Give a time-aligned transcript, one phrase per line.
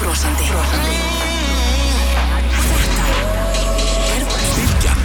[0.00, 0.46] brosandi.
[4.06, 5.00] Þetta er Bilgjan.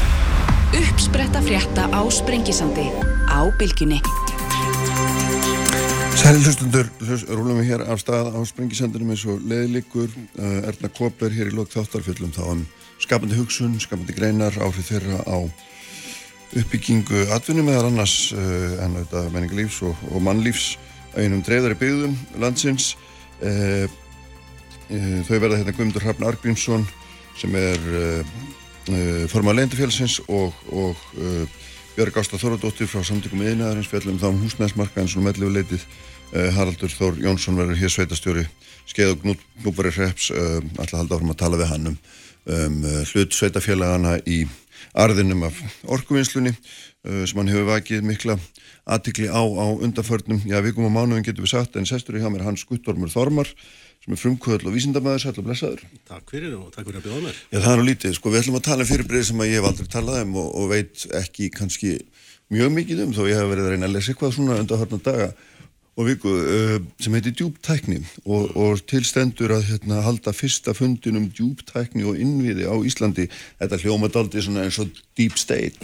[0.82, 2.88] uppspretta frétta á Sprengisandi
[3.28, 4.02] á Bilginni.
[6.22, 10.92] Sæli hlustundur, hlust, rúlum við hér af stað á sprengisendunum eins og leiðlikur uh, Erna
[10.94, 12.66] Koper hér í lók þáttarfjöllum þá um
[13.02, 15.38] skapandi hugsun, skapandi greinar áhrif þeirra á
[16.52, 20.76] uppbyggingu atvinnum meðal annars uh, en auðvitað menningalífs og, og mannlífs
[21.18, 22.14] einum dreifðari byggðum
[22.44, 22.92] landsins
[23.42, 23.88] uh,
[25.28, 26.86] þau verða hérna Guðmundur Hrafn Argrímsson
[27.40, 28.32] sem er uh,
[28.92, 31.00] uh, formað leindafélsins og, og
[31.96, 35.86] Björg Ásta Þorradóttir frá samtökum yðnaðarins fjallum þá um húsnæðismarkaðin svona mellegu leitið.
[36.32, 38.48] Uh, Haraldur Þór Jónsson verður hér sveitastjóri
[38.90, 39.26] skeið og
[39.62, 41.98] gnúbari hreps alltaf halda áfram að tala við hann um,
[42.58, 42.80] um
[43.12, 44.42] hlut sveitafélagana í
[44.98, 48.38] arðinum af orkuvinnslunni uh, sem hann hefur vakið mikla
[48.92, 52.32] aðtikli á á undanförnum já vikum og mánuðum getur við sagt en sestur í hjá
[52.34, 53.52] mér Hans Guttormur Þormar
[54.02, 57.40] sem er frumkvöðl og vísindamæður, sætla blessaður Takk fyrir og takk fyrir að bjóða mér.
[57.52, 59.60] Já, það er nú lítið, sko, við ætlum að tala um fyrirbrið sem að ég
[59.60, 61.94] hef aldrei talað um og, og veit ekki kannski
[62.52, 65.02] mjög mikið um þó ég hef verið að reyna að lesa eitthvað svona undan hörna
[65.06, 65.28] daga
[66.00, 71.26] og viku uh, sem heitir djúptækni og, og tilstendur að hérna, halda fyrsta fundin um
[71.36, 73.28] djúptækni og innviði á Íslandi.
[73.60, 75.76] Þetta hljómað aldrei svona eins og deep state.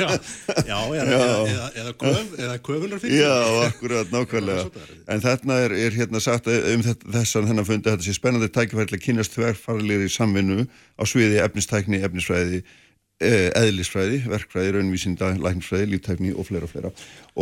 [0.70, 3.24] Já, já, eða, eða, eða, köf, eða köfunar fyrir.
[3.24, 3.34] Já,
[3.66, 4.86] akkurat, nákvæmlega.
[5.10, 9.00] En þarna er, er hérna sagt að um þessan hennar fundi þetta sé spennandi að
[9.02, 16.68] kynast þverfarlegri samvinnu á sviði efnistækni, efnisfræði eh, eðlisfræði, verkfræði, raunvísinda læknisfræði, líftækni og fleira
[16.68, 16.92] og fleira.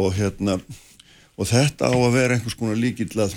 [0.00, 0.56] Og hérna
[1.38, 3.36] og þetta á að vera einhvers konar líkill að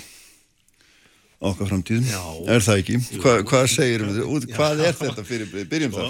[1.41, 2.23] okkar framtíðum, Já.
[2.53, 2.97] er það ekki?
[3.21, 4.19] Hva, hvað segir við?
[4.21, 4.57] Já.
[4.57, 6.09] Hvað er þetta fyrir, byrjum það?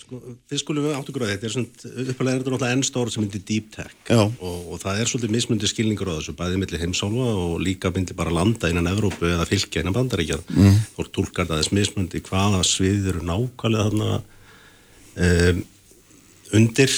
[0.00, 3.10] Sko, sko, fyrst skulum við áttu gráði, þetta er uppalega er þetta náttúrulega enn stór
[3.12, 6.80] sem myndir deep tech og, og það er svolítið mismundi skilningur á þessu, bæðið milli
[6.80, 10.38] heimsálfa og líka myndi bara landa innan Evrópu eða fylgja innan bandaríkja.
[10.54, 10.80] Mm.
[10.96, 14.10] Fólk tólkar það þess mismundi hvaða svið eru nákvæmlega þarna
[15.26, 15.62] um,
[16.56, 16.96] undir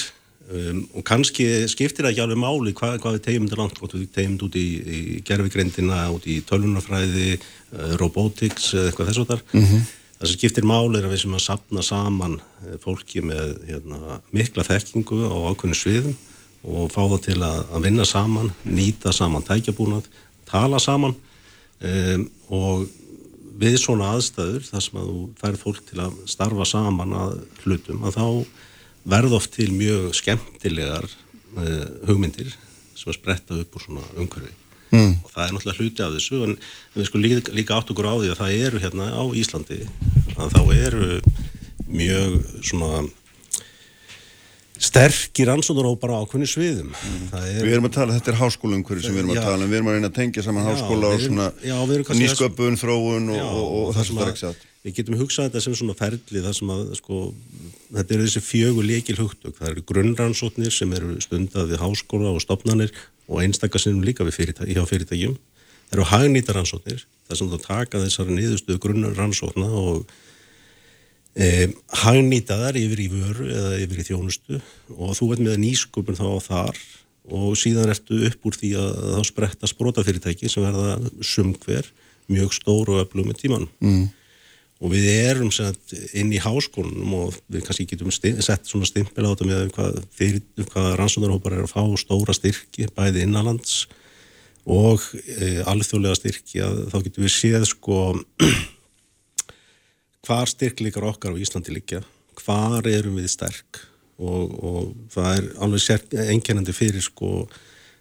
[0.49, 3.95] um, og kannski skiptir það ekki alveg máli hvað, hvað við tegjum til langt, hvort
[3.97, 9.31] við tegjum út í, í gerfigreindina, út í tölvunarfræði, uh, robotics eða eitthvað þess og
[9.33, 9.47] þar.
[9.53, 9.87] -hmm.
[10.19, 12.33] Það sem skiptir máli er að við sem að sapna saman
[12.67, 16.17] eh, fólki með hérna, mikla þekkingu á ákveðinu sviðum
[16.67, 20.09] og fá það til að, að vinna saman, nýta saman tækjabúnað,
[20.49, 22.89] tala saman um, og
[23.59, 28.03] við svona aðstæður, þar sem að þú færð fólk til að starfa saman að hlutum,
[28.03, 28.27] að þá
[29.09, 32.51] verð oft til mjög skemmtilegar uh, hugmyndir
[32.95, 34.51] sem að spretta upp úr svona umhverfi
[34.91, 35.13] mm.
[35.23, 36.57] og það er náttúrulega hluti af þessu en
[36.95, 39.79] við sko líka, líka átt okkur á því að það eru hérna á Íslandi
[40.39, 41.07] að þá eru
[41.89, 43.07] mjög svona
[44.79, 47.23] sterkir ansóðurópar á ákveðni sviðum mm.
[47.35, 49.43] er, Við erum að tala, þetta er háskólaumhverju sem við erum að Já.
[49.49, 51.49] tala um, við erum að reyna að tengja saman Já, háskóla og við erum- svona
[51.67, 54.63] já, nýsköpun, þróun og, Já, og, og, og það sem það er ekki satt.
[54.85, 57.19] við getum hugsað þetta sem svona ferli þar sem að sko,
[57.95, 62.43] þetta eru þessi fjögur leikil hugtök það eru grunnrannsóknir sem eru stundað við háskóla og
[62.43, 62.93] stopnanir
[63.29, 65.37] og einstakasinnum líka fyrirtæk, hjá fyrirtækjum.
[65.89, 70.11] Það eru hagnýta rannsóknir þar sem þú taka þessari niðurstöðu grunnrannsókna og
[71.33, 71.69] e,
[72.03, 74.61] hagnýta þar yfir í vöru eða yfir í þjónustu.
[74.97, 76.83] Og þú veit með nýsköpun þá þar
[77.29, 81.89] og síðan ertu upp úr því að þá spretta sprótafyrirtæki sem verða sumhver
[82.29, 84.07] mjög stór og öflug með tíman mm.
[84.79, 89.31] Og við erum sagt, inn í háskólanum og við kannski getum sett svona stimpil á
[89.33, 93.81] þetta með hvað, fyrir, hvað rannsónarhópar er að fá stóra styrki bæði innanlands
[94.69, 97.99] og e, alþjóðlega styrki að þá getum við séð sko
[100.27, 102.03] hvar styrkleikar okkar á Íslandi liggja,
[102.39, 103.81] hvar erum við sterk
[104.19, 107.49] og, og það er alveg sér, einkennandi fyrir sko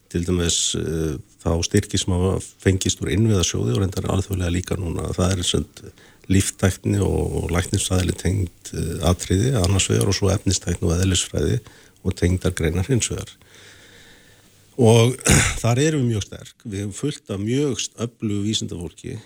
[0.09, 5.11] til dæmis uh, þá styrki sem hafa fengist úr innviðasjóði og reyndar alþjóðlega líka núna
[5.17, 5.83] það er svont
[6.29, 11.59] líftækni og, læknisfræðili tengd uh, atriði annars vegar og svo efnistækni og eðlisfræði
[12.05, 13.33] og tengdar greinar hins vegar.
[14.79, 15.17] Og
[15.63, 16.55] þar erum við mjög sterk.
[16.65, 19.17] Við hefum fullt af mjög öflugu vísindafólki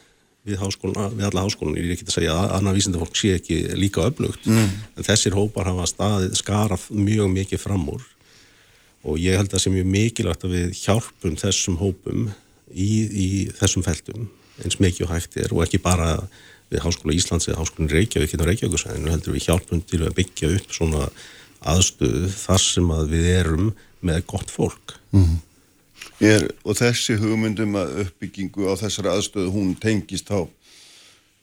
[0.48, 4.06] við, við alla háskólinu, ég er ekki að segja að annað vísindafólk sé ekki líka
[4.08, 4.46] öflugt.
[4.48, 4.70] Mm.
[4.96, 8.06] en þessir hópar hafa staðið, skarað mjög mikið fram úr.
[9.02, 12.30] Og ég held að það sé mjög mikilvægt að við hjálpum þessum hópum
[12.70, 13.28] í, í
[13.58, 14.30] þessum feltum
[14.62, 16.14] eins mikið og hægt er og ekki bara
[16.72, 20.76] við Háskóla Íslands eða Háskólinn Reykjavík og Reykjavíkusæðinu heldur við hjálpum til að byggja upp
[20.76, 21.06] svona
[21.72, 23.72] aðstöðu þar sem að við erum
[24.02, 24.96] með gott fólk.
[26.22, 30.46] Er, og þessi hugmyndum að uppbyggingu á þessari aðstöðu hún tengist á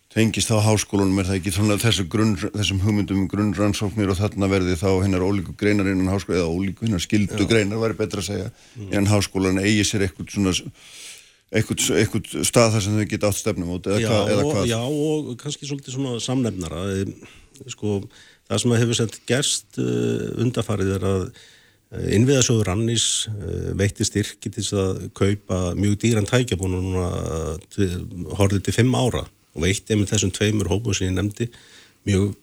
[0.09, 4.49] tengist á háskólunum er það ekki svona þessu grunn, þessum hugmyndum um grunnrannsóknir og þarna
[4.49, 8.31] verði þá hennar ólíku greinar innan háskóla eða ólíku hennar skildu greinar væri betra að
[8.31, 8.47] segja
[8.87, 10.55] innan háskólan eigi sér eitthvað svona
[11.49, 14.67] eitthvað stað þar sem þau geta átt stefnum út eða, já, hva, eða hvað?
[14.69, 16.83] Já, og kannski svolítið svona samnefnara.
[17.73, 18.01] Sko,
[18.49, 21.23] það sem hefur sett gerst uh, undarfarið er að
[21.89, 23.05] innviðasjóður Rannís
[23.77, 27.07] veitti styrki til að kaupa mjög dýran tækjabúna núna
[28.37, 31.49] horfið til fimm ára og veitti einmitt þessum tveimur hópum sem ég nefndi
[32.05, 32.35] mjög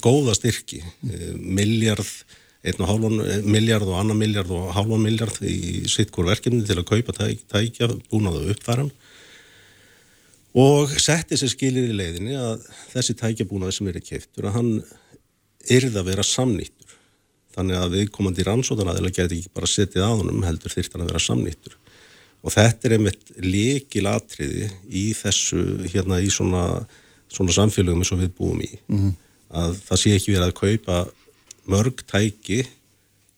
[0.00, 0.80] góða styrki,
[1.36, 2.08] miljard
[2.64, 6.78] einn og hálfan miljard og annan miljard og hálfan miljard í sitt hvort verkefni til
[6.80, 8.90] að kaupa tæk, tækja búnaðu uppfæram
[10.54, 14.74] og setti sér skilir í leiðinni að þessi tækjabúnaði sem er í keiftur að hann
[15.74, 16.92] yrði að vera samnýttur.
[17.54, 21.76] Þannig að viðkomandi rannsóðanaðilega geti ekki bara setið á honum heldur þyrtan að vera samnýttur.
[22.44, 26.64] Og þetta er einmitt lekil atriði í þessu hérna í svona,
[27.32, 28.70] svona samfélögum eins og við búum í.
[28.90, 29.14] Mm -hmm.
[29.62, 30.98] að það sé ekki verið að kaupa
[31.70, 32.64] mörg tæki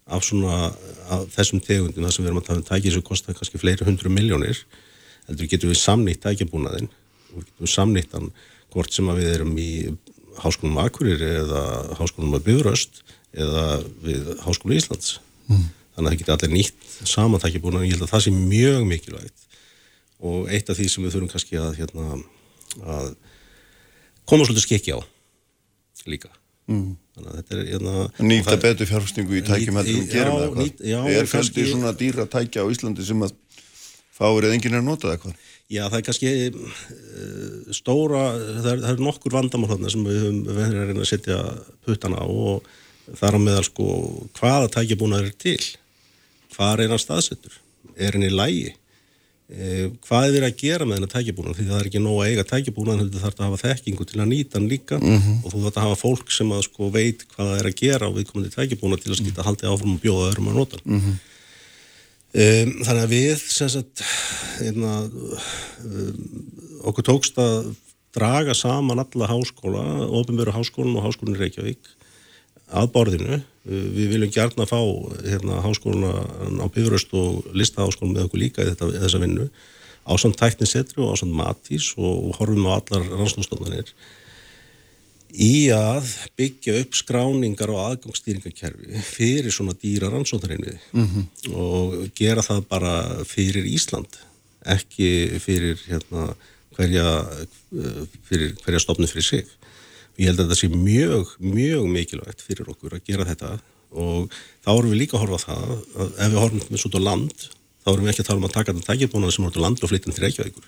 [0.07, 0.71] af svona
[1.11, 3.87] af þessum tegundum þar sem við erum að tala um tæki sem kostar kannski fleiri
[3.87, 4.61] hundru miljónir
[5.27, 6.91] heldur getur við samnýtt tækjabúnaðinn.
[7.35, 8.31] Og getum við samnýttan
[8.75, 9.71] hvort sem að við erum í
[10.37, 11.63] Háskólum Akurir eða
[11.99, 13.03] Háskólum að Bifröst
[13.35, 13.67] eða
[14.05, 15.19] við Háskólu Íslands.
[15.47, 15.67] Mm.
[15.95, 19.45] þannig að það getur allir nýtt samantækjabúnaðinn ég held að það sé mjög mikilvægt.
[20.27, 22.19] Og eitt af því sem við þurfum kannski að, hérna,
[22.83, 23.13] að
[24.27, 25.01] koma svolítið skekki á
[26.07, 26.31] líka
[26.71, 26.93] mm.
[27.17, 30.81] þannig að þetta er hérna, Nýta betur fjárfstingu í tækjum heldur um gerum eða nýt,
[30.83, 31.19] já, hvað?
[31.19, 33.37] Er kannski svona dýra tækja á Íslandi sem að
[34.17, 35.45] fáir eða enginn er að nota eða hvað?
[35.67, 40.21] Já, það er kannski uh, stóra, það er, það er nokkur vandamál þarna sem við
[40.23, 41.39] höfum verið að reyna að setja
[41.87, 42.69] puttana á og
[43.15, 43.87] þar á meðal sko
[44.39, 45.61] hvaða tækjabúnaður er til
[46.55, 47.59] hvað er hann staðsettur
[47.97, 48.75] er hann í lægi
[49.47, 52.45] hvað er verið að gera með hennar tækjabúnaður því það er ekki nóg að eiga
[52.51, 55.37] tækjabúnaður heldur þarf það að hafa þekkingu til að nýta hann líka mm -hmm.
[55.45, 58.09] og þú þarf að hafa fólk sem að sko veit hvað það er að gera
[58.09, 61.15] og við komum til að skita haldið áfram og bjóða öðrum að nota mm -hmm.
[62.43, 64.03] um, þannig að við sem sagt
[64.67, 66.15] einna, um,
[66.91, 67.75] okkur tókst að
[68.17, 71.85] draga saman alla háskóla, ofinböru háskólan og háskólan Reykjavík
[72.73, 73.43] að borðinu.
[73.67, 74.79] Við viljum gærna fá
[75.27, 76.13] hérna, háskóluna
[76.63, 79.49] á Bifröst og listaháskólum með okkur líka í þetta, þessa vinnu
[80.07, 83.91] á samt tæknisetri og á samt matís og horfum á allar rannsóknstofnanir
[85.35, 91.25] í að byggja upp skráningar og aðgangsstýringakerfi fyrir svona dýra rannsóknarinnu mm -hmm.
[91.53, 94.21] og gera það bara fyrir Ísland
[94.65, 96.35] ekki fyrir hérna,
[96.77, 97.07] hverja,
[98.25, 99.47] fyrir hverja stofnu fyrir sig
[100.17, 103.59] Ég held að þetta sé mjög, mjög mikilvægt fyrir okkur að gera þetta
[103.97, 104.33] og
[104.65, 107.47] þá erum við líka að horfa það að ef við horfum með svona land
[107.85, 109.65] þá erum við ekki að tala um að taka þetta tækjabónað sem er út á
[109.67, 110.67] land og flytja til Reykjavíkur.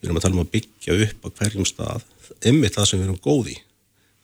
[0.00, 2.06] Við erum að tala um að byggja upp á hverjum stað
[2.50, 3.56] ymmið það sem við erum góði.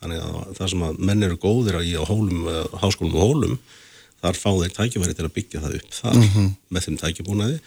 [0.02, 2.42] Þannig að það sem að menn eru góðir í á hólum,
[2.82, 3.56] háskólum og hólum
[4.20, 6.50] þar fá þeir tækjaværi til að byggja það upp þar mm -hmm.
[6.68, 7.58] með þeim tækjabónaði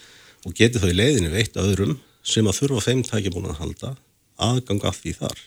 [0.46, 3.92] og geti í leiðinu veitt öðrum sem að þurfa þeim tækjabónað að halda
[4.50, 5.42] aðgang af því þar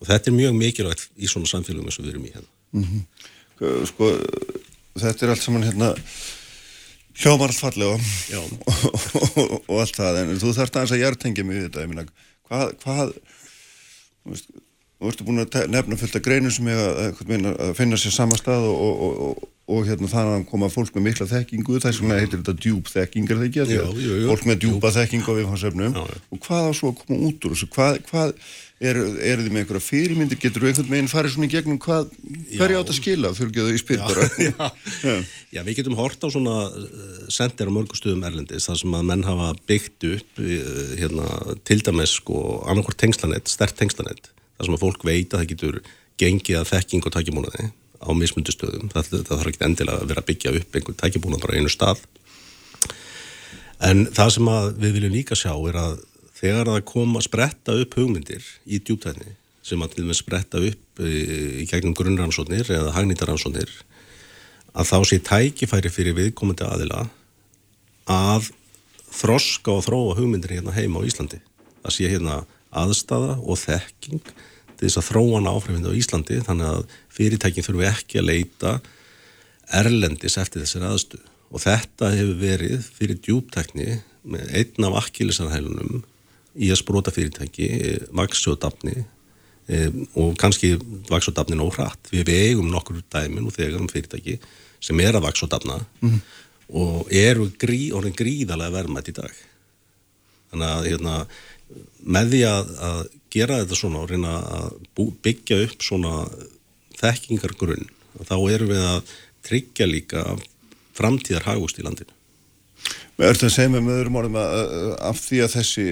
[0.00, 2.50] og þetta er mjög mikilvægt í svona samfélagum eins og við erum í hérna.
[2.72, 3.86] Mm -hmm.
[3.86, 4.10] Sko,
[4.96, 5.94] þetta er allt saman hérna
[7.20, 7.98] hljómar allt fallega.
[8.38, 8.50] Og,
[9.40, 12.06] og, og allt það, en þú þarfst aðeins að hjartengja við þetta, minna,
[12.48, 13.14] hvað hvað,
[15.00, 17.22] þú ertu búin að nefna fullt af greinu sem er að,
[17.56, 21.28] að finna sér sama stað og, og, og hérna þannig að koma fólk með mikla
[21.30, 23.30] þekkingu, það er svona heitir þetta djúb þekking.
[24.28, 27.70] Fólk með djúba þekking á viðfansöfnum og hvað á svo að koma út úr þessu?
[27.76, 28.34] Hvað, hvað
[28.80, 32.14] eru er þið með einhverja fyrirmyndir, getur þú einhvern veginn farið svona í gegnum hvað,
[32.54, 34.28] hverju átt að skila að þau spyr bara?
[34.46, 34.66] Já,
[35.04, 35.16] já.
[35.52, 36.54] já, við getum hort á svona
[37.28, 40.40] sendir á mörgustöðum erlendis þar sem að menn hafa byggt upp
[40.96, 41.28] hérna,
[41.68, 45.80] til dæmis sko annarkort tengslanett, stert tengslanett þar sem að fólk veit að það getur
[46.20, 47.68] gengið að þekking og tækjumónaði
[48.00, 48.90] á mismundustöðum.
[48.92, 52.02] Það, það þarf ekki endilega að vera að byggja upp einhvern tækjumónað bara einu stað.
[53.80, 54.50] En það sem
[54.80, 55.98] við viljum líka sjá er að
[56.40, 60.62] þegar það kom að spretta upp hugmyndir í djúptæðni sem að til og með spretta
[60.70, 63.72] upp í gegnum grunnrannsóknir eða hagnýtaransóknir
[64.70, 67.04] að þá sé tækifæri fyrir viðkomandi aðila
[68.10, 68.50] að
[69.10, 71.40] þroska og þróa hugmyndir hérna heima á Íslandi.
[71.82, 72.36] Það sé hérna
[72.70, 78.20] aðstafa og þekking til þess að þróana áfrifindi á Íslandi þannig að fyrirtækin þurfu ekki
[78.20, 78.76] að leita
[79.80, 83.88] erlendis eftir þessari aðstuð og þetta hefur verið fyrir djúptækni
[84.30, 86.04] með einn af akkilisarhælunum
[86.60, 87.68] í að sprota fyrirtæki
[88.16, 89.84] vaksjóðdafni e,
[90.20, 90.74] og kannski
[91.10, 94.38] vaksjóðdafnin óhratt við vegum nokkur dæmin og þegar um fyrirtæki
[94.80, 96.18] sem er að vaksjóðdafna mm.
[96.80, 99.40] og eru grí, gríðalega verðmætt í dag.
[100.50, 101.16] Þannig að hérna
[102.02, 106.14] með því að, að gera þetta svona og reyna að byggja upp svona
[107.00, 107.90] þekkingargrunn
[108.26, 109.12] þá erum við að
[109.46, 110.24] tryggja líka
[110.96, 112.19] framtíðar hagust í landinu
[113.20, 114.60] Er þetta að segja með öðrum orðum að
[115.04, 115.82] af því að þessi,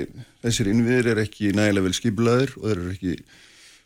[0.44, 3.16] þessir innviðir er ekki nægilega vel skiplaðir og þeir eru ekki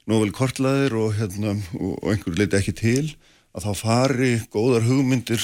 [0.06, 3.08] nóg vel kortlaðir og, hérna, og, og einhverju leiti ekki til
[3.50, 5.42] að þá fari góðar hugmyndir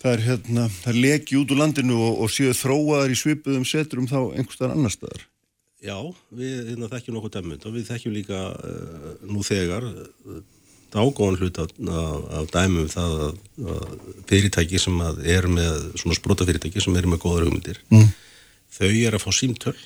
[0.00, 4.08] það er hérna, það leki út úr landinu og, og séu þróaðar í svipuðum setrum
[4.08, 5.28] þá einhverstaðar annar staðar.
[5.84, 5.96] Já,
[6.32, 10.40] við hérna, þekkjum nokkuð dæmund og við þekkjum líka uh, nú þegar uh,
[11.00, 11.72] ágóðan hlut af,
[12.38, 13.38] af dæmum það að,
[13.74, 13.94] að
[14.30, 18.10] fyrirtæki sem að er með svona sprota fyrirtæki sem er með góðar hugmyndir mm.
[18.78, 19.76] þau er að fá símtöl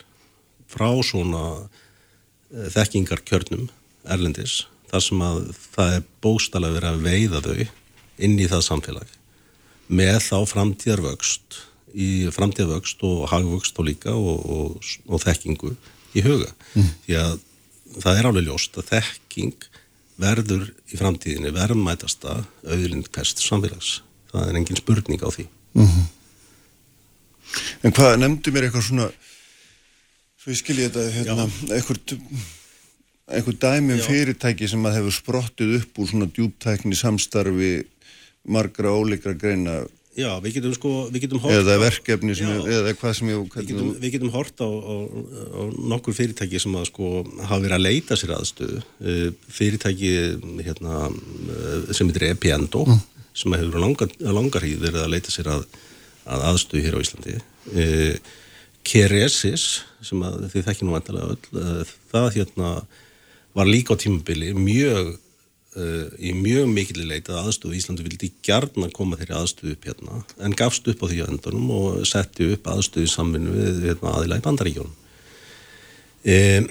[0.69, 3.69] frá svona uh, þekkingar kjörnum
[4.09, 5.41] erlendis þar sem að
[5.77, 7.65] það er bóstala verið að veiða þau
[8.27, 9.17] inn í það samfélag
[9.89, 11.63] með þá framtíðarvöxt
[11.99, 15.73] í framtíðarvöxt og hagvöxt og líka og, og, og þekkingu
[16.17, 16.91] í huga mm.
[17.07, 17.37] því að
[17.99, 19.69] það er alveg ljóst að þekking
[20.19, 24.01] verður í framtíðinni verðmætasta auðlind pest samfélags.
[24.33, 25.49] Það er engin spurning á því.
[25.75, 26.07] Mm -hmm.
[27.83, 29.09] En hvað, nefndi mér eitthvað svona,
[30.37, 31.47] svo ég skilji þetta, hérna,
[31.77, 32.17] eitthvað,
[33.29, 37.73] eitthvað dæmi um fyrirtæki sem að hefur sprottið upp úr svona djúptækni samstarfi
[38.49, 39.81] margra óleikra greina
[40.19, 43.43] Já, við getum sko, við getum hort eða verkefni sem já, eða hvað sem ég
[43.55, 44.95] við getum, við getum hort á, á,
[45.55, 45.61] á
[45.93, 47.11] nokkur fyrirtæki sem að sko
[47.45, 48.81] hafa verið að leita sér aðstöðu.
[48.99, 50.11] Eh, fyrirtæki
[50.67, 52.99] hérna, eh, sem heitir Epiendo mm.
[53.45, 55.69] sem hefur langar, langar hýð verið að leita sér að,
[56.27, 57.39] að aðstöðu hér á Íslandi.
[58.89, 59.69] Keresis
[60.03, 62.75] sem að þið þekkjum nú vantilega öll það hérna
[63.55, 65.15] var líka á tímabili mjög
[65.77, 69.89] uh, í mjög mikil leit að aðstöðu Íslandu vildi gjarn að koma þeirri aðstöðu upp
[69.89, 74.15] hérna en gafst upp á því öndunum og setti upp aðstöðu í samvinnu við hérna,
[74.15, 74.95] aðila í bandaríkjónum.
[76.29, 76.69] Um,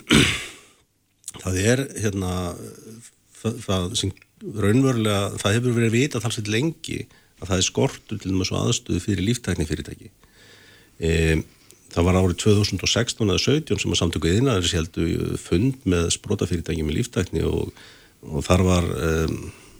[1.43, 2.31] það er hérna
[3.37, 7.03] það, það sem raunverulega, það hefur verið vita talsveit lengi
[7.37, 10.11] að það er skortur til þess aðstöðu fyrir líftækni fyrirtæki.
[10.97, 11.45] Um,
[11.93, 16.99] það var árið 2016 eða 17 sem að samtökuð innæðis heldur fund með sprótafyrirtæki með
[16.99, 17.71] líftækni og
[18.25, 19.35] og þar var um,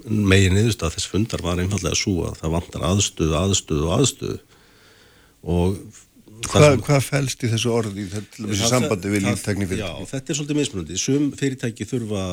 [0.08, 4.38] megin niðurst að þess fundar var einfallega svo að það vantar aðstöðu, aðstöðu og aðstöðu
[5.48, 5.80] og
[6.46, 10.04] Hvað, hvað fælst í þessu orði í þessu sambandi við líftekni fyrirtæki?
[10.04, 10.98] Já, þetta er svolítið mismunandi.
[11.02, 12.24] Sum fyrirtæki þurfa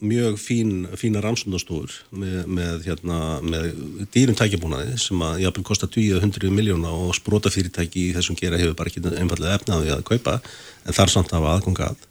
[0.00, 3.68] mjög fín, fína rannsóndastofur með, með, hérna, með
[4.14, 8.78] dýrum tækjabúnaði sem að jáfnveg kostar 20-100 miljóna og sprota fyrirtæki í þessum gera hefur
[8.78, 12.06] bara ekki einfallega efnaði að kaupa en þar samt að hafa aðganga að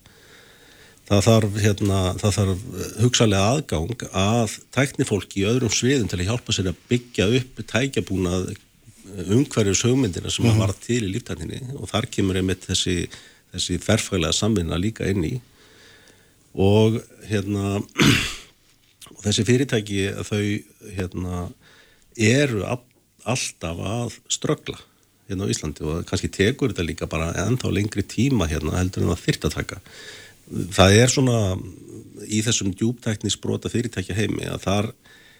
[1.10, 2.66] það þarf, hérna, það þarf
[3.02, 8.52] hugsalega aðgang að tæknifólki í öðrum sviðum til að hjálpa sér að byggja upp tækjabúnað
[9.26, 10.60] umhverjus hugmyndina sem mm -hmm.
[10.60, 13.10] var til í líftækninni og þar kemur einmitt þessi,
[13.54, 15.40] þessi þerfælega samvinna líka inn í.
[16.54, 17.82] Og hérna
[19.16, 20.46] og þessi fyrirtæki þau
[20.94, 21.50] hérna
[22.16, 22.64] eru
[23.26, 24.78] alltaf að ströggla
[25.30, 25.82] hérna á Íslandi.
[25.82, 29.58] Og kannski tekur þetta líka bara ennþá lengri tíma hérna heldur en það þyrta að
[29.58, 29.82] taka
[30.50, 31.40] það er svona
[32.30, 34.90] í þessum djúptækni sprota fyrirtækja heimi að þar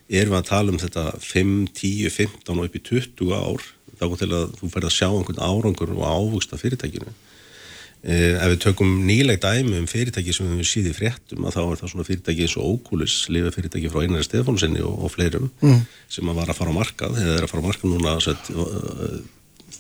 [0.10, 3.66] erum við að tala um þetta 5, 10, 15 og upp í 20 ár
[4.00, 8.54] þá er til að þú færð að sjá einhvern árangur og ávugsta fyrirtækinu eh, ef
[8.54, 12.08] við tökum nýleg dæmi um fyrirtæki sem við síðum fréttum að þá er það svona
[12.08, 15.84] fyrirtæki eins og Ókulis lifa fyrirtæki frá Einari Stefánsinni og, og fleirum mm.
[16.16, 18.54] sem að var að fara á markað eða er að fara á markað núna set,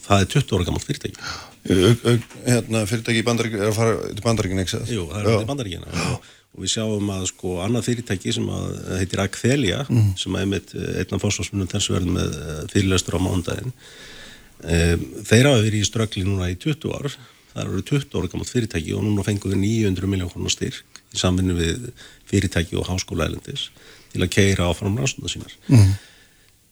[0.04, 1.32] það er 20 ára gammalt fyrirtæki
[1.68, 4.92] hérna, fyrirtæki í bandaríkinu er að fara til bandaríkinu, ekki það?
[4.96, 8.70] Jú, það er til bandaríkinu og, og við sjáum að sko annað fyrirtæki sem að
[9.01, 10.13] heitir Akfelia mm.
[10.22, 15.51] sem að einmitt eh, einna fósfásmunum þessu verður með eh, fyrirlöstur á mándaginn um, þeir
[15.51, 17.12] hafa verið í ströggli núna í 20 ár
[17.50, 21.58] það eru 20 ára gammalt fyrirtæki og núna fenguðu 900 miljón konar styrk í samvinni
[21.58, 21.89] við
[22.30, 23.70] fyrirtæki og háskólaælendis
[24.13, 25.98] til að keira áfram rannsóna sínar mm.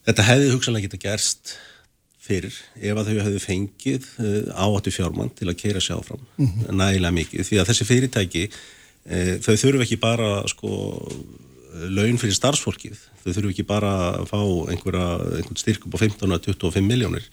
[0.07, 1.57] Þetta hefði hugsanlega geta gerst
[2.27, 6.47] fyrir ef að þau hefðu fengið uh, áhættu fjármann til að keira sér áfram mm
[6.47, 6.77] -hmm.
[6.81, 7.45] nægilega mikið.
[7.47, 10.71] Því að þessi fyrirtæki uh, þau þurfu ekki bara sko
[11.87, 12.97] laun fyrir starfsfólkið.
[13.23, 14.41] Þau þurfu ekki bara að fá
[14.71, 17.25] einhvern styrk upp á 15-25 miljónir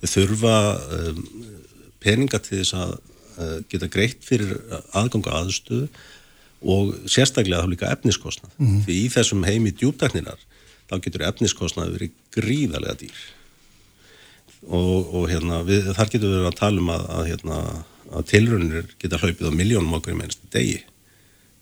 [0.00, 0.56] þau þurfa
[0.96, 1.24] um,
[2.00, 4.56] peninga til þess að uh, geta greitt fyrir
[4.96, 5.88] aðganga aðstöðu
[6.60, 8.52] og sérstaklega þá líka efniskostnað.
[8.58, 8.84] Mm -hmm.
[8.84, 10.40] því í þessum heimi djúptækninar
[10.90, 13.20] þá getur efniskostnað verið gríðarlega dýr
[14.68, 17.60] og, og hérna, við, þar getur við að tala um að, að, hérna,
[18.10, 20.84] að tilrönnir geta hlaupið á miljónum okkur í mennstu degi í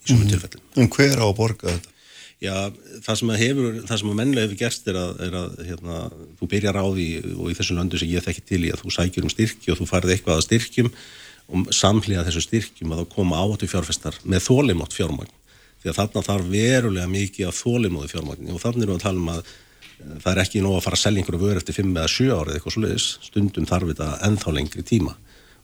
[0.09, 0.33] svona mm.
[0.33, 0.67] tilfellin.
[0.81, 1.95] En hver á að borga þetta?
[2.39, 2.55] Já,
[3.03, 6.03] það sem að hefur, það sem að mennilega hefur gerst er að, er að hérna,
[6.39, 8.93] þú byrjar á því og í þessu löndu sem ég þekki til í að þú
[8.95, 10.93] sækjur um styrki og þú farið eitthvað að styrkjum
[11.49, 15.35] og samhliða þessu styrkjum að þá koma áttu fjárfestar með þólimátt fjármagn
[15.83, 19.23] því að þarna þarf verulega mikið af þólimóði fjármagn og þannig erum við að tala
[19.23, 19.53] um að
[19.99, 22.59] það er ekki nóg að fara að selja einhverju vöru eftir 5 eða 7 árið
[22.59, 25.15] eitthvað sluðis, stundum þarf þetta ennþá lengri tíma.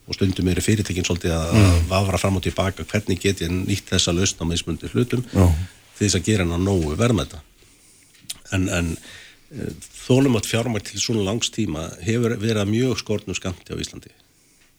[0.04, 1.84] Og stundum eru fyrirtekin svolítið að mm.
[1.88, 5.46] vafra fram og tilbaka hvernig get ég nýtt þessa lausn á meðsmundi hlutum Já.
[5.96, 7.40] því þess að gera hennar nógu verðmæta.
[8.52, 8.90] En, en
[9.48, 9.70] e,
[10.04, 14.12] þólum að fjármært til svona langs tíma hefur verið mjög skortnum skamti á Íslandi.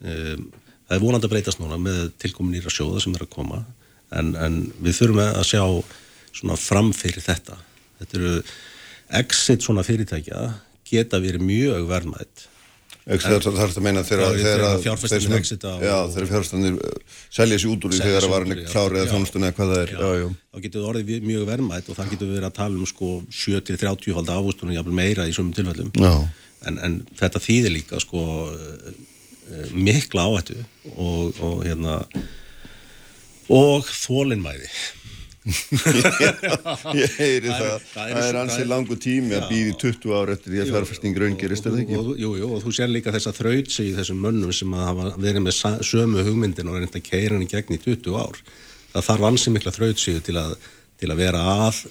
[0.05, 0.37] E,
[0.85, 3.63] það er vonandi að breytast núna með tilkomin nýra sjóða sem er að koma.
[4.13, 5.63] En, en við þurfum að sjá
[6.35, 7.57] svona framfyrir þetta.
[7.97, 8.37] Þetta eru
[9.21, 10.49] exit svona fyrirtækja
[10.85, 12.49] geta verið mjög verðmætt
[13.05, 17.93] Það er þetta að meina þegar fjárfæstinir exita þegar fjárfæstinir uh, selja sér út úr
[17.93, 19.91] því þegar það var klárið eða þjónustunni eða hvað það er.
[19.93, 20.29] Já, já.
[20.49, 23.11] þá getur það orðið mjög verðmætt og það getur verið að tala um sko
[23.43, 25.93] 7-30 hald afústunum jáfnvel meira í svömmum tilfellum.
[26.65, 28.89] En, en þetta þýðir líka sko uh,
[29.77, 30.57] mikla áhættu
[30.95, 31.99] og, og hérna
[33.53, 34.71] og þólinnmæði
[35.45, 40.53] ég heyri það það, það er, er ansið langu tími að býði 20 ára eftir
[40.53, 41.99] því að fjárfæsting raungerist er það ekki?
[42.23, 45.11] Jú, jú, og þú sér líka þess að þrautsi í þessum mönnum sem að hafa
[45.21, 48.41] verið með sömu hugmyndin og reynda að keira henni gegn í 20 ár.
[48.95, 50.41] Það þarf ansið mikla þrautsi til,
[50.97, 51.85] til að vera að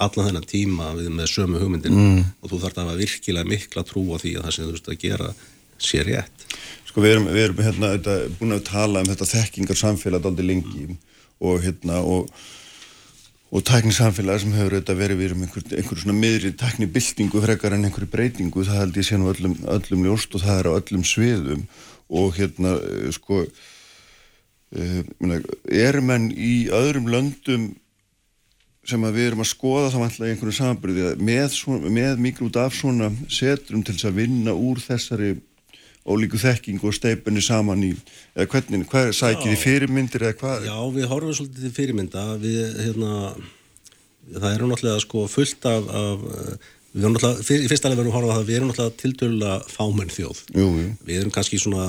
[0.00, 1.96] allan þennan tíma með sömu hugmyndin.
[1.96, 2.24] Mm.
[2.44, 4.92] og þú þarf að hafa virkilega mikla trú á því að það sem þú veist
[4.92, 5.34] að gera
[5.80, 6.48] sé rétt.
[6.90, 7.94] Sko við erum, við erum hérna,
[8.36, 10.90] búin að tala um þetta þekkingar samfélag aldrei lengi.
[10.90, 11.06] mm
[11.40, 12.30] og hérna og
[13.50, 17.88] og tæknisamfélag sem hefur auðvitað verið við um einhver, einhver svona miðri tæknibildingu frekar en
[17.88, 21.02] einhverju breytingu, það held ég sé nú öllum, öllum ljóst og það er á öllum
[21.06, 21.64] sviðum.
[22.20, 23.42] Og hérna eh, sko
[24.70, 25.02] e,
[25.66, 27.72] er menn í öðrum löndum
[28.86, 31.58] sem að við erum að skoða þá alltaf einhverju samanbyrði með,
[31.90, 35.34] með miklu út af svona setrum til þess að vinna úr þessari
[36.10, 37.92] ólíku þekking og steipunni saman í,
[38.34, 40.66] eða hvernig, hvað sækir þið fyrirmyndir eða hvað?
[40.68, 43.14] Já, við horfum svolítið til fyrirmynda, við, hérna,
[44.34, 46.28] það eru náttúrulega sko fullt af, af
[46.90, 49.58] við erum náttúrulega, í fyrsta leið verðum við horfum að það, við erum náttúrulega tildurlega
[49.70, 50.42] fámenn þjóð.
[50.56, 50.92] Jú, jú.
[51.06, 51.86] Við erum kannski svona,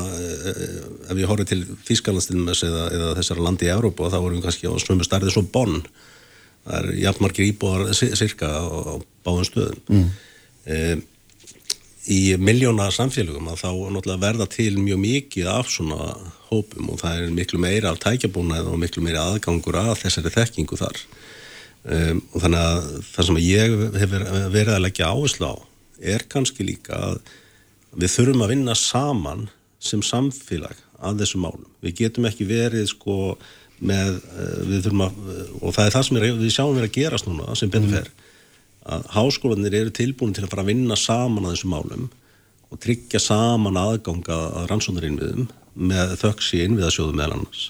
[1.08, 4.70] ef við horfum til Þískanlandstilmes eða, eða þessara landi í Európa, þá erum við kannski
[4.70, 5.80] á svömmu starfið svo bonn.
[6.62, 8.94] Það er jafnmargir íbúar cirka á, á
[9.26, 9.82] báðum stöðum.
[9.90, 10.12] Mm.
[10.62, 11.02] Um,
[12.10, 16.16] í miljóna samfélögum að þá verða til mjög mikið af svona
[16.50, 20.80] hópum og það er miklu meira af tækjabúnað og miklu meira aðgangur að þessari þekkingu
[20.80, 21.02] þar
[21.86, 24.16] um, og þannig að það sem ég hef
[24.56, 25.56] verið að leggja áherslu á
[26.02, 27.20] er kannski líka að
[27.92, 29.48] við þurfum að vinna saman
[29.82, 31.66] sem samfélag að þessu málum.
[31.82, 33.36] Við getum ekki verið sko
[33.82, 35.22] með, uh, við þurfum að,
[35.62, 38.21] og það er það sem við sjáum verið að gerast núna sem betur fer mm
[38.86, 42.08] að háskólanir eru tilbúin til að fara að vinna saman að þessum málum
[42.72, 45.50] og tryggja saman aðganga að rannsónarinnviðum
[45.92, 47.68] með þöks í innviðasjóðu meðal annars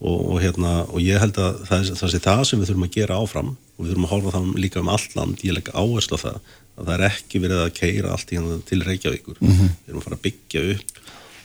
[0.00, 2.96] og, og, hérna, og ég held að það, það sé það sem við þurfum að
[2.96, 6.18] gera áfram og við þurfum að hálfa það líka um allt land ég legg áherslu
[6.20, 9.50] á það að það er ekki verið að keira allt í hann til Reykjavíkur mm
[9.50, 9.70] -hmm.
[9.70, 11.00] við þurfum að fara að byggja upp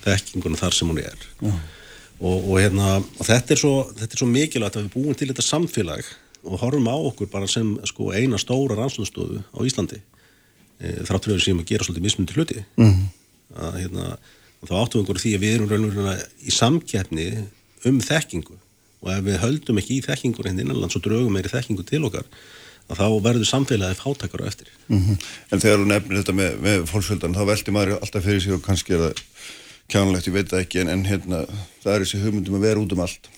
[0.06, 1.64] þekkinguna þar sem hún er mm -hmm.
[2.20, 3.74] og, og hérna, þetta er svo,
[4.16, 6.04] svo mikilvægt að við búum til þetta samfélag
[6.46, 10.00] og horfum á okkur bara sem sko, eina stóra rannsóðstofu á Íslandi
[10.80, 13.08] e, þráttur við sem að gera svolítið mismundi hluti mm -hmm.
[13.56, 14.06] að, hérna,
[14.60, 17.26] og þá áttum við okkur því að við erum raunverulega í samkeppni
[17.86, 18.56] um þekkingu
[19.02, 22.26] og ef við höldum ekki í þekkingur hérna innanlands og draugum meiri þekkingu til okkar
[22.86, 25.16] að þá verður samfélagið fátakar á eftir mm -hmm.
[25.50, 28.62] En þegar þú nefnir þetta með, með fólksvöldan þá veldi maður alltaf fyrir sig og
[28.62, 29.14] kannski er það
[29.88, 31.46] kjánulegt, ég veit það ekki en, en hérna,
[31.82, 33.28] það er þessi hugmyndum að vera út um allt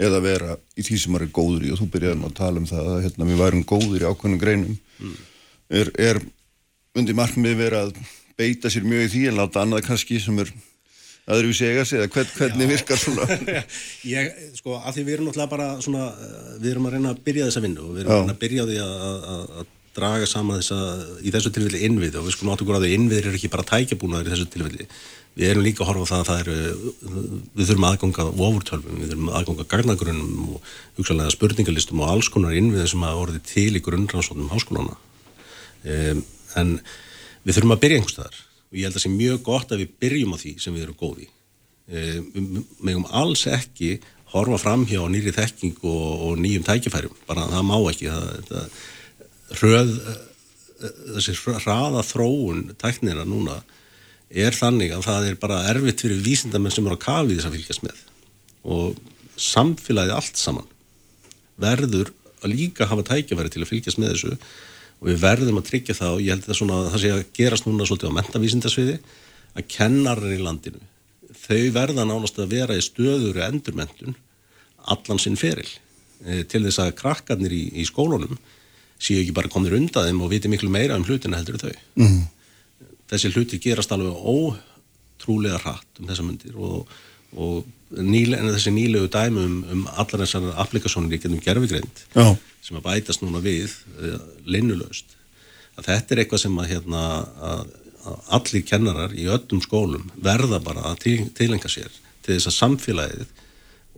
[0.00, 1.72] eða vera í því sem maður er góður í.
[1.74, 4.78] Og þú byrjaði að tala um það að hérna, við værum góður í ákveðnum greinum.
[5.00, 5.18] Mm.
[5.80, 6.22] er, er
[6.98, 7.94] undir markmið verið að
[8.40, 10.52] beita sér mjög í því en láta annað kannski sem er
[11.30, 12.00] aðri við segja sig?
[12.00, 12.70] Eða hvern, hvernig Já.
[12.74, 13.26] virkar svona?
[14.14, 16.08] Ég, sko, af því við erum náttúrulega bara svona,
[16.58, 18.66] við erum að reyna að byrja þessa vinnu og við erum að reyna að byrja
[18.70, 19.68] því að
[20.00, 20.80] draga saman þessa,
[21.26, 24.34] í þessu tilfelli innvið og við skulum áttu að innviðir er ekki bara tækjabúnaður í
[24.34, 24.86] þessu tilfelli
[25.38, 26.56] við erum líka að horfa á það að það eru
[27.54, 32.90] við þurfum aðganga ofurtölfum við þurfum aðganga garnagrunum og hugsalega spurningalistum og alls konar innviðir
[32.92, 34.96] sem að orði til í grunnrannsóknum háskólana
[35.86, 36.22] um,
[36.60, 36.72] en
[37.44, 39.92] við þurfum að byrja einhverstaðar og ég held að það sé mjög gott að við
[40.04, 43.92] byrjum á því sem við erum góði um, við megum alls ekki
[44.34, 48.82] horfa fram hjá nýri þekking og, og nýjum tækifærum, bara það má ekki það, það,
[49.60, 49.94] röð
[50.80, 53.58] þessi hraða þróun tæknina núna
[54.30, 57.56] er þannig að það er bara erfitt fyrir vísindamenn sem eru á kafið þess að
[57.56, 58.02] fylgjast með
[58.76, 59.00] og
[59.40, 60.68] samfélagið allt saman
[61.60, 64.36] verður að líka hafa tækjafæri til að fylgjast með þessu
[65.00, 67.26] og við verðum að tryggja það og ég held það svona að það sé að
[67.40, 68.96] gerast núna svolítið á mentavísindasviði
[69.56, 70.82] að kennarar í landinu
[71.40, 74.16] þau verða nánast að vera í stöður endurmentun
[74.90, 75.68] allan sinn feril
[76.24, 78.38] e, til þess að krakkarnir í, í skólunum
[79.00, 81.72] séu ekki bara komnir undan þeim og viti miklu meira um hlutina heldur þau.
[82.00, 82.20] Mm.
[83.10, 86.90] Þessi hluti gerast alveg ótrúlega hratt um þessa myndir og,
[87.34, 92.04] og nýle, þessi nýlegu dæmi um, um allar þessar applikasjónir í gennum gerfigreind
[92.60, 95.16] sem að bætast núna við uh, linnulöst.
[95.80, 97.04] Þetta er eitthvað sem að, hérna,
[97.50, 97.62] að,
[98.04, 102.58] að allir kennarar í öllum skólum verða bara að til, tilenga sér til þess að
[102.58, 103.30] samfélagið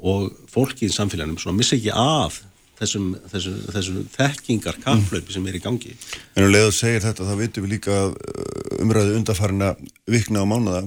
[0.03, 2.41] og fólki í samfélaginu svona missa ekki af
[2.83, 5.95] þessum, þessum, þessum þekkingar kafflaupi sem er í gangi.
[6.37, 9.75] En um leið að segja þetta þá vitum við líka uh, umræðu undarfarina
[10.11, 10.83] vikna á mánuða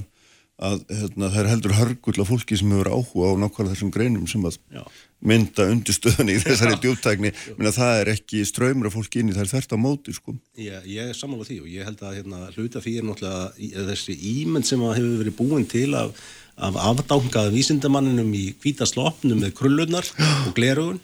[0.56, 4.28] að hérna, það er heldur hörgull af fólki sem hefur áhuga á nákvæmlega þessum greinum
[4.32, 4.84] sem að Já.
[5.20, 9.36] mynda undirstöðunni í þessari djúptækni menn að það er ekki ströymur af fólki inn í
[9.36, 10.38] er þert á móti sko.
[10.56, 14.16] Já, ég er samanlega því og ég held að hérna, hluta því er náttúrulega þessi
[14.32, 16.24] ímynd sem hefur verið búin til af,
[16.56, 20.08] af afdángaða vísindamanninum í kvítaslopnum með krullunar
[20.46, 21.04] og glerugun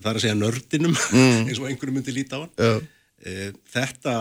[0.00, 1.46] það er að segja nördinum mm.
[1.46, 2.84] eins og einhverju myndi líta á hann.
[3.22, 4.18] E, þetta,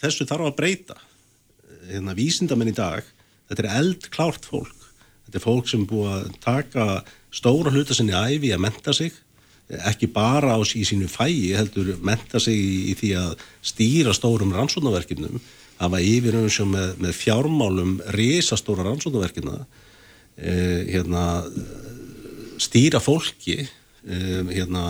[0.00, 0.98] þessu þarf að breyta.
[1.88, 3.06] Hérna, vísindamenn í dag
[3.48, 4.90] þetta er eldklárt fólk.
[5.26, 6.90] Þetta er fólk sem búið að taka
[7.34, 9.16] stóra hluta sinni æfi að menta sig
[9.68, 14.54] ekki bara á í sínu fæi heldur menta sig í, í því að stýra stórum
[14.56, 15.40] rannsónaverkefnum
[15.78, 19.58] hafa yfir um sem með, með fjármálum risastóra rannsónaverkefna
[20.40, 21.24] eh, hérna,
[22.58, 23.60] stýra fólki
[24.06, 24.84] eh, hérna,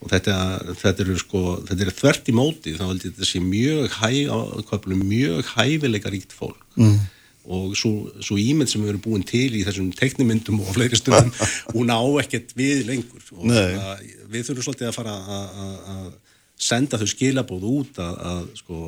[0.00, 0.34] og þetta,
[0.80, 4.10] þetta eru sko, þetta eru þvert í móti þá heldur þetta sé mjög, hæ,
[5.00, 6.62] mjög hæfileika ríkt fólk.
[6.80, 7.00] Mm.
[7.50, 11.32] Og svo ímynd sem við erum búin til í þessum teknimyndum og fleiri stundum
[11.74, 13.24] hún á ekkert við lengur.
[13.36, 15.14] Og að, við þurfum svolítið að fara
[15.94, 16.10] að
[16.60, 18.80] senda þau skilabóð út að, að sko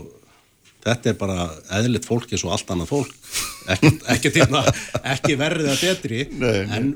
[0.83, 1.47] þetta er bara
[1.79, 3.15] eðlitt fólk eins og allt annað fólk.
[3.73, 4.63] Ekki, ekki, tíma,
[5.15, 6.93] ekki verðið að betri nei, en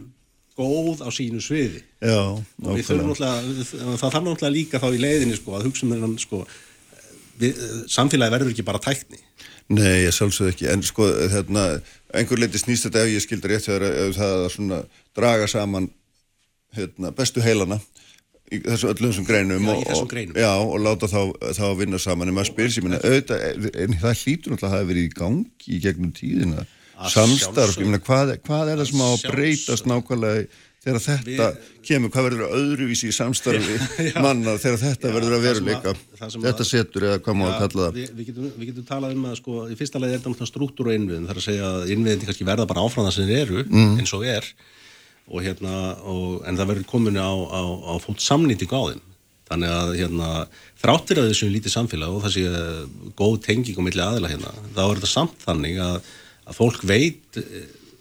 [0.56, 1.82] góð á sínu sviði.
[2.00, 5.86] Já, og við þurfum náttúrulega það þarf náttúrulega líka þá í leiðinni sko að hugsa
[5.86, 6.42] um þennan sko
[7.40, 7.60] við,
[7.92, 9.20] samfélagi verður ekki bara tækni.
[9.76, 11.66] Nei, ég sjálfsög ekki, en sko hérna,
[12.14, 14.80] einhver leiti snýst þetta ef ég skildar rétt þegar það er svona
[15.18, 15.88] draga saman
[16.76, 17.80] hérna, bestu heilana
[18.46, 20.36] í þessu öllum þessum greinum, já, og, þessum greinum.
[20.36, 21.20] Og, já, og láta þá,
[21.58, 22.30] þá vinna saman.
[22.30, 26.12] En maður spyr sér, en það hlýtur náttúrulega að hafa verið í gangi í gegnum
[26.14, 26.66] tíðina
[27.12, 30.46] samstarf, ég meina hvað, hvað er það sem á að breytast nákvæmlega
[30.86, 33.78] þegar þetta við, kemur, hvað verður öðruvísi í samstarfi
[34.22, 35.94] manna þegar þetta já, verður að veruleika?
[36.20, 37.98] þetta setur eða hvað má að kalla það?
[37.98, 40.52] við, við, getum, við getum talað um að sko í fyrsta leið er þetta náttúrulega
[40.52, 41.26] struktúr og innviðin.
[41.26, 43.96] Þar að segja að innviðin kannski verða bara áfram það sem þeir eru mm.
[44.00, 44.50] eins og er.
[45.26, 45.74] Og hérna,
[46.06, 49.02] og, en það verður komin á, á, á fót samnýting á þeim.
[49.46, 50.28] Þannig að hérna,
[50.82, 54.80] þráttir að þessu lítið samfélag og það sé góð tenging á milli aðila hérna, þá
[54.84, 56.08] er þetta samt þannig að,
[56.46, 57.38] að fólk veit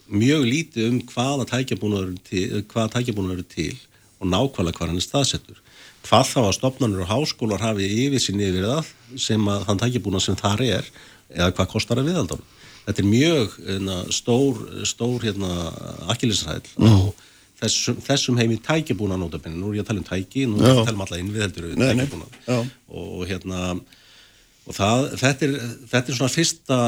[0.06, 3.74] mjög lítið um hvaða tækjabúnaður til, hvaða tækjabúnaður til
[4.22, 5.62] og nákvæmlega hvað hann er staðsettur.
[6.06, 10.26] Hvað þá að stopnarnir og háskólar hafi yfir sín yfir það sem að þann tækjabúnað
[10.28, 10.92] sem þar er
[11.34, 12.44] eða hvað kostar að viðaldan.
[12.86, 15.52] Þetta er mjög hérna, stór, stór hérna,
[16.14, 16.86] akkilisræðil mm.
[16.86, 16.98] á
[17.64, 19.62] þessum, þessum heimi tækjabúnað nótabennið.
[19.62, 21.70] Nú er ég að tala um tæki, nú er ég að tala um alla innviðheldur
[21.82, 22.40] tækjabúnað.
[23.02, 23.62] Og, hérna,
[24.66, 25.56] og það, þetta, er,
[25.96, 26.80] þetta er svona fyrsta,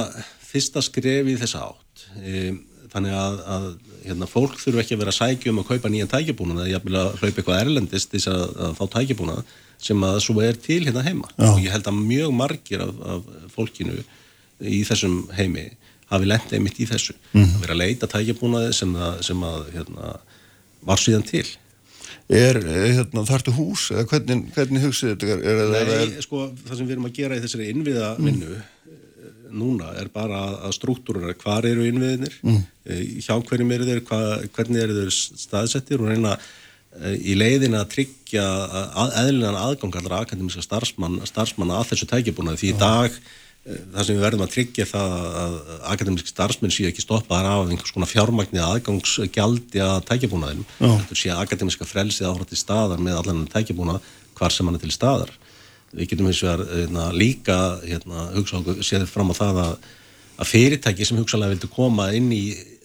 [0.57, 2.09] fyrsta skref í þessa átt.
[2.17, 3.65] Um, þannig að, að
[4.07, 7.41] hérna, fólk þurfu ekki að vera sækjum að kaupa nýjan tækjabúnað eða jafnvel að hlaupa
[7.41, 9.55] eitthvað erlendist þess að, að fá tækjabúnað
[9.87, 11.49] sem að svo er til hérna heima Já.
[11.51, 13.99] og ég held að mjög margir af, af fólkinu
[14.57, 15.67] í þessum heimi
[16.09, 17.43] hafi lendið mitt í þessu mm.
[17.43, 20.17] að vera að leita tækjabúnaði sem, að, sem að hérna,
[20.87, 21.47] var síðan til
[22.27, 25.35] Er hérna, þartu hús eða hvernig, hvernig hugsið þetta?
[25.37, 26.23] Er, er, Nei, er...
[26.23, 28.65] sko það sem við erum að gera í þessari innviða vinnu mm
[29.53, 32.65] núna er bara að struktúruna hvar eru innviðinir, mm.
[32.87, 34.19] Eh, hjá hverjum eru þeir, hva,
[34.55, 40.21] hvernig eru þeir staðsettir og reyna eh, í leiðin að tryggja að, eðlinan aðgang allra
[40.23, 42.61] akademiska starfsmann, starfsmanna að þessu tækjabúnaði.
[42.61, 45.57] Því í dag eh, það sem við verðum að tryggja það að
[45.95, 50.71] akademiski starfsmenn séu ekki stoppaðar af einhvers konar fjármagnið aðgangsgjaldi að tækjabúnaðinum,
[51.09, 54.07] þú séu akademiska frelsið áhrætt í staðar með allan tækjabúnað
[54.39, 55.35] hvar sem hann er til staðar
[55.95, 59.77] við getum eins og hérna, líka hérna, hugsa okkur, séð fram á það að,
[60.37, 62.43] að fyrirtæki sem hugsalega vildu koma inn í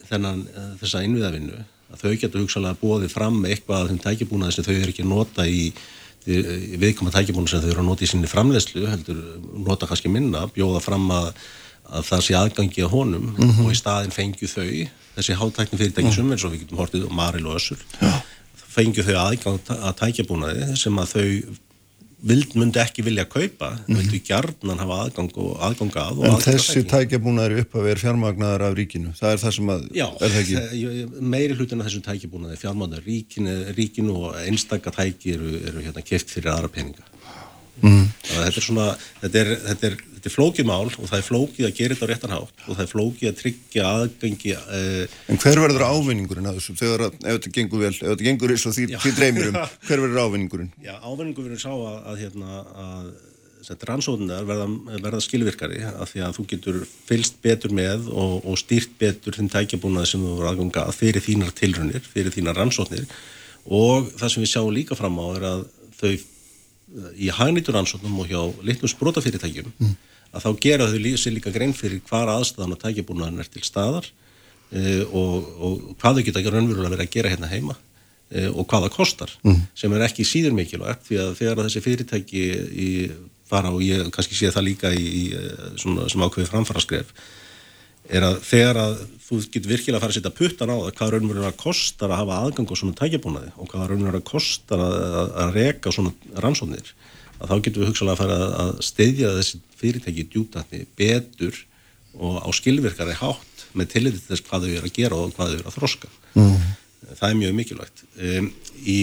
[0.08, 4.68] þennan, eh, þessa innviðavinnu, að þau getur hugsalega bóðið fram eitthvað af þeim tækibúnaði sem
[4.68, 5.64] þau eru ekki nota í,
[6.22, 9.22] viðkoma tækibúnaði sem þau eru að nota í sinni framlegslu, heldur
[9.66, 11.32] nota kannski minna, bjóða fram að,
[11.90, 13.64] að það sé aðgangi á honum mm -hmm.
[13.66, 14.68] og í staðin fengju þau,
[15.16, 16.16] þessi hátækni fyrirtæki mm -hmm.
[16.16, 17.82] sem eins og við getum hortið og Maril og Össur,
[18.54, 21.28] fengju þau aðgang að tækibúnaði sem að þau
[22.22, 24.00] vild, myndi ekki vilja kaupa mm -hmm.
[24.00, 28.76] vildu gjarnan hafa aðgang og aðganga að En þessi tækjabúnaður upp að vera fjármagnaðar af
[28.78, 30.08] ríkinu, það er það sem að Já,
[31.20, 36.30] meiri hlutin af þessu tækjabúnaði fjármagnaðar ríkinu, ríkinu og einstakka tæki eru, eru hérna keft
[36.30, 37.11] fyrir aðra peninga
[37.80, 38.04] mm.
[38.28, 38.86] þetta er svona
[39.22, 42.08] þetta er, þetta er, þetta er flókið mál og það er flókið að gera þetta
[42.08, 46.52] á réttan hátt og það er flókið að tryggja aðgengi uh, En hver verður ávinningurinn
[46.52, 49.12] að þessu þegar að, ef þetta gengur vel, ef þetta gengur eins og því, því
[49.18, 50.72] dreymir um, hver verður ávinningurinn?
[50.88, 53.12] Já, ávinningurinn sá að, að hérna að
[53.86, 54.66] rannsóðunar verða,
[55.02, 59.50] verða skilvirkari af því að þú getur fylst betur með og, og stýrt betur þinn
[59.52, 63.06] tækjabúnaði sem þú voru aðganga fyrir þínar tilrunir, fyrir þínar rannsóðnir
[63.70, 65.64] og það sem við sjáum líka fram á er að
[66.00, 66.12] þau
[67.16, 69.94] í hagnýtur ansóknum og hjá litlum sprótafyrirtækjum mm.
[70.32, 74.08] að þá gera þau sér líka grein fyrir hvar aðstæðan og tækjabúnaðin er til staðar
[74.70, 77.76] e, og, og hvað þau geta raunverulega verið að gera hérna heima
[78.30, 79.60] e, og hvað það kostar mm.
[79.82, 82.44] sem er ekki síður mikilvægt því að þegar þessi fyrirtæki
[82.86, 82.90] í,
[83.48, 85.24] fara og ég kannski sé það líka í, í
[85.80, 87.14] svona, sem ákveði framfara skref
[88.12, 88.94] er að þegar að
[89.24, 92.38] þú getur virkilega að fara að setja puttan á það hvað raunverulega kostar að hafa
[92.42, 96.92] aðgang á svona tækjabúnaði og hvað raunverulega kostar að, að, að reka svona rannsóknir
[97.38, 101.62] að þá getur við hugsalega að fara að steyðja þessi fyrirtæki djúptækni betur
[102.20, 105.56] og á skilvirkari hátt með tillitið þess hvað þau eru að gera og hvað þau
[105.58, 106.66] eru að þroska mm.
[107.14, 108.50] það er mjög mikilvægt um,
[108.84, 108.98] í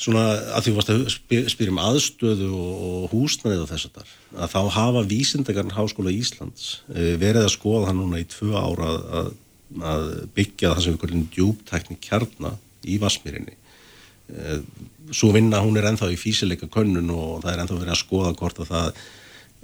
[0.00, 0.24] svona
[0.56, 5.74] að því að spyrjum aðstöðu og húsnaðið og þess að þar að þá hafa vísindakarn
[5.74, 8.88] Háskóla Íslands eh, verið að skoða hann núna í tvö ára
[9.20, 9.28] að,
[9.78, 12.56] að byggja það sem við kallum djúptækni kjarnar
[12.90, 14.64] í Vasmírinni eh,
[15.14, 18.32] svo vinna hún er enþá í físileika könnun og það er enþá verið að skoða
[18.40, 19.04] hvort að það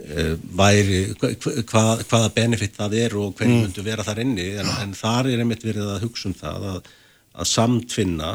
[0.04, 3.66] eh, væri hvað, hvaða benefit það er og hvernig mm.
[3.66, 6.94] myndu vera þar inni en, en þar er einmitt verið að hugsa um það að,
[7.34, 8.30] að samtfinna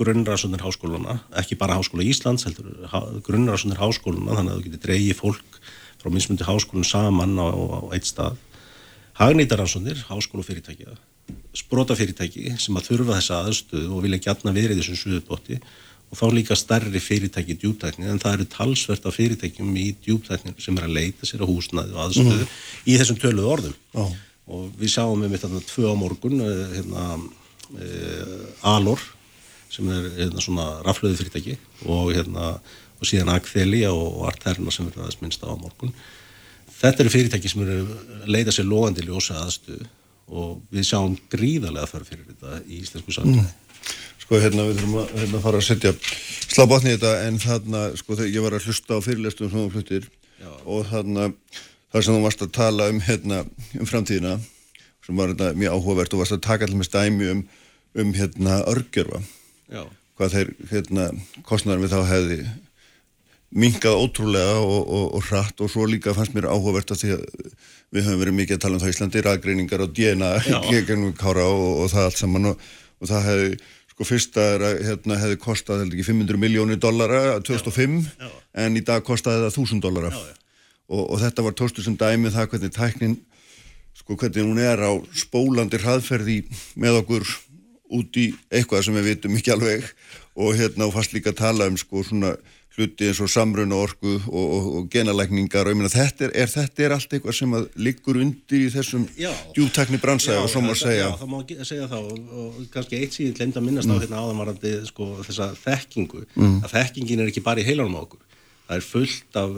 [0.00, 2.72] grunnræðsónir háskóluna, ekki bara háskóla Íslands, heldur
[3.26, 5.60] grunnræðsónir háskóluna, þannig að þú getur dreyið fólk
[6.00, 8.40] frá mismundi háskólun saman á, á eitt stað.
[9.20, 10.96] Hagnýtaransónir, háskólufyrirtækja,
[11.60, 15.58] sprótafyrirtæki sem að þurfa þessa aðstöðu og vilja gætna verið þessum suðubotti
[16.10, 20.56] og þá líka starri fyrirtæki í djúptækni en það eru talsvert af fyrirtækjum í djúptækni
[20.62, 22.56] sem er að leita sér á húsnaði og aðstöðu mm.
[22.86, 24.14] í þessum töluðu orðum oh.
[24.50, 27.06] og við mitt að það tvö á morgun eh, hérna,
[27.78, 27.90] e,
[28.72, 29.04] Alor
[29.70, 31.56] sem er hérna, svona raflöðu fyrirtæki
[31.86, 32.56] og, hérna,
[32.98, 35.94] og síðan Agfelia og Arterna sem verður aðeins minnst á morgun.
[36.80, 39.88] Þetta eru fyrirtæki sem eru leita sér logandi ljósa aðstöðu
[40.30, 43.46] og við sjáum gríðarlega þarf fyrir þetta í íslensku samfélagi.
[43.46, 43.66] Mm.
[44.22, 45.92] Sko hérna við þurfum að hérna, fara að setja
[46.50, 49.72] slá botni í þetta en þarna sko þegar ég var að hlusta á fyrirlestum svona
[49.74, 50.06] fluttir
[50.38, 50.52] Já.
[50.64, 51.26] og þarna
[51.90, 53.42] þar sem þú varst að tala um hérna
[53.80, 54.36] um framtíðina
[55.06, 57.42] sem var hérna mjög áhugavert og varst að taka allir með stæmi um,
[57.98, 59.22] um hérna örgjörfa
[59.70, 59.84] Já.
[60.18, 61.06] hvað þeir hérna,
[61.46, 62.38] kostnæðar við þá hefði
[63.50, 67.24] mingað ótrúlega og, og, og hratt og svo líka fannst mér áhugavert að því að
[67.90, 70.30] við höfum verið mikið að tala um það í Íslandi ræðgreiningar og DNA
[71.44, 73.48] og, og það allt saman og það hefði
[73.90, 78.30] sko fyrsta hérna, hefði kostað ekki 500 miljónir dollara 2005 já, já.
[78.64, 80.12] en í dag kostaði það 1000 dollara
[80.90, 83.18] og þetta var tóstu sem dæmið það hvernig tæknin
[83.98, 86.40] sko hvernig hún er á spólandi hraðferði
[86.80, 87.26] með okkur
[87.90, 89.90] út í eitthvað sem við vitum ekki alveg.
[90.40, 92.36] Og hérna og fast líka að tala um sko svona
[92.76, 95.66] hluti eins og samruna orku og, og, og genalækningar.
[95.66, 98.70] Og ég meina þetta er, er, þetta er allt eitthvað sem að liggur undir í
[98.72, 99.06] þessum
[99.56, 101.10] djúptekni bransa og svo má segja.
[101.10, 103.98] Já, það má segja þá og, og kannski eitt síðan glemt að minnast mm.
[103.98, 106.26] á hérna áðanvarandi sko þessa þekkingu.
[106.36, 106.58] Mm.
[106.64, 108.22] að þekkingin er ekki bara í heilanum á okkur.
[108.70, 109.56] Það er fullt af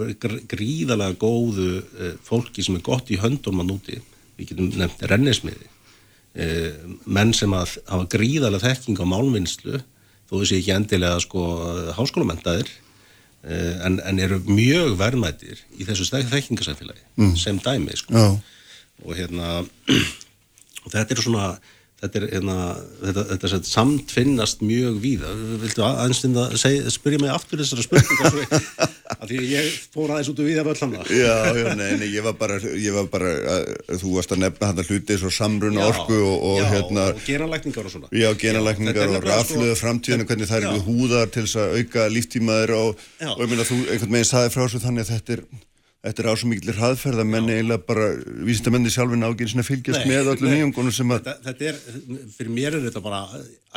[0.48, 3.98] gríðalega góðu eh, fólki sem er gott í höndum á núti,
[4.38, 5.71] við getum nefnt rennismiði
[6.32, 9.82] menn sem að hafa gríðarlega þekking á málvinnslu
[10.30, 11.42] þó þessi ekki endilega sko
[11.98, 12.70] háskólamentaðir
[13.44, 17.34] eh, en, en eru mjög verðmættir í þessu þekkingasæfilagi mm.
[17.36, 18.30] sem dæmi sko
[19.02, 19.60] og hérna
[20.84, 21.48] og þetta er svona
[22.02, 22.56] þetta er hérna,
[22.98, 25.30] þetta, þetta, þetta samtfinnast mjög víða.
[25.62, 28.38] Viltu aðeins að spyrja mig aftur þessara spurningar
[29.22, 32.26] af því ég fór aðeins út og víða völl hann Já, já, nei, nei, ég
[32.26, 36.18] var bara, ég var bara að, þú varst að nefna þetta hluti svo samruna orku
[36.18, 38.10] og, og já, hérna og genalækningar og svona.
[38.10, 43.04] Já, genalækningar og rafluða framtíðinu hvernig það eru húðar til þess að auka líftímaður og,
[43.30, 45.46] og ég minna þú einhvern veginn saði frá svo þannig að þetta er
[46.02, 48.08] Þetta er ásum mikillir hraðferð að menni eiginlega bara
[48.42, 51.28] vísindamenni sjálfin áginn sem fylgjast nei, með allir nýjungunum sem að...
[51.28, 52.00] Þetta, þetta er,
[52.34, 53.20] fyrir mér er þetta bara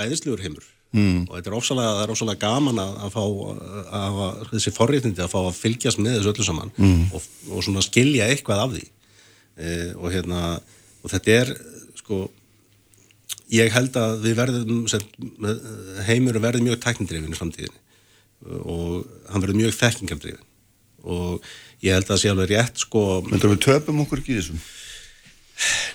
[0.01, 0.71] æðislegur heimur.
[0.95, 1.25] Mm.
[1.27, 3.61] og þetta er ósalega, það er ósalega gaman að, að fá að,
[3.99, 4.19] að,
[4.53, 7.01] þessi forréttindi að fá að fylgjast með þessu öllu saman mm.
[7.17, 8.83] og, og svona skilja eitthvað af því.
[9.55, 10.41] E, og hérna,
[11.03, 11.51] og þetta er
[11.99, 12.21] sko,
[13.51, 14.81] ég held að við verðum,
[16.07, 17.83] heimur verður mjög teknindrifin í framtíðinni.
[18.61, 20.47] Og hann verður mjög þekkingardrifin.
[21.05, 21.43] Og
[21.83, 24.63] ég held að það sé alveg rétt sko Mendur við töpum okkur ekki þessum?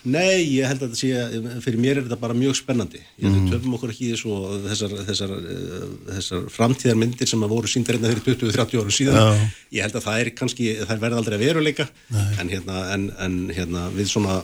[0.08, 3.02] Nei, ég held að þetta sé, fyrir mér er þetta bara mjög spennandi.
[3.20, 3.50] Ég held að mm.
[3.52, 5.82] töfum okkur ekki þessu og þessar, þessar, uh,
[6.14, 9.18] þessar framtíðarmyndir sem að voru sínda reyna fyrir 20-30 árum síðan.
[9.20, 9.50] Já.
[9.76, 13.36] Ég held að það er kannski, það verði aldrei að veruleika, en, hérna, en, en
[13.52, 14.38] hérna, við, svona,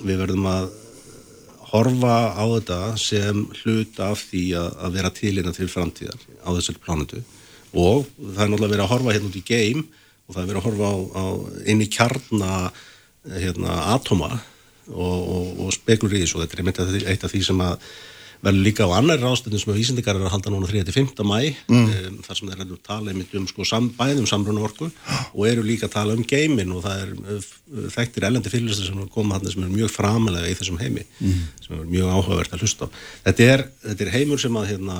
[0.00, 0.72] við verðum að
[1.74, 6.82] horfa á þetta sem hlut af því að, að vera tilina til framtíðar á þessari
[6.84, 7.20] planetu
[7.74, 9.80] og það er náttúrulega verið að horfa hérna út í geim
[10.24, 11.24] og það er verið að horfa á, á
[11.70, 12.82] inn í kjarnar
[13.24, 14.32] hérna, atoma
[14.92, 17.78] og, og, og spekulur í þessu og þetta er einmitt eitt af því sem að
[18.44, 21.22] verður líka á annar ráðstöndum sem vísindikar er að halda núna 3-5.
[21.24, 21.76] mæ mm.
[21.78, 25.46] um, þar sem þeir eru að tala einmitt um sko sam, bæðum samruna orku og
[25.48, 27.48] eru líka að tala um geimin og það er uh,
[27.94, 31.40] þekktir elendi fyrirlistar sem koma hann sem er mjög framalega í þessum heimi mm.
[31.64, 32.94] sem er mjög áhugavert að hlusta á.
[33.30, 34.98] Þetta er, þetta er heimur sem að hérna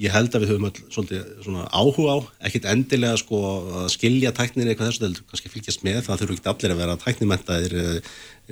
[0.00, 3.40] ég held að við höfum öll svolítið svona áhuga á, ekkit endilega sko
[3.82, 6.98] að skilja tæknir eitthvað þessu, það kannski fylgjast með, það þurfu ekki allir að vera
[7.04, 7.76] tæknimentaðir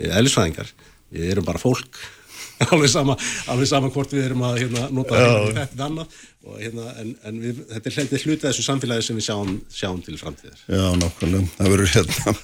[0.08, 2.00] eðlisfæðingar, eh, við erum bara fólk,
[2.68, 3.16] alveg sama,
[3.48, 5.24] alveg sama hvort við erum að hérna, nota
[5.62, 6.22] þetta annað,
[6.58, 10.20] hérna, en, en við, þetta er hluti af þessu samfélagi sem við sjáum, sjáum til
[10.20, 10.64] framtíðar.
[10.68, 12.38] Já, nákvæmlega, það verður hérna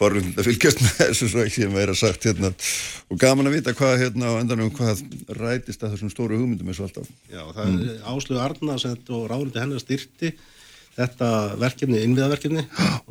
[0.00, 3.58] forund að fylgjast með þessu svo ekki sem væri að sagt hérna og gaman að
[3.58, 5.02] vita hvað hérna á endanum hvað
[5.36, 7.10] rætist að þessum stóru hugmyndum eins og alltaf.
[7.28, 7.82] Já, það mm.
[7.84, 10.34] er Áslögu Arnars og ráðundi hennar styrti
[10.96, 12.64] þetta verkefni, innviðaverkefni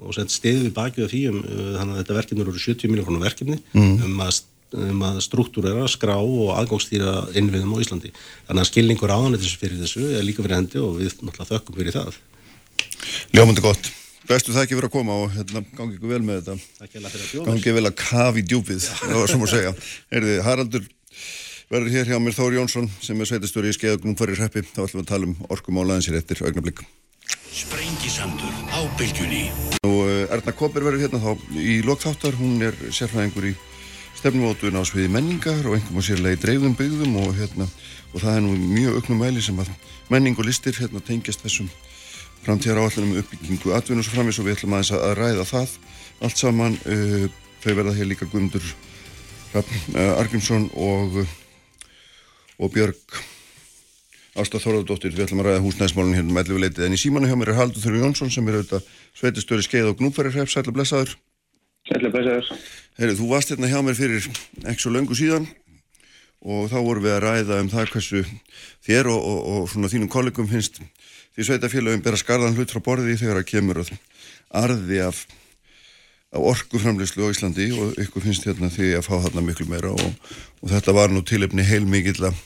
[0.04, 2.93] og sett stiði við bakið af því um, uh, þannig að þetta verkefni eru 70
[2.93, 3.93] miljónar verkefni mm.
[4.08, 4.41] um að
[4.78, 8.12] um að struktúrera, skrá og aðgóngstýra innviðum á Íslandi.
[8.45, 11.95] Þannig að skilningur áðanættis fyrir þessu er líka fyrir hendi og við náttúrulega þökkum fyrir
[11.95, 12.19] það.
[13.34, 13.89] Ljómandi gott.
[14.30, 16.92] Bestu það ekki verið að koma og hérna, gangi ykkur vel með þetta.
[17.48, 19.72] Gangi vel að kafi djúpið, sem að segja.
[20.13, 20.86] Heyrði, Haraldur
[21.72, 24.62] verður hér hjá mér Þóri Jónsson sem er sveitastöri í skeiðagnum fyrir reppi.
[24.70, 26.84] Þá ætlum við að tala um orkumólaðins í réttir augnablík.
[27.50, 29.44] Sprengisandur á bylgjunni.
[29.82, 32.38] Nú, eh, Erna Koper verður hérna þá í lokþáttar.
[32.38, 33.56] Hún er sérfræðingur í
[34.13, 37.65] stefnumótun á sviði menningar og einhverjum á sérlega í dreifðum byggðum og, hérna,
[38.13, 39.74] og það er nú mjög auknum væli sem að
[40.13, 41.70] menning og listir hérna, tengjast þessum
[42.45, 45.75] framtíðar áallunum uppbyggingu atvinnum og svo framins og við ætlum aðeins að ræða það
[46.28, 47.25] allt saman uh,
[47.63, 48.65] þau verða hér líka Guðmundur
[49.56, 51.21] uh, Argrímsson og
[52.60, 53.19] og Björg
[54.39, 57.36] Ásta Þorðardóttir, við ætlum að ræða húsnæðismálun hérna með ellu leitið en í símanu hjá
[57.39, 58.86] mér er Haldur Þurri Jónsson sem er auðvitað
[59.17, 61.15] sveitistöri skeið og gnúfæri hrepp, sætla blessaður.
[61.89, 62.52] Sætla blessaður.
[62.99, 64.30] Herri, þú varst hérna hjá mér fyrir
[64.69, 65.49] ekki svo löngu síðan
[66.39, 68.23] og þá vorum við að ræða um það hversu
[68.86, 70.80] þér og, og, og svona þínum kollegum finnst
[71.36, 73.82] því sveitafélagum bera skarðan hlut frá borði þegar að kemur
[74.50, 75.24] arði af,
[76.34, 80.32] af orkuframleyslu á Íslandi og ykkur finnst hérna því að fá þarna miklu meira og,
[80.63, 82.38] og þetta var nú tilefni heilmikillar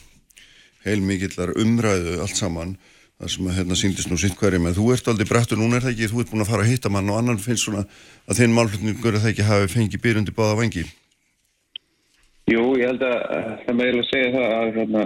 [0.84, 2.76] heilmikillar umræðu allt saman
[3.20, 4.66] þar sem að hérna síndist nú sitt hverjum.
[4.68, 6.72] En þú ert aldrei brættur, núna er það ekki, þú ert búin að fara að
[6.72, 7.84] hitta mann og annan finnst svona
[8.28, 10.84] að þinn málflutningur að það ekki hafi fengið byrjundi báða vangi
[12.50, 13.14] Jú, ég held að
[13.64, 15.04] það með ég að segja það að hérna,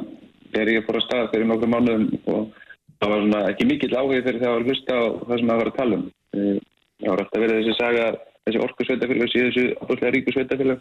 [0.49, 2.57] þegar ég fór að staða fyrir nokkru mánuðum og
[2.98, 5.70] það var svona ekki mikill áhug þegar það var hlusta á það sem það var
[5.70, 6.06] að tala um.
[6.98, 8.06] Það var alltaf verið þessi saga,
[8.46, 10.80] þessi orku sveitafélag síðan þessu alveg ríku sveitafélag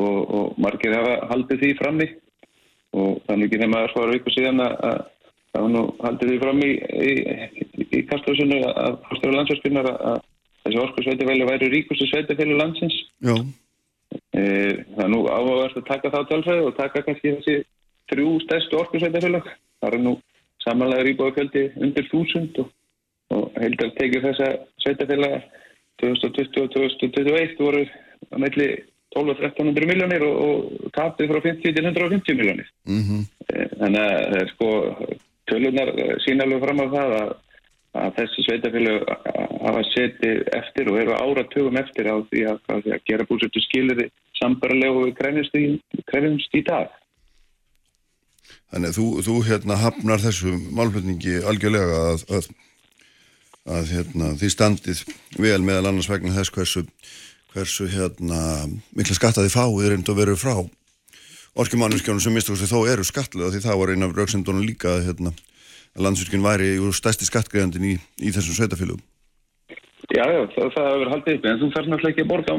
[0.00, 2.06] og, og margir hafa haldið því frammi
[2.92, 5.02] og þannig ekki þegar maður svara viku síðan að
[5.52, 10.22] var nú haldið því frammi í, í, í kastljósunni að fórstöru landsværsfinnar að
[10.64, 12.96] þessi orku sveitafélag væri ríkustu sveitafélag landsins.
[13.20, 13.34] Já.
[14.32, 14.42] E,
[14.94, 17.56] það er nú áhugavert að taka þá tálfræði og taka kannski þessi
[18.12, 19.50] þrjú stærstu orku sveitafélag.
[19.82, 20.14] Það er nú
[20.62, 22.70] samanlega rýbóðaköldi undir þúsund og,
[23.34, 24.48] og heildar tekið þessa
[24.84, 25.42] sveitafélaga
[26.02, 27.84] 2020 og 2021 voru
[28.30, 28.68] að meðli
[29.12, 32.68] 12-1300 miljónir og, og tapið frá 50 til 150 miljónir.
[32.88, 33.22] Mm -hmm.
[33.78, 34.68] Þannig að það er sko
[35.50, 35.90] tölunar
[36.24, 37.32] sínalög fram á það að,
[38.02, 39.00] að þessi sveitafélag
[39.66, 44.08] hafa setið eftir og eru áratugum eftir á því að, að, að gera búsötu skilirði
[44.40, 45.14] sambarlega og við
[46.06, 46.88] krefjumst í dag.
[48.72, 52.46] Þannig að þú, þú hérna hafnar þessu málflutningi algjörlega að, að,
[53.68, 55.02] að hérna, því standið
[55.36, 56.84] vel meðal annars vegna þess hversu,
[57.52, 58.40] hversu hérna,
[58.96, 60.56] mikla skattaði fáið er einnig að vera frá
[61.52, 65.34] orkjumannuskjónum sem mistu þó eru skatlega því það var eina af rauksendunum líka hérna,
[65.92, 69.02] að landsvirkjum væri stærsti skattgreðandin í, í þessum sveitafélugum.
[70.12, 72.56] Já, já, það, það hefur haldið upp en þú fær náttúrulega ekki að borga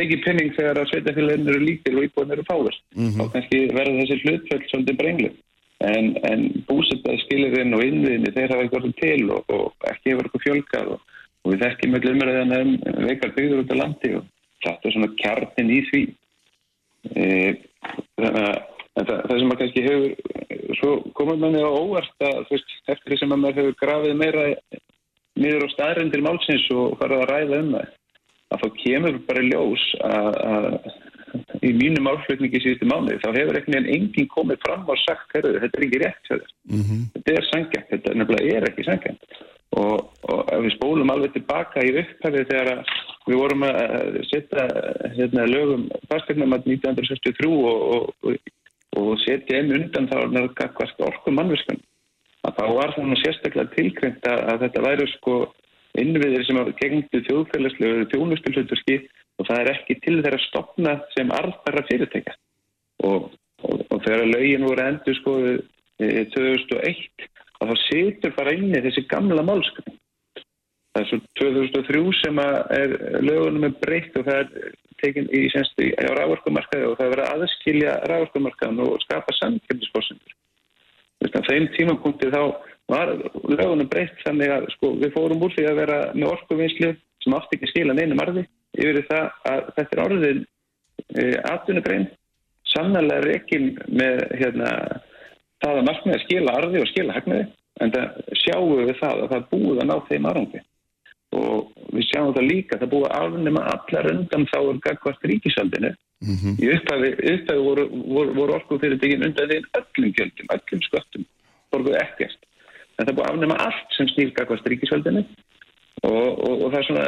[0.00, 2.80] mikið penning þegar að sveitafélagin eru líkil og íbúin eru fáður.
[2.96, 3.20] Mm -hmm.
[3.20, 5.30] Þá kannski verður þessi hlutfjöld svolítið brenglu
[5.80, 10.44] en, en búsetaði skilirinn og innviðinni þeir hafa eitthvað til og, og ekki hefur eitthvað
[10.46, 12.74] fjölkað og, og við þekkjum öll umræðan um
[13.06, 14.26] veikar byggður út á landi og
[14.66, 16.02] þetta er svona kjarnin í því.
[17.16, 17.28] E,
[18.20, 22.76] þannig að það, það sem að kannski hefur svo komur manni á óvart að veist,
[22.86, 24.46] eftir því sem að maður hefur grafið meira
[25.40, 27.96] niður á staðrindir málsins og farið að ræða um það
[28.50, 30.68] að þá kemur bara ljós að
[31.66, 35.78] í mínu málflutningi síðustu mánuði þá hefur ekkert enginn komið fram og sagt herru, þetta
[35.78, 37.02] er ekki rétt fyrir mm -hmm.
[37.14, 39.40] þetta er sangjant, þetta nefnilega er ekki sangjant
[39.80, 42.72] og, og við spólum alveg tilbaka í upphæfið þegar
[43.28, 44.66] við vorum að setja
[45.18, 48.36] hérna, lögum fastegnum að 1963 og, og,
[48.98, 51.80] og setja einn undan þá það orku mannviskan
[52.48, 55.34] að þá var það nú sérstaklega tilkrengt að þetta væri sko
[56.00, 59.00] innviðir sem hafa gengtu þjóðfélagslegu þjónustilhundurski
[59.40, 62.36] og það er ekki til þeirra stopna sem arðbæra fyrirtækja.
[63.08, 63.30] Og,
[63.64, 65.36] og, og þegar lögin voru endur sko
[66.00, 67.28] 2001
[67.60, 69.96] að þá setur fara inni þessi gamla málskapin
[70.90, 76.10] það er svo 2003 sem er lögunum er breytt og það er tekin í á
[76.18, 80.36] rávorkumarkaði og það er verið að aðskilja rávorkumarkaðan og skapa samkjöndisforsendur
[81.50, 82.42] þeim tímapunkti þá
[82.90, 83.12] var
[83.44, 86.90] lögunum breytt þannig að sko, við fórum úr því að vera með orkuvinnslu
[87.22, 88.46] sem átti ekki skila neinum arði
[88.78, 90.42] yfir það að þetta er orðin
[91.16, 92.08] e, atvinnugrein
[92.70, 94.74] sannlega reygin með hérna,
[95.62, 97.46] það að markmiði að skila arði og skila hagnaði
[97.80, 100.62] en það sjáum við það að það búið að ná þeim aðrangi
[101.40, 105.90] og við sjáum það líka það búið að afnema allar undan þá er gagvart ríkisaldinu
[105.90, 106.54] mm -hmm.
[106.58, 111.26] í upphæfi, upphæfi voru, voru, voru orkufyrirtekin undan þeim öllum gjöldum, öllum sköttum
[111.70, 112.40] borguð ekkert.
[112.98, 115.24] En það búið að afnema allt sem snýr gagvast ríkisvöldinu
[116.06, 117.04] og, og, og það er svona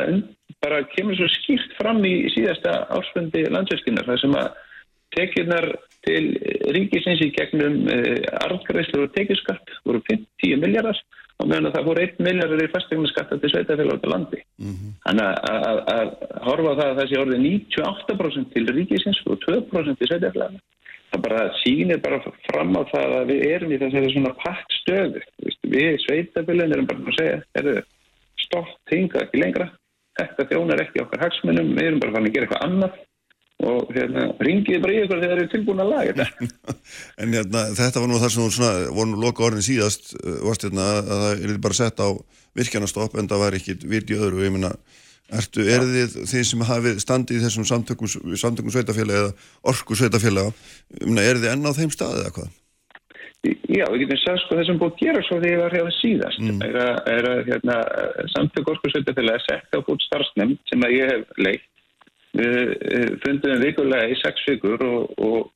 [0.62, 4.60] bara kemur svo skýrt fram í síðasta ásfundi landsverkinar það sem að
[5.16, 5.66] tekjurnar
[6.06, 6.22] til
[6.74, 10.98] ríkisins í gegnum eh, arðgræslu og tekjuskatt voru 10 miljardar
[11.42, 14.40] og meðan að það voru 1 miljardar í fastegnaskatta til sveitafélag á landi.
[14.62, 14.92] Mm -hmm.
[15.04, 16.08] Þannig að, að
[16.48, 20.60] horfa það að það sé orðið 98% til ríkisins og 2% til sveitafélag
[21.12, 25.20] það bara sýnir bara fram á það að við erum í þessari svona pakt stöðu
[25.74, 27.84] við sveitabilin erum bara að segja er
[28.52, 29.70] stolt, hinga ekki lengra.
[30.20, 33.00] Þetta þjónar ekki okkar hagsmunum við erum bara fann að gera eitthvað annað.
[33.62, 36.72] Og hérna, ringið bara í ykkur þegar þeir eru tilbúin að laga þetta.
[37.22, 40.10] En hérna, þetta var nú þar sem þú svona, voru nú loka orðin síðast
[40.42, 42.08] varst hérna að það er bara sett á
[42.58, 44.40] virkjanastopp en það var ekki virt í öðru.
[44.42, 44.74] Og ég minna
[45.32, 49.30] Ertu, er þið þið sem hafið standið í þessum samtökum, samtökum sveitafélag eða
[49.70, 50.50] orku sveitafélag,
[51.22, 52.50] er þið enn á þeim staðið eða hvað?
[53.42, 55.92] Já, við getum sagt sko það sem búið að gera svo að ég var hérna
[55.96, 56.60] síðast mm.
[56.62, 57.78] er að, er að hérna,
[58.36, 61.64] samtök orku sveitafélag að setja á búið starfsnefnd sem að ég hef leitt.
[62.32, 65.50] Við fundum vikulega í sex vikur og, og,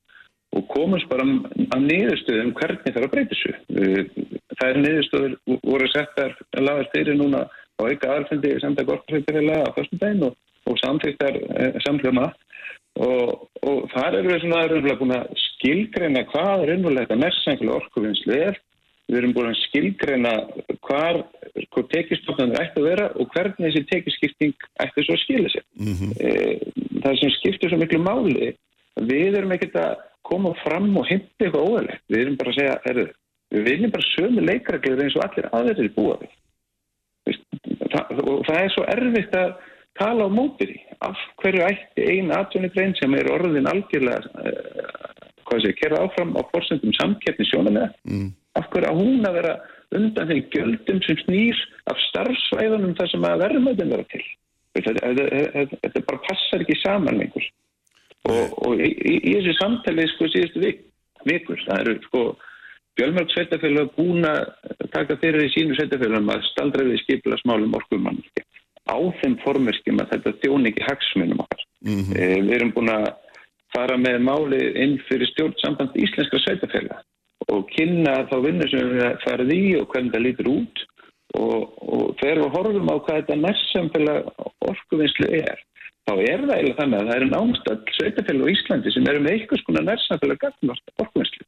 [0.59, 3.55] og komumst bara að niðurstöðum hvernig það er að breyta þessu.
[4.57, 7.47] Það er niðurstöður voru settar að laga styrir núna
[7.79, 12.31] og auka aðalfundi samtæk orðsveitarfélag á fyrstum dægin og, og samþýttar eh, samtljóma
[12.97, 17.81] og, og þar eru við svona raunverulega búin að skilgreina hvað er raunverulega þetta mestsengilega
[17.83, 18.61] orkuvinnslu er.
[19.07, 20.33] Við erum búin að skilgreina
[20.83, 21.21] hvað,
[21.93, 25.67] tekistofnarnir ætti að vera og hvernig þessi tekiskipting ætti svo að skilja sér.
[25.79, 26.11] Mm -hmm.
[26.19, 26.31] e,
[27.05, 28.51] það sem skiptir svo miklu máli
[28.97, 29.95] við erum ekkert að
[30.27, 32.99] koma fram og heimta eitthvað óðurlegt við erum bara að segja, er,
[33.55, 36.33] við viljum bara sömu leikreglir eins og allir aðeins búa við.
[38.27, 39.55] Og það er svo erfitt að
[39.99, 45.63] tala á mótið í af hverju ætti einn atvinnugrein sem er orðin algjörlega uh, hvað
[45.65, 48.31] sé, kerða áfram á fórsendum samkeppni sjónum mm.
[48.59, 49.55] af hverju að hún að vera
[49.97, 51.61] undan þeim göldum sem snýr
[51.93, 54.25] af starfsvæðunum þar sem að verðmöðin vera til?
[54.77, 57.47] Þetta bara passar ekki saman lengur.
[58.27, 60.83] Og, og í, í, í þessu samtali sko síðustu vik,
[61.29, 62.27] vikur það eru sko
[62.97, 64.47] Fjölmörg sveitafélag búin að
[64.95, 68.23] taka fyrir í sínu sveitafélagum að staldra við skipla smálum orkumann
[68.87, 71.63] á þeim formerkjum að þetta þjón ekki hagsmunum okkar.
[71.87, 72.17] Mm -hmm.
[72.17, 73.07] e, við erum búin að
[73.75, 77.03] fara með máli inn fyrir stjórn samband íslenska sveitafélag
[77.53, 80.85] og kynna þá vinnu sem við farið í og hvernig það lítur út
[81.37, 84.31] og, og þegar við horfum á hvað þetta nærsamfélag
[84.71, 85.59] orkuvinnslu er
[86.07, 89.37] þá er það eiginlega þannig að það eru námstöld sveitafélag á Íslandi sem eru með
[89.37, 91.47] einhvers konar nærsamfélag gagnvart orkuvinnslu.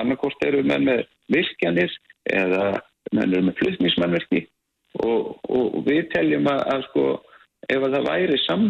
[0.00, 1.04] Annarkort eru með með
[1.36, 1.96] virkjanir
[2.32, 2.64] eða
[3.12, 4.46] með, með flutnismannverki
[5.00, 7.04] og, og við teljum að, að sko
[7.72, 8.64] ef að það væri sam,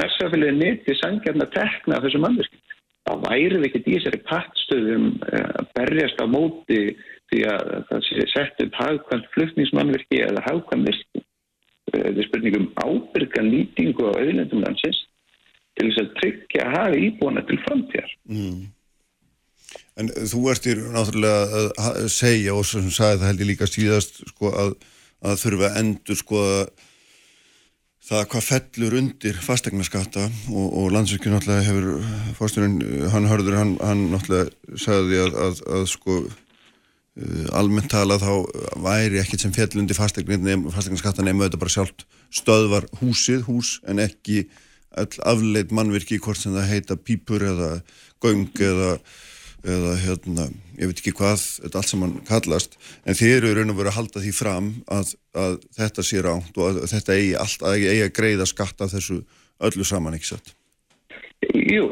[0.00, 2.60] nærsamfélagið nýtti sangjarn að tekna þessu mannverki
[3.08, 6.80] þá væri við ekkert í þessari pattstöðum eh, að berjast á móti
[7.30, 11.24] því að það sé sett upp hagkvæmt flutnismannverki eða hagkvæmt virki
[11.90, 15.00] þetta er spurningum ábyrga nýtingu á auðlendum landsins
[15.78, 18.12] til þess að tryggja að hafa íbúana til framtíðar.
[18.30, 18.60] Mm.
[20.00, 24.22] En þú ert í náttúrulega að segja og sem sagði það held ég líka síðast
[24.30, 24.76] sko, að,
[25.20, 26.44] að þurfa að endur sko
[28.10, 32.78] það hvað fellur undir fastegnaskatta og, og landsverkjum náttúrulega hefur fórsturinn,
[33.12, 36.22] hann hörður, hann, hann náttúrulega sagði að, að, að sko
[37.18, 43.42] Uh, almennt talað þá væri ekkert sem fjallundi fastegnaskatta nefnum þetta bara sjálft stöðvar húsið
[43.48, 44.44] hús en ekki
[44.94, 47.70] all afleitt mannvirki hvort sem það heita pípur eða
[48.22, 48.92] göng eða,
[49.64, 50.46] eða hérna,
[50.78, 53.98] ég veit ekki hvað þetta allt saman kallast en þið eru raun og verið að
[53.98, 58.06] halda því fram að, að þetta sé ránt og að þetta eigi, allt, að eigi
[58.06, 59.20] að greiða skatt af þessu
[59.60, 60.54] öllu saman, ekki satt?
[61.56, 61.86] Jú,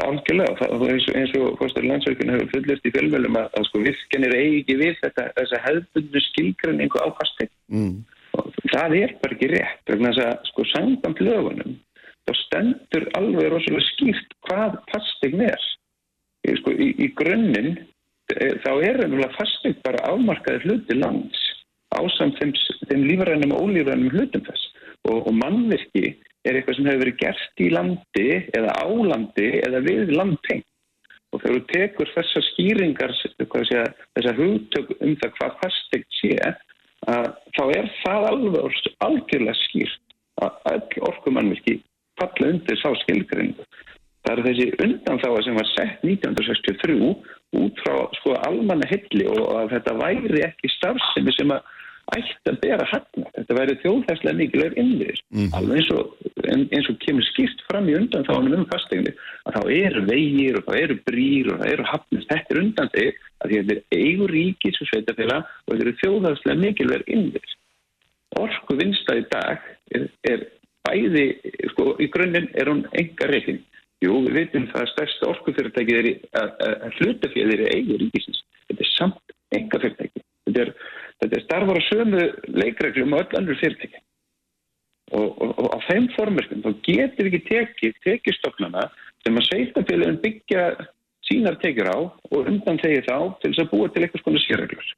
[0.00, 0.54] algjörlega.
[0.58, 4.76] Það, eins, eins og Fórstur Landsverkun hefur fullist í fjölmjölum að, að sko virkjanir eigi
[4.80, 7.52] við þetta, þessa hefðbundu skilgrinningu á fastegn.
[7.74, 7.94] Mm.
[8.72, 9.82] Það er bara ekki rétt.
[9.90, 11.76] Þannig að sko sangant lögunum
[12.24, 15.70] þá stendur alveg rosalega skýrt hvað fastegn er.
[16.74, 21.42] Í, í grunninn e, þá er ennúlega fastegn bara afmarkaði hluti lands
[21.94, 22.52] ásamt þeim,
[22.90, 24.70] þeim lífrænum og ólífrænum hlutum þess
[25.08, 26.06] og, og mannvirki
[26.44, 30.62] er eitthvað sem hefur verið gert í landi eða á landi eða við landteng.
[31.32, 36.34] Og þegar þú tekur þessar skýringar, segja, þessar hugtök um það hvað fastegt sé,
[37.10, 40.14] að, þá er það alveg algjörlega skýrt
[40.44, 41.80] að all orkumannvirki
[42.20, 43.66] falla undir sá skilgringu.
[44.24, 46.98] Það er þessi undanþáa sem var sett 1963
[47.60, 51.66] út frá sko almanna hilli og að þetta væri ekki starfsemi sem að
[52.12, 53.30] ætti að bera hagna.
[53.36, 55.20] Þetta væri þjóðhæslega mikilvægur innviðir.
[55.32, 55.50] Mm.
[55.56, 56.14] Alveg eins og,
[56.52, 59.14] eins og kemur skýrt fram í undan þá um fastegni
[59.48, 62.32] að þá eru vegir og þá eru brýr og þá eru hafnist.
[62.32, 66.62] Þetta er undan þig að þetta er eigur ríkis og sveitafélag og þetta eru þjóðhæslega
[66.64, 67.56] mikilvægur innviðir.
[68.44, 70.48] Orku vinstað í dag er, er
[70.84, 71.28] bæði,
[71.72, 73.62] sko, í grunninn er hún enga reyting.
[74.04, 78.42] Jú, við veitum það að stærsta orkufyrirtækið er að hlutafélag er eigur ríkisins.
[78.68, 80.24] Þetta er samt enga fyrirtæki.
[80.44, 80.72] Þetta er
[81.24, 82.24] þetta er starfar á sömu
[82.58, 84.00] leikreglum og öll andur fyrirtæki
[85.12, 88.88] og, og, og á þeim formerkum þá getur við ekki tekið tekistofnana
[89.24, 90.66] sem að sveitafélagin byggja
[91.28, 94.92] sínar tekjur á og undan þegið þá til þess að búa til eitthvað svona sérreglur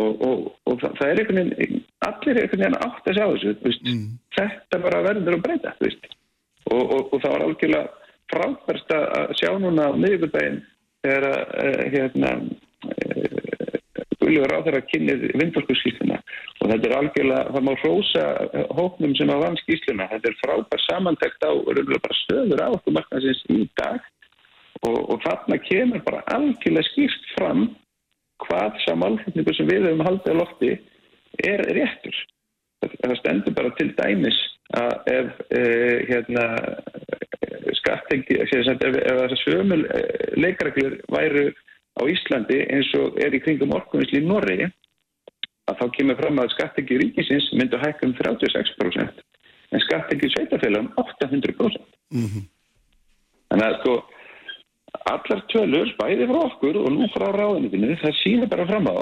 [0.00, 4.04] og, og það er einhvern veginn allir er einhvern veginn átt að sjá þessu mm.
[4.38, 5.74] þetta bara verður að breyta
[6.70, 7.99] og það var algjörlega
[8.30, 10.60] frábærst að sjá núna á miðugurdaginn
[11.04, 12.32] þegar að eh, hérna
[12.96, 13.40] eh,
[14.20, 16.18] Guðljóður á þeirra kynnið vindorkuskísluna
[16.60, 18.24] og þetta er algjörlega, það má hrósa
[18.76, 21.52] hóknum sem að vann skísluna, þetta er frábær samantækt á
[22.20, 24.00] stöður á okkur marknaðsins í dag.
[24.86, 27.64] Og, og þarna kemur bara algjörlega skýrst fram
[28.44, 30.70] hvað samálfutningu sem við höfum haldið á lofti
[31.48, 32.16] er réttur.
[32.80, 34.38] Það stendur bara til dæmis
[34.78, 35.62] að ef e,
[36.08, 36.44] hérna,
[37.80, 40.02] skattengi, ef, þessar sömul e,
[40.40, 41.50] leikareglur væru
[42.00, 46.54] á Íslandi eins og er í kringum orkunisli í Norri að þá kemur fram að
[46.54, 49.26] skattengi ríkisins myndu hækka um 36%
[49.70, 51.84] en skattengi sveitafélagum 800%.
[52.10, 52.48] Mm -hmm.
[53.50, 53.94] Þannig að sko
[55.10, 58.96] allar tölur bæði frá okkur og nú frá ráðinitinu það sína bara fram á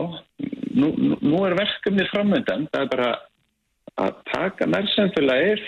[0.74, 0.89] nú,
[1.20, 3.11] nú er verkefni framöndan það er bara
[4.03, 5.64] að taka nærsamfélagir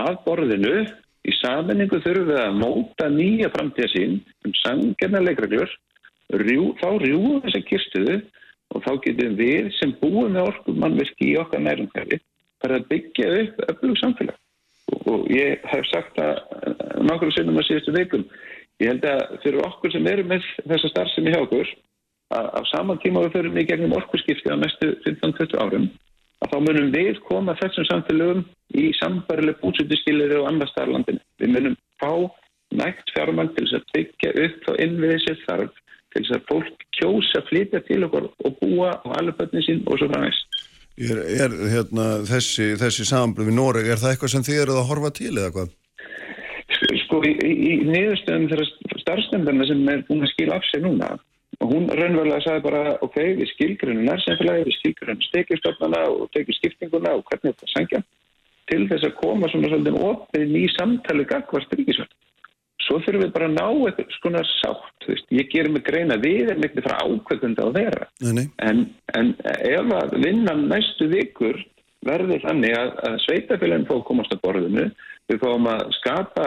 [0.00, 0.82] af borðinu.
[1.28, 5.72] Í saminningu þurfum við að móta nýja framtíðasín um sangjörna leikreglur.
[6.40, 8.20] Rjú, þá rjúum þessa kirstuðu
[8.70, 12.20] og þá getum við sem búum með orkumannverki í okkar nærumhverfi
[12.62, 14.38] bara að byggja upp öflug samfélag.
[14.92, 16.38] Og, og ég hef sagt að
[17.02, 18.24] nákvæmlega sinnum að síðustu veikum
[18.80, 21.72] ég held að fyrir okkur sem eru með þessa starfsemi hjá okkur
[22.36, 25.88] að á saman tíma við förum í gegnum orkurskipti á næstu 15-20 árum
[26.40, 28.44] að þá munum við koma þessum samfélagum
[28.80, 31.20] í sambarileg búsutuskilir og annars starflandinu.
[31.42, 32.12] Við munum fá
[32.80, 35.80] nægt fjármann til að byggja upp þá innviðið sér þarf
[36.10, 40.10] til þess að fólk kjósa flytja til okkur og búa á alveg sín og svo
[40.10, 40.60] framveist.
[41.00, 44.88] Er, er hérna, þessi, þessi samblöf í Noreg, er það eitthvað sem þið eruð að
[44.90, 45.76] horfa til eða hvað?
[47.04, 48.66] Sko í, í, í niðurstöðum þeirra
[49.02, 51.14] starfsnefndarna sem er búin að skilja af sig núna
[51.60, 57.14] og hún raunverulega sagði bara ok, við skilgrunum nærsenfélagi, við skilgrunum stekjastofnana og tekjum skiptinguna
[57.18, 58.02] og hvernig þetta sangja
[58.70, 62.16] til þess að koma svona svolítið ofið í samtali gagvart ríkisvöld
[62.80, 65.26] svo þurfum við bara að ná eitthvað svona sátt, veist.
[65.34, 68.46] ég gerir mig greina við erum eitthvað frá ákveðunda að vera nei, nei.
[68.66, 68.86] En,
[69.18, 71.60] en ef að vinnan næstu vikur
[72.06, 74.86] verður þannig að, að sveitafélagin fóð komast að borðinu,
[75.28, 76.46] við fáum að skapa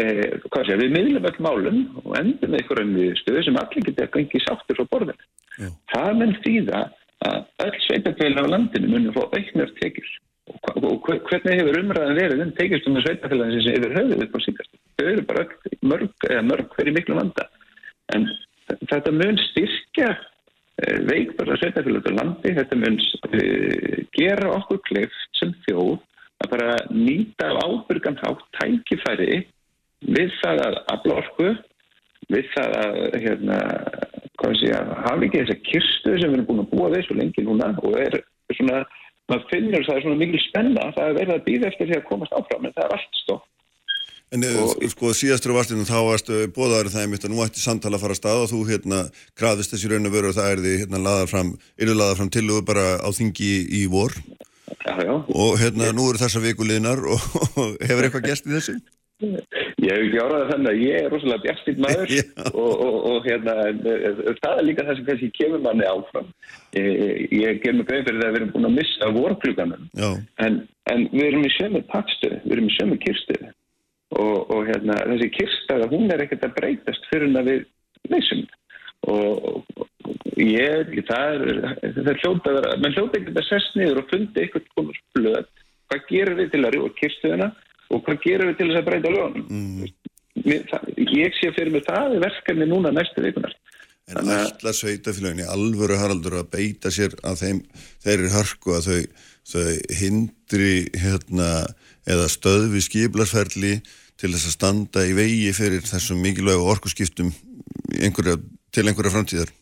[0.00, 4.46] eh, sé, við miðlum öll málum og endur með einhverjum viðstöðu sem allir geta gengið
[4.46, 5.30] sáttur frá borðinu.
[5.58, 5.68] Já.
[5.92, 6.82] Það menn þýða
[7.28, 10.12] að öll sveitafélag á landinu munum fá auknar tekjur
[10.82, 15.06] og hvernig hefur umræðan verið um að sveitafélagin sem hefur höfuð upp á síkast þau
[15.06, 15.44] eru bara
[15.86, 17.46] mörg, mörg fyrir miklu vanda
[18.16, 18.26] en
[18.90, 25.54] þetta mun styrkja eh, veikbara sveitafélag á landi, þetta mun uh, gera okkur kleift sem
[25.66, 25.98] þjóð
[26.42, 29.44] að bara nýta á ábyrgan hátt tækifæri
[30.06, 31.52] við það að afla orku
[32.32, 33.60] við það að hérna,
[34.58, 37.96] sé, hafa ekki þessa kirstu sem við erum búin að búa þessu lengi núna og
[38.00, 38.20] er
[38.56, 38.82] svona
[39.30, 42.06] maður finnur það er svona mikil spenna það er verið að býða eftir því að
[42.10, 43.48] komast áfram en það er allt stopp
[44.32, 47.60] En eh, og, sko síðastur á vastinu þá varstu bóðaður það einmitt að nú ætti
[47.60, 49.00] samtala að fara að stað og þú hérna
[49.36, 52.30] krafðist þessi raun og veru og það er því hérna laðar fram, eru laðar fram
[52.32, 55.12] til og bara á þingi í vor já, já.
[55.20, 57.28] og hérna nú eru þessar vikuliðnar og,
[57.60, 58.78] og hefur eitthvað gæst í þessu?
[59.82, 62.12] Ég hef ekki áraðið þannig að ég er rosalega bjastinn maður
[62.62, 63.54] og, og hérna
[64.38, 66.28] það er líka það sem kannski kemur manni áfram.
[66.78, 69.88] Ég, ég ger mig greið fyrir það að við erum búin að missa vorkluganum
[70.46, 70.60] en,
[70.92, 73.50] en við erum í sömu pakstuði, við erum í sömu kyrstuði
[74.18, 77.64] og, og hérna, þessi kirstaða hún er ekkert að breytast fyrir að við
[78.12, 78.44] leysum
[79.10, 79.48] og,
[79.82, 84.02] og ég, það er það er hljóta að vera, mann hljóta ekkert að sess niður
[84.02, 85.52] og fundi eitthvað komur blöð.
[85.90, 87.48] Hvað gerum við til að rjóða kirstuðina
[87.92, 89.84] og hvað gerum við til þess að breyta lögunum mm.
[91.12, 93.54] ég sé fyrir mig það er verkefni núna næstu vikunar
[94.10, 97.60] En alltaf sveitafélagin í alvöru haraldur að beita sér að þeim
[98.02, 98.96] þeir eru hörku að þau,
[99.52, 99.68] þau
[100.00, 101.50] hindri hérna,
[102.10, 103.76] eða stöðvi skiblarsferli
[104.18, 107.30] til þess að standa í vegi fyrir þessum mikilvægu orkusskiptum
[108.02, 108.40] einhverja,
[108.74, 109.54] til einhverja framtíðar?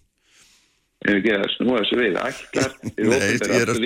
[1.01, 2.17] Ef ekki að snúa þessu við,
[3.09, 3.79] Nei, ég er að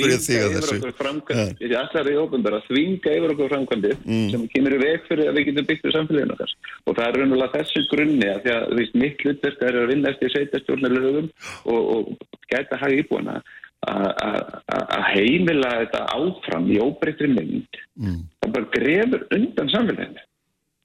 [2.01, 4.25] að að þvinga yfir okkur framkvæmdi mm.
[4.33, 6.55] sem kemur í veg fyrir að við getum byggt úr samfélaginu okkar.
[6.83, 10.11] Og það er raunverulega þessu grunni að því að því, mitt hlutverk er að vinna
[10.11, 11.31] eftir sveitastjórnarlögum
[11.71, 13.39] og, og gæta hafa íbúana
[13.85, 17.83] að heimila þetta áfram í óbreytri mynd.
[17.95, 18.23] Mm.
[18.43, 20.31] það bara grefur undan samfélaginu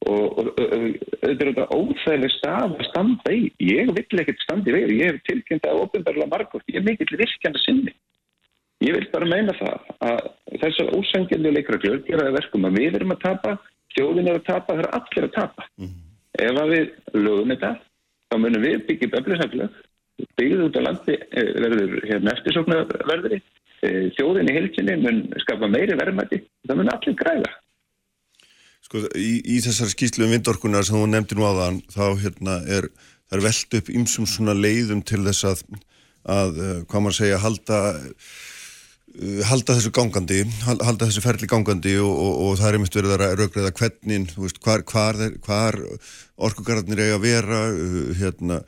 [0.08, 3.50] og þetta er þetta óþægileg stað að standa í.
[3.60, 6.68] Ég vill ekkert standa í veginn ég hef tilkynnt að ofinbarlega margótt.
[6.72, 7.96] Ég er mikill virkjana sinni.
[8.80, 10.22] Ég vil bara meina það að
[10.62, 13.58] þessar ósangjöndi leikraglur gera það verkum að við erum að tapa
[13.96, 15.68] þjóðin er að tapa, það er allir að tapa.
[15.82, 15.96] Mm.
[16.40, 16.86] ef að við
[17.20, 17.72] lögum þetta
[18.30, 19.80] þá munum við byggja beflisaflög
[20.40, 23.40] byggðið út á landi eh, verður hérna eftirsóknarverðri.
[23.80, 27.52] Eh, þjóðin í hilsinni mun skapa meiri verðmætti það mun allir græða
[28.90, 32.56] Sko í, í þessar skýslu um vindorkunar sem þú nefndi nú á þann þá hérna
[32.74, 32.88] er,
[33.30, 35.62] er veld upp ymsum svona leiðum til þess að,
[36.26, 42.10] að uh, hvað maður segja, halda uh, halda þessu gangandi halda þessu ferli gangandi og,
[42.10, 45.78] og, og það er einmitt verið að raugræða hvernig, veist, hvar, hvar, hvar
[46.50, 48.64] orkugarðarnir eiga að vera uh, hérna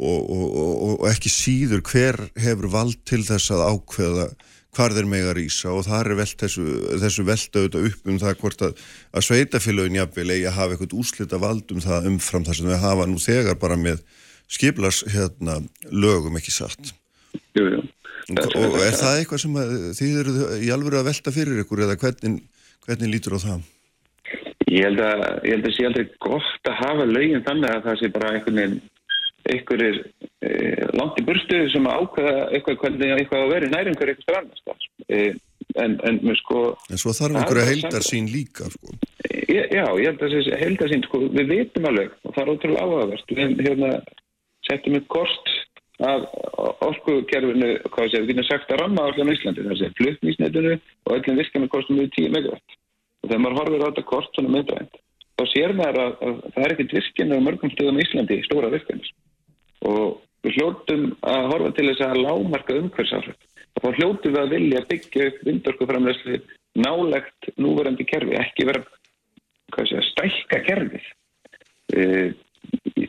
[0.00, 4.30] og, og ekki síður hver hefur vald til þess að ákveða
[4.76, 6.66] hvar þeir mega rýsa og það er velt þessu,
[7.02, 8.84] þessu velta auðvitað upp um það hvort að,
[9.16, 12.82] að sveitafélagin jafnvel eigi að hafa eitthvað úslita vald um það umfram þar sem við
[12.84, 14.02] hafa nú þegar bara með
[14.52, 15.60] skiplars hérna,
[15.90, 16.92] lögum ekki satt.
[17.56, 17.84] Jú, jú.
[18.26, 19.56] Og, er það eitthvað sem
[19.94, 22.40] þið eru í alveg að velta fyrir ykkur eða hvernig,
[22.86, 23.66] hvernig lítur á það?
[24.66, 28.32] Ég held að það sé aldrei gott að hafa lögin þannig að það sé bara
[28.34, 28.80] einhvern veginn
[29.52, 29.98] einhverjir
[30.42, 30.50] e,
[30.98, 35.20] langt í burstu sem ákveða eitthvað hvernig eitthvað að vera næri einhverjir eitthvað annars e,
[35.82, 38.96] en, en, sko, en svo þarf einhverja heildar sín líka sko.
[39.28, 42.52] e, Já, ég held að þessi heildar sín sko, við vitum alveg og það er
[42.54, 43.92] ótrúlega áhagast við hérna,
[44.68, 45.54] setjum upp kost
[46.06, 46.26] af
[46.84, 51.38] orkukerfinu hvað sé, við getum sagt að ramma allan Íslandi það sé flutnísnetinu og öllum
[51.40, 52.74] virkjana kostum við 10 megawatt.
[53.24, 54.98] Og þegar maður horfir á þetta kost svona myndvænt
[55.36, 59.12] þá sér maður að, að það er ekkert virkjana á mörgum stöðum Íslandi, stóra virkjanis
[59.84, 63.36] og við hljóttum að horfa til þess að lámarka umhverfsáhrif
[63.76, 66.40] og þá hljóttum við að vilja byggja upp vindorkuframlegsli
[66.80, 68.84] nálegt núverandi kerfi, ekki vera
[69.84, 71.06] sé, stælka kerfið.
[71.92, 72.04] E,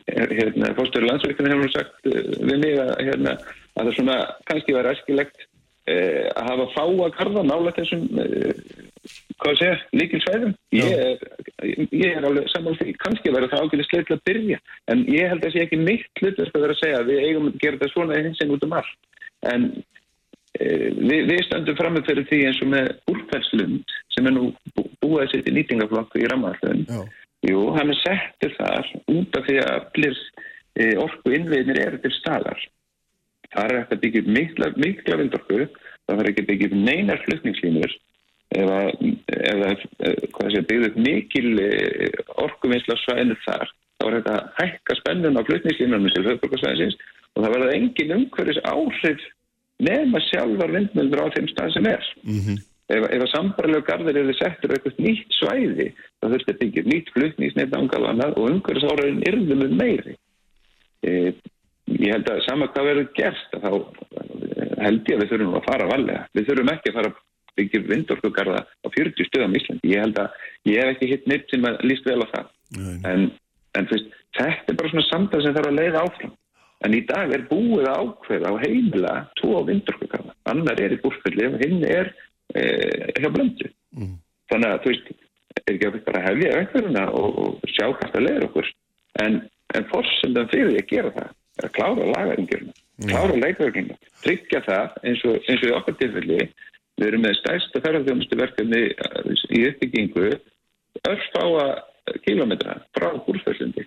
[0.08, 3.36] hérna, fórstöru landsveikinu hefur sagt e, við mig að, hérna,
[3.74, 4.18] að það svona
[4.50, 5.46] kannski var æskilegt
[5.88, 5.96] e,
[6.34, 8.28] að hafa fá að karða nálegt þessum e,
[9.42, 10.54] hvað sé, líkil svæðum?
[10.74, 11.22] Ég
[11.90, 12.94] ég er alveg saman því.
[13.02, 14.58] Kannski verður það ákveðið sleitt að byrja.
[14.92, 17.48] En ég held að það sé ekki mitt hlutverk að vera að segja við eigum
[17.50, 18.98] að gera þetta svona hins en út um allt.
[19.52, 19.66] En
[20.58, 20.66] e,
[20.98, 24.50] við, við standum fram með fyrir því eins og með úrfæðslund sem er nú
[25.02, 26.84] búið að setja nýtingaflokku í ramallun
[27.46, 30.18] jú, hann er settur þar út af því að allir
[30.74, 32.66] e, orku innveginir eru til staðar.
[33.48, 35.60] Það er eftir að byggja mikla, mikla vindorku
[36.08, 37.94] það verður ekki að byggja neinar flutningslínur
[38.56, 38.64] ef
[40.38, 43.68] það byggði upp mikil eh, orkuvinnsla svæðinu þar
[43.98, 46.96] þá var þetta að hækka spennun á flutningslínunum til höfbrukarsvæðisins
[47.34, 49.26] og það verði engin umhverfis áhrif
[49.84, 52.08] nefna sjálfar vindmjöldur á þeim stað sem er.
[52.22, 52.62] Mm -hmm.
[52.94, 55.88] ef, ef að sambarlega garðir eru settur eitthvað nýtt svæði
[56.18, 60.16] þá þurfti að byggja nýtt flutningsneitt ángalana og umhverfis áhrifin yrðum með meiri.
[61.02, 61.10] E,
[61.98, 63.70] ég held að sama hvað verður gert þá
[64.78, 67.14] held ég að við þurfum að fara valega við þurfum ekki að fara
[67.58, 69.92] byggja vindorkugarða á 40 stöðum í Íslandi.
[69.92, 72.50] Ég held að ég hef ekki hitt neitt sem líst vel á það.
[73.08, 73.28] En,
[73.78, 76.34] en fyrst, þetta er bara svona samtal sem þarf að leiða áfram.
[76.86, 80.36] En í dag er búið að ákveða á heimila tvo vindorkugarða.
[80.52, 82.12] Annar er í búrfylli og hinn er
[82.54, 82.62] e,
[83.18, 83.72] hjá blöndu.
[83.98, 84.12] Mm.
[84.48, 85.08] Þannig að þú veist,
[85.66, 88.70] er ekki að bara hefja vekturina og, og sjá hvað það leiður okkur
[89.24, 89.40] en,
[89.76, 91.28] en fórsendan fyrir að gera það
[91.58, 92.74] er að klára lagaringurinn
[93.08, 96.40] klára leikverkinu, tryggja það eins og, eins og í okkar tilfelli
[96.98, 98.82] við erum með stærsta ferðarþjónustu verkefni
[99.54, 100.32] í uppbyggingu
[101.08, 101.68] örfáa
[102.24, 103.86] kílometra frá húrfællindi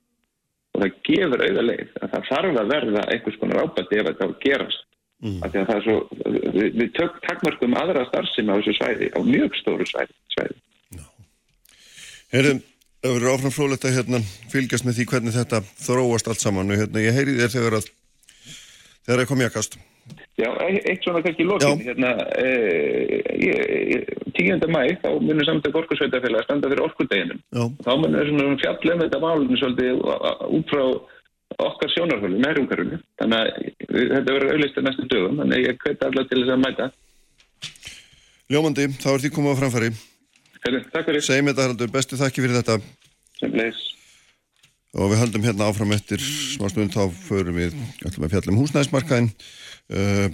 [0.72, 4.26] og það gefur auða leið að það þarf að verða einhvers konar ábætti ef þetta
[4.26, 4.84] á að gerast
[5.22, 5.38] mm.
[5.44, 5.98] að það er svo
[6.56, 10.60] við, við tök takkmörgum aðra starfsina á þessu svæði á mjög stóru svæði, svæði.
[12.32, 12.62] Herðum
[13.02, 14.18] Það verður áfram frólægt að hérna,
[14.52, 17.88] fylgjast með því hvernig þetta þróast allt saman og hérna, ég heyri þér þegar að
[17.88, 19.78] þegar það er komið að kast.
[20.40, 22.50] Já, eitt svona kannski lókin hérna, e,
[24.38, 24.64] 10.
[24.72, 27.42] mæ þá munir samtök orkursveitafélag standa fyrir orkudeginum.
[27.52, 30.00] Þá munir svona fjallum þetta málunum svolítið
[30.58, 30.84] út frá
[31.68, 33.50] okkar sjónarhólu, meðrungarunni þannig að
[34.16, 36.92] þetta verður auðvitað næstu dögum þannig að ég hveti allar til þess að mæta.
[38.52, 39.94] Ljómandi, þá er því komið á framfæri.
[40.62, 41.26] Herri, Takk fyrir.
[41.28, 42.80] Segjum þetta haldur, bestu þakki fyrir þetta.
[43.42, 43.90] Sem leis
[44.92, 49.30] Og við höldum hérna áfram eftir smá stund þá förum við alltaf með fjallum húsnæðismarkaðin
[49.92, 50.28] uh,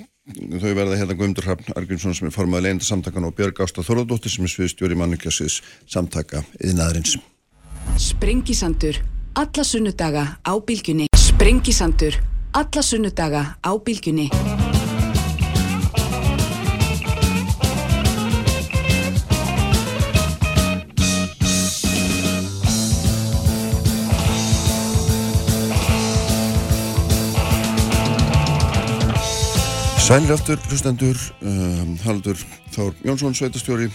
[0.61, 4.33] þau verða hérna Guðmundur Hrafn Argrímsson sem er formað leynda samtakan og Björg Ásta Þorðardóttir
[4.33, 7.17] sem er sviðstjóri mannukjæsins samtaka yðnaðarins
[7.97, 8.99] Sprengisandur
[9.37, 11.07] alla sunnudaga á bylgjunni.
[11.15, 12.17] Sprengisandur
[12.57, 14.29] alla sunnudaga á bylgjunni
[30.07, 32.39] Sælir aftur, hlustendur, um, Haldur
[32.71, 33.89] Þár Jónsson, sveitastjóri,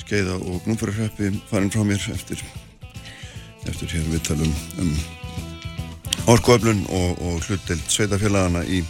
[0.00, 2.40] skeiða og gnúmfærarheppi farin frá mér eftir,
[3.68, 4.94] eftir hér við talum um
[6.32, 8.80] orkuöflun og, og hlutdelt sveitafélagana í,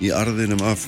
[0.00, 0.86] í arðinum af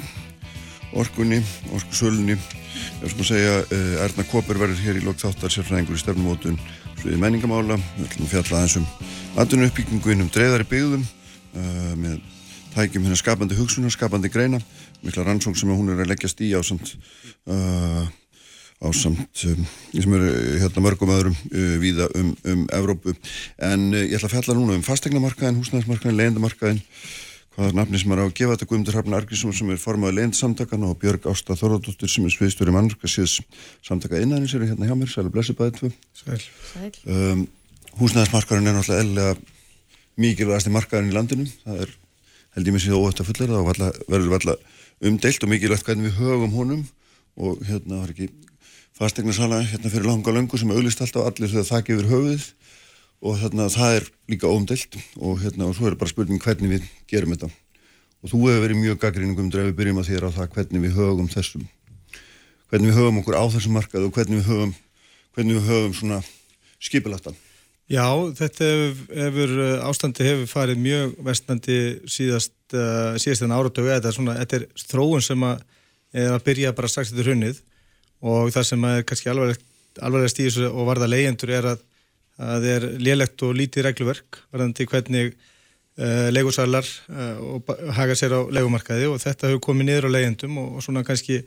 [0.96, 1.42] orkunni,
[1.76, 2.38] orkusölunni.
[2.38, 6.56] Ég vil sko segja, uh, Erna Kóper verður hér í lókt þáttar sérfræðingur í stefnumótun
[7.02, 7.76] sviði menningamála.
[7.98, 8.88] Við ætlum að fjalla aðeins um
[9.36, 12.18] aðdunu uppbyggingu innum dreðari byggðum uh, með
[12.72, 14.60] tækjum hérna skapandi hugsunar, skapandi greina
[15.04, 16.94] mikla rannsók sem hún er að leggjast í á samt
[17.50, 18.08] uh,
[18.78, 20.28] á samt um, sem eru
[20.62, 23.14] hérna mörgum öðrum uh, víða um, um Evrópu.
[23.58, 26.82] En uh, ég ætla að fjalla núna um fastegnamarkaðin, húsnæðismarkaðin, leyendamarkaðin
[27.58, 30.92] hvaða nafni sem er á að gefa þetta Guðmundur Hrafn Argrísson sem er formaði leyendsamtakana
[30.92, 33.40] og Björg Ásta Þorðardóttir sem er sviðstjóri mannarkasíðs
[33.82, 35.90] samtaka innanins eru hérna hjá mér, sælu blessi bæðið tvö.
[36.14, 36.38] Sæl.
[37.10, 37.48] Um,
[37.98, 39.34] Húsnæðismarkaðin er náttúrulega eðlega
[40.22, 41.50] mikilvægast í markaðin í landinu.
[41.64, 41.96] Það er
[42.54, 43.64] held ég mér síðan óvægt að fullera þá
[44.06, 46.84] verður við umdeilt og mikilvægt hvernig við höfum honum.
[47.38, 48.28] Og hérna var ekki
[48.98, 52.48] fastegnarsala hérna fyrir langa löngu sem auðlist alltaf allir þegar það gefur höfuð
[53.22, 54.98] og hérna það er líka óumdeilt.
[55.22, 57.50] Og hérna og svo er bara spurning hvernig við gerum þetta.
[58.22, 61.32] Og þú hefur verið mjög gaggríningum drefi byrjum að þér á það hvernig við höfum
[61.32, 61.68] þessum.
[62.68, 64.74] Hvernig við höfum okkur á þessum markað og hvernig við höfum
[65.38, 66.24] hvernig við höfum svona
[66.82, 67.36] skipilatan
[67.88, 68.04] Já,
[68.36, 69.52] þetta hefur, hefur
[69.88, 71.78] ástandi hefur farið mjög vestnandi
[72.10, 75.62] síðast, uh, síðast en áratögu er svona, þetta er þróun sem að
[76.12, 77.60] er að byrja bara strax eftir hunnið
[78.24, 81.84] og það sem er kannski alvarlega stíðis og varða leyendur er að
[82.38, 88.40] það er lélegt og lítið regluverk varðandi hvernig uh, legusalar uh, og haga sér á
[88.54, 91.42] legumarkaði og þetta hefur komið niður á leyendum og, og svona kannski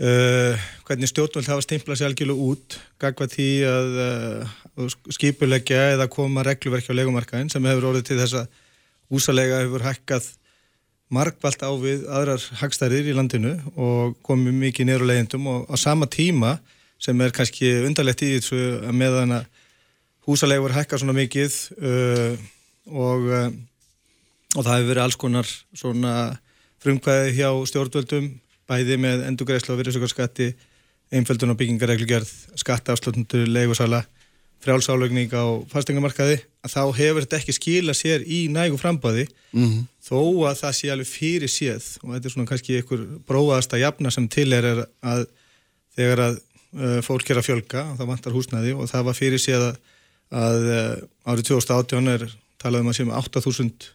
[0.00, 0.56] Uh,
[0.88, 6.88] hvernig stjórnvöld hafa stimplað sér algjörlega út gagvað því að uh, skipulegja eða koma regluverki
[6.88, 8.62] á legumarkaðin sem hefur orðið til þess að
[9.12, 10.30] húsalega hefur hækkað
[11.12, 16.08] markvalt á við aðrar hagstæðir í landinu og komið mikið neyru legendum og á sama
[16.08, 16.56] tíma
[16.96, 19.48] sem er kannski undarlegt í þessu að meðan að
[20.24, 22.52] húsalega hefur hækkað svona mikið uh,
[22.88, 23.32] og,
[24.56, 26.20] og það hefur verið alls konar svona
[26.80, 28.38] frumkvæði hjá stjórnvöldum
[28.70, 30.52] bæði með endugreislu og virðsökarskatti,
[31.10, 32.30] einföldun og byggingareglugjörð,
[32.62, 34.04] skattaafslutnundur, leigusala,
[34.60, 39.86] frjálsálögning á fastengamarkaði, að þá hefur þetta ekki skila sér í nægu frambáði mm -hmm.
[40.04, 43.82] þó að það sé alveg fyrir séð og þetta er svona kannski einhver bróðast að
[43.86, 44.68] jafna sem til er
[45.00, 45.24] að
[45.96, 46.36] þegar að
[46.76, 49.80] uh, fólk er að fjölga og það vantar húsnæði og það var fyrir séð að,
[50.30, 52.26] að uh, árið 2018 er
[52.60, 53.90] talað um að séum 8.000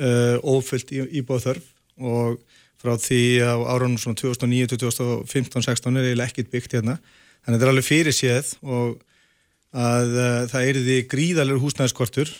[0.00, 2.40] uh, ófyllt í, íbúð þörf og
[2.80, 6.96] frá því á árunum svona 2009, 2015, 16 er eiginlega ekkit byggt hérna.
[7.44, 8.98] Þannig að þetta er alveg fyrir séð og
[9.70, 12.32] að uh, það er því gríðalur húsnæðiskortur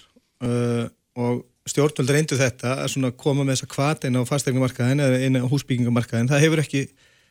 [0.47, 0.87] uh,
[1.21, 5.39] og stjórnvöld reyndu þetta að svona koma með þessa kvart inn á fastegnumarkaðin eða inn
[5.39, 6.31] á húsbyggingamarkaðin.
[6.33, 6.83] Það hefur ekki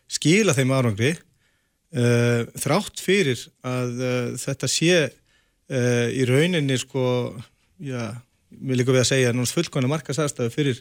[0.10, 4.05] skila þeim árangri uh, þrátt fyrir að
[4.41, 5.01] þetta sé
[5.70, 7.01] í rauninni sko,
[7.86, 8.07] já,
[8.49, 10.80] við líka við að segja náttúrulega fullkvæmlega markasæðstæðu fyrir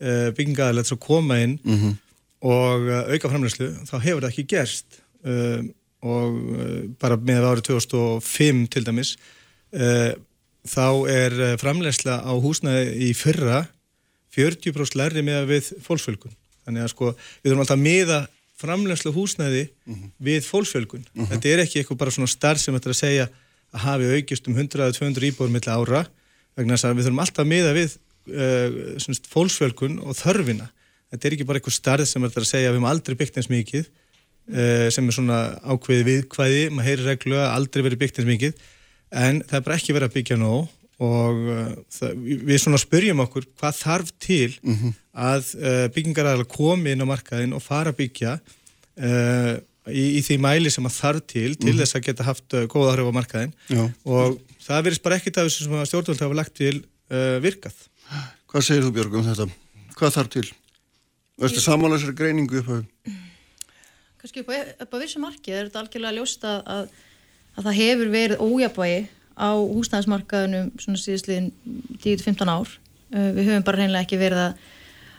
[0.00, 1.96] uh, byggingaðilega til að koma inn mm -hmm.
[2.40, 5.60] og uh, auka framlegslu, þá hefur það ekki gerst uh,
[6.06, 6.34] og
[7.00, 9.16] bara með árið 2005 til dæmis
[10.66, 13.64] þá er framlegsla á húsnæði í fyrra
[14.36, 16.34] 40% lærri með við fólksfölgun.
[16.66, 18.20] Þannig að sko við þurfum alltaf að miða
[18.60, 20.12] framlegsla húsnæði mm -hmm.
[20.28, 21.04] við fólksfölgun.
[21.06, 21.30] Mm -hmm.
[21.32, 23.28] Þetta er ekki eitthvað bara svona starf sem þetta er að segja
[23.72, 26.06] að hafi aukist um 100-200 íbúður millir ára
[26.56, 27.96] vegna þess að við þurfum alltaf að miða við
[28.30, 30.68] uh, fólksfölgun og þörfina.
[31.12, 33.38] Þetta er ekki bara eitthvað starf sem þetta er að segja við höfum aldrei byggt
[33.40, 38.20] eins mikið uh, sem er svona ákveði viðkvæði, maður heyri reglu að aldrei verið byggt
[38.20, 38.64] eins mikið
[39.26, 40.72] en það er bara ekki verið að byggja nóg
[41.06, 44.98] og uh, það, við svona spyrjum okkur hvað þarf til mm -hmm.
[45.30, 45.54] að
[45.94, 48.38] byggingaræðilega komi inn á markaðin og fara að byggja
[49.92, 52.96] í, í því mæli sem að þarf til til mm þess að geta haft góða
[52.96, 53.84] áhrif á markaðin Já.
[54.08, 56.80] og það verðist bara ekkit af þessu sem stjórnvöld hafa lagt til
[57.12, 57.76] uh, virkað.
[58.50, 59.48] Hvað segir þú Björg um þetta?
[59.96, 60.46] Hvað þarf til?
[61.36, 62.76] Verður samanlega þessari greiningu upp á?
[64.22, 66.88] Kanski upp á, á vissu marki er þetta algjörlega ljósta að,
[67.56, 69.00] að það hefur verið ójabægi
[69.36, 71.50] á húsnæðismarkaðunum svona síðustliðin
[72.00, 74.62] 10-15 ár uh, við höfum bara reynilega ekki verið að,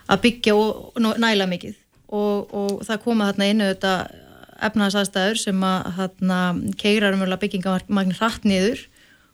[0.10, 1.78] að byggja og, næla mikið
[2.08, 4.24] og, og það koma þarna inn auðvitað
[4.68, 6.40] efnaðsastæður sem að þarna
[6.82, 8.88] keirar umverulega byggingamagnin hratt niður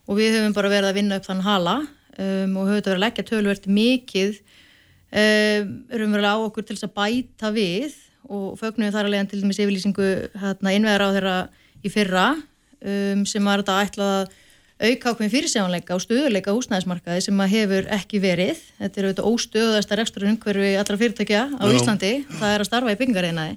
[0.03, 1.77] og við höfum bara verið að vinna upp þann hala
[2.17, 6.89] um, og höfum þetta verið að leggja tölvert mikið um, umverulega á okkur til þess
[6.89, 7.99] að bæta við
[8.29, 10.09] og fögnum við þar leiðan til dæmis yfirlýsingu
[10.41, 11.35] hérna innveðar á þeirra
[11.83, 14.39] í fyrra um, sem var þetta ætlað að
[14.83, 18.63] auka ákveðin fyrirsjáanleika og stöðuleika húsnæðismarkaði sem að hefur ekki verið.
[18.79, 21.75] Þetta er auðvitað óstöðast að rekstur umhverfi allra fyrirtækja á Já.
[21.77, 22.11] Íslandi.
[22.39, 23.55] Það er að starfa í byggingarinaði.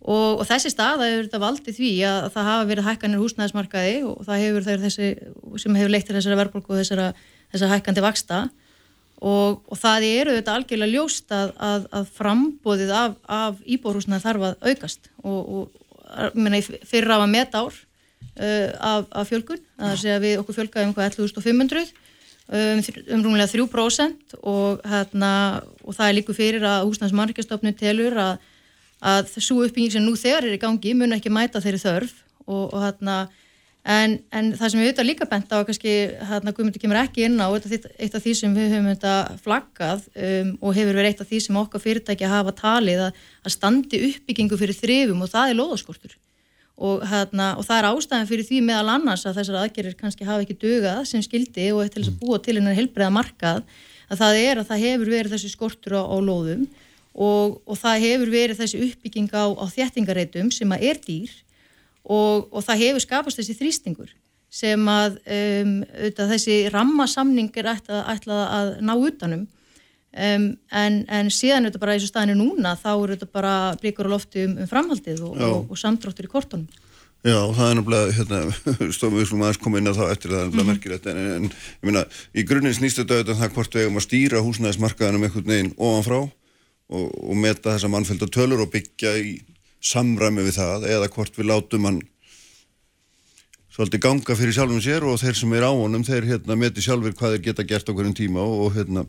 [0.00, 4.22] Og, og þessi stað hefur þetta valdið því að það hafa verið hækkanir húsnæðismarkaði og
[4.24, 5.10] það hefur þessi
[5.60, 7.10] sem hefur leitt til þessara verðbólku og þessara,
[7.52, 8.40] þessara hækkandi vaksta.
[9.20, 14.46] Og, og það eru auðvitað algjörlega ljóst að, að, að frambóðið af, af íbórhúsnaði þarf
[14.48, 15.10] að aukast.
[15.20, 20.24] Og, og minna, fyrir af að meta ár uh, af, af fjölgun, það er að
[20.24, 21.92] við okkur fjölgaðum um 11.500
[22.50, 22.80] um,
[23.14, 25.32] um rúmlega 3% og, hérna,
[25.84, 28.48] og það er líku fyrir að húsnæðsmarkastofnun telur að,
[29.00, 32.16] að þessu uppbygging sem nú þegar er í gangi mun ekki mæta þeirri þörf.
[32.50, 33.16] Og, og hérna
[33.90, 35.92] En, en það sem við auðvitað líka bent á kannski,
[36.28, 40.52] hérna Guðmundur kemur ekki inn á eitt af því sem við höfum auðvitað flaggað um,
[40.60, 44.58] og hefur verið eitt af því sem okkar fyrirtæki hafa talið að, að standi uppbyggingu
[44.60, 46.14] fyrir þrifum og það er loðaskortur
[46.80, 50.46] og, hérna, og það er ástæðan fyrir því meðal annars að þessar aðgerir kannski hafa
[50.46, 53.64] ekki dögað sem skildi og til þess að búa til einar helbreyða markað
[54.10, 56.66] að það er að það hefur verið þessi skortur á, á lóðum
[57.12, 61.38] og, og það hefur verið þessi uppbygging á, á þjættingareitum sem að er dýr
[62.04, 64.12] og, og það hefur skapast þessi þrýstingur
[64.50, 65.78] sem að um,
[66.18, 69.48] þessi rammasamning er ætlað, ætlað að ná utanum.
[70.10, 73.52] Um, en, en síðan er þetta bara í þessu staðinu núna þá er þetta bara
[73.78, 76.66] blíkur á lofti um, um framhaldið og, og, og samdráttur í kortunum.
[77.20, 78.38] Já, það er náttúrulega hérna,
[78.96, 81.18] stofum við slúma aðeins koma inn á það eftir það er náttúrulega mm merkilegt en,
[81.20, 84.42] en ég meina, í grunninn snýst þetta auðvitað um það hvort við eigum að stýra
[84.46, 89.34] húsnæðismarkaðanum einhvern veginn ofanfrá og, og meta þessa mannfælda tölur og byggja í
[89.80, 92.00] samræmi við það eða hvort við látum hann
[93.70, 97.14] svolítið ganga fyrir sjálfum sér og þeir sem er á honum, þeir hérna meti sjálfur
[97.16, 99.06] hvað þeir geta gert okkur en tíma og hérna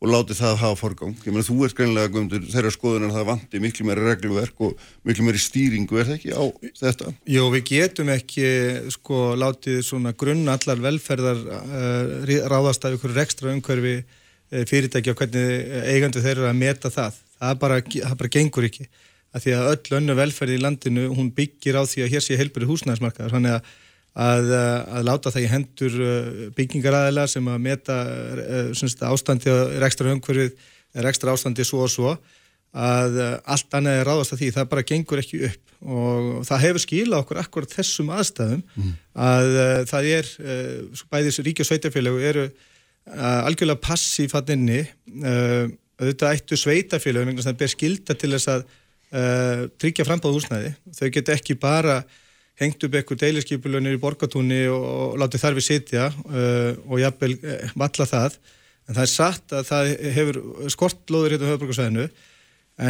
[0.00, 1.16] og láti það hafa forgang.
[1.26, 4.86] Ég meina þú ert greinlega gumdur þeirra skoðunar að það vandi miklu meiri regluverk og
[5.04, 6.44] miklu meiri stýringu, er það ekki á
[6.80, 7.12] þetta?
[7.28, 8.46] Jó, við getum ekki
[8.96, 15.20] sko látið svona grunn allar velferðar uh, ráðast af ykkur ekstra umhverfi uh, fyrirtæki og
[15.20, 17.20] hvernig eigandu þeirra að meta það.
[17.36, 18.88] Það bara, það bara gengur ekki.
[19.30, 22.38] Að því að öll önnu velferði í landinu, hún byggir á því að hér sé
[22.40, 23.36] heilbæri húsnæðismarkaðar.
[23.36, 23.70] Þannig að
[24.18, 29.86] að, eh, að láta það í hendur eh, byggingaræðilega sem að meta uh, ástandi er
[29.86, 30.54] ekstra umhverfið,
[30.98, 32.14] er ekstra ástandi svo og svo
[32.70, 33.16] að
[33.50, 37.22] allt annað er ráðast að því, það bara gengur ekki upp og það hefur skilað
[37.24, 38.92] okkur akkurat þessum aðstæðum mm.
[39.26, 39.48] að
[39.90, 40.28] það er,
[41.10, 42.44] bæðis ríki og sveitafélögu eru
[43.10, 44.84] algjörlega passíf hann inni
[45.98, 48.62] auðvitað eittu sveitafélögu, það ber skilda til þess að
[49.10, 51.96] tryggja frambáð húsnæði, þau get ekki bara
[52.60, 57.32] hengt upp eitthvað deiliskypulunir í borgatúni og, og látið þar við sitja uh, og jafnvel
[57.38, 58.36] uh, valla það.
[58.86, 60.40] En það er satt að það hefur
[60.74, 62.06] skortlóðir hérna á höfðborgarsvæðinu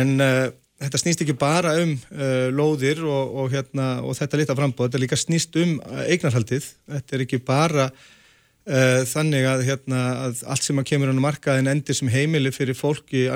[0.00, 0.46] en uh,
[0.80, 5.04] þetta snýst ekki bara um uh, lóðir og, og, hérna, og þetta lita frambóð, þetta
[5.04, 6.66] líka snýst um eignarhaldið,
[6.96, 8.08] þetta er ekki bara uh,
[9.10, 13.24] þannig að, hérna, að allt sem að kemur á markaðin endir sem heimili fyrir fólki
[13.26, 13.30] í,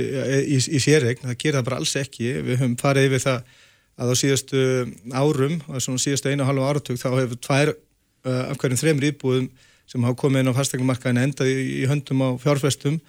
[0.00, 3.52] í, í sérregn, það gerir það bara alls ekki, við höfum farið yfir það
[4.00, 4.64] að á síðastu
[5.12, 9.48] árum, á síðastu einu og halvu áratug, þá hefur tvær uh, af hverjum þremur íbúðum
[9.90, 13.00] sem hafa komið inn á fastegnumarkaðin endað í, í höndum á fjárfestum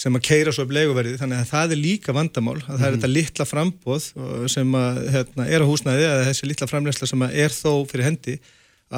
[0.00, 2.94] sem að keira svo upp leguverði þannig að það er líka vandamál að það er
[2.96, 4.06] þetta litla frambóð
[4.48, 8.36] sem að, hérna, er á húsnæði eða þessi litla framlegsla sem er þó fyrir hendi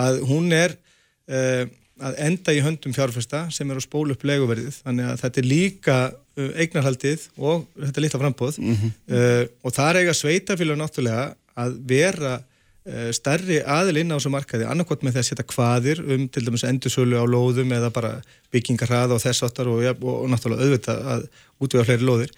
[0.04, 0.76] að hún er
[1.26, 1.64] uh,
[2.02, 5.50] að enda í höndum fjárfesta sem er að spóla upp leguverðið þannig að þetta er
[5.50, 8.96] líka uh, eignarhaldið og þetta litla frambóð mm -hmm.
[9.12, 11.28] uh, og það er eiga sveitafélag náttúrulega
[11.62, 12.40] að vera
[12.82, 14.64] Eh, stærri aðilinn á þessu markaði.
[14.66, 18.10] Annarkot með því að setja hvaðir um til dæmis endursölu á lóðum eða bara
[18.50, 21.28] byggingarhraða og þess áttar og, og, og náttúrulega auðvita að
[21.62, 22.32] útvöða fleiri lóðir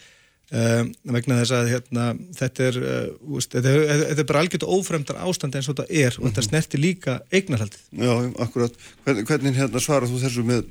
[0.55, 2.07] um, vegna þess að hérna,
[2.39, 5.89] þetta, er, uh, úst, þetta, er, þetta er bara algjört ófremdar ástand eins og þetta
[5.91, 6.31] er og mm -hmm.
[6.31, 6.49] þetta mhm.
[6.49, 7.83] snertir líka eignarhaldið.
[7.93, 8.15] Já,
[8.47, 8.79] akkurat.
[9.05, 10.69] Hvern, hvernig hérna svarar þú þessu með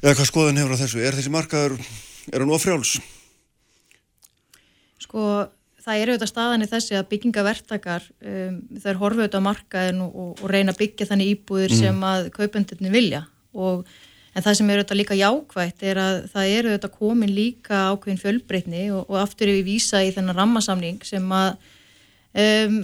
[0.00, 1.00] eða hvað skoðun hefur á þessu?
[1.04, 1.80] Er þessi markaður,
[2.32, 2.98] er hann ofrjáls?
[5.00, 5.48] Sko
[5.80, 10.04] það er auðvitað staðan í þessi að byggingavertakar um, þau er horfið auðvitað á markaðin
[10.04, 11.80] og, og, og reyna að byggja þannig íbúðir mm.
[11.80, 13.24] sem að kaupendurni vilja
[13.56, 13.84] og,
[14.34, 18.22] en það sem er auðvitað líka jákvægt er að það er auðvitað komin líka ákveðin
[18.22, 21.54] fjölbreytni og aftur er við vísa í þennan rammasamning sem að
[22.32, 22.76] um,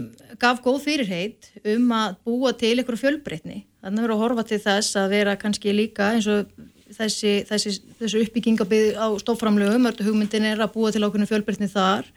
[0.42, 3.60] gaf góð fyrirheit um að búa til einhverju fjölbreytni.
[3.84, 6.50] Þannig að vera að horfa til þess að vera kannski líka eins og
[6.96, 12.10] þessi, þessi, þessi uppbyggingabið á stoframlögum, hugmyndin er að búa til ákveðinu fjölbreytni þar.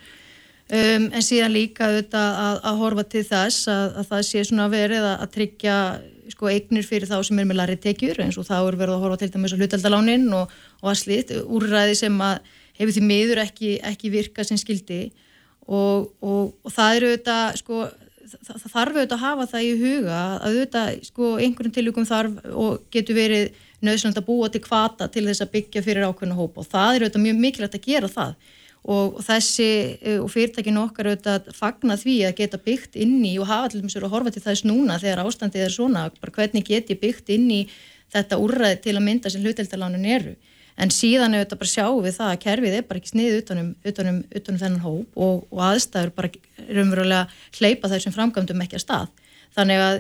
[0.70, 4.68] Um, en síðan líka auðvitað að, að horfa til þess að, að það sé svona
[4.70, 5.78] verið að, að tryggja
[6.40, 9.02] sko, eignir fyrir þá sem er með larri tekjur eins og þá er verið að
[9.04, 12.20] horfa til dæmis á hlutaldalánin og, og að slít, úrræði sem
[12.80, 15.10] hefur því miður ekki, ekki virka sem skildi
[15.68, 17.82] og, og, og það eru auðvitað sko,
[18.32, 22.40] það, það þarf auðvitað að hafa það í huga að auðvitað sko, einhverjum tilvíkum þarf
[22.54, 26.64] og getur verið nöðsland að búa til kvata til þess að byggja fyrir ákveðna hópa
[26.64, 28.56] og það eru auðvitað mjög mikilvægt að gera það
[28.88, 29.70] og þessi
[30.00, 33.82] eh, og fyrirtækinu okkar auðvitað fagna því að geta byggt inn í og hafa til
[33.84, 37.50] þess að horfa til þess núna þegar ástandið er svona, hvernig get ég byggt inn
[37.52, 37.64] í
[38.14, 40.36] þetta úrræði til að mynda sem hluteldalánin eru?
[40.80, 44.22] En síðan auðvitað bara sjáum við það að kerfið er bara ekki snið utanum, utanum,
[44.32, 46.30] utanum þennan hóp og, og aðstæður bara
[46.70, 47.26] raunverulega
[47.60, 49.10] hleypa þessum framgöndum ekki að stað.
[49.58, 50.00] Þannig að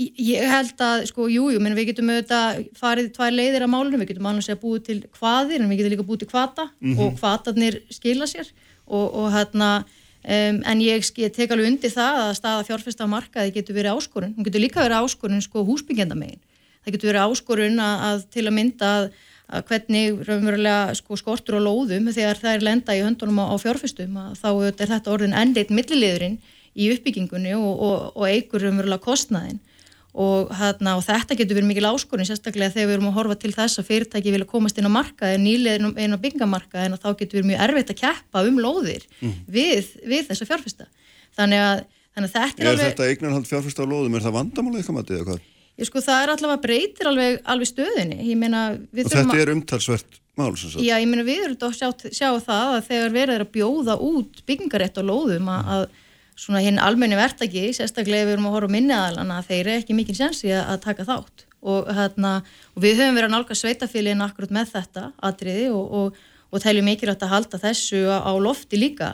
[0.00, 4.14] Ég held að, sko, jújú, jú, við getum auðvitað farið tvær leiðir af málunum, við
[4.14, 7.00] getum alveg að búið til hvaðir, en við getum líka búið til hvata mm -hmm.
[7.04, 8.48] og hvatarnir skila sér
[8.86, 9.84] og, og hérna,
[10.24, 13.96] um, en ég, ég tek alveg undir það að staða fjárfesta á markaði getur verið
[13.96, 16.40] áskorun, hún getur líka verið áskorun, sko, húsbyggjandamegin.
[16.84, 19.10] Það getur verið áskorun að, að til að mynda að,
[19.48, 23.56] að hvernig raunverulega sko, skortur og lóðum þegar það er lenda í höndunum á, á
[23.60, 26.38] fjárfestum, þá er þetta orðin enditt milliliðurinn
[26.74, 29.60] í uppbyggingunni og, og, og eigur raunverulega kostnaðin
[30.14, 33.52] og, hérna, og þetta getur verið mikil áskorun sérstaklega þegar við erum að horfa til
[33.54, 37.38] þess að fyrirtæki vilja komast inn á markaði, nýlega inn á byggamarkaði en þá getur
[37.38, 39.36] verið mjög erfitt að keppa um lóðir mm.
[39.46, 40.88] við, við þessa fjárfesta
[41.38, 41.84] þannig að,
[42.16, 42.90] þannig að þetta er, er alveg...
[42.90, 45.46] þetta eignarhald fjárfesta á lóðum, er það vandamála eitthvað matið eða hvað?
[45.80, 50.52] Ég sko það er allavega breytir alveg, alveg stöðinni meina, og þetta er umtalsvert mál
[50.56, 54.42] Já, ég meina við erum að sjá, sjá það að þegar verður að bjóða út
[54.48, 55.84] byggingarétt á lóðum að, að
[56.40, 60.52] svona hinn almenni verktaki, sérstaklega við erum að horfa minniðalana, þeir eru ekki mikið sensi
[60.54, 62.34] að, að taka þátt og, hérna,
[62.74, 66.88] og við höfum verið að nálga sveitafélagin akkurat með þetta atriði og, og, og teljum
[66.88, 69.10] mikilvægt að halda þessu á, lofti líka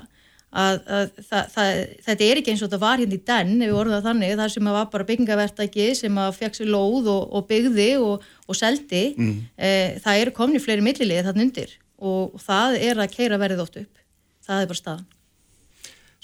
[0.56, 3.72] að, að það, það, þetta er ekki eins og þetta var hérna í den, ef
[3.72, 7.50] við orðum það þannig, það sem var bara byggingavertaki sem að fekk sér lóð og
[7.50, 9.34] byggði og seldi, mm.
[9.58, 9.74] e,
[10.04, 14.02] það eru komni fleiri millilið þarna undir og það er að keira verið ótt upp,
[14.46, 15.06] það er bara staðan.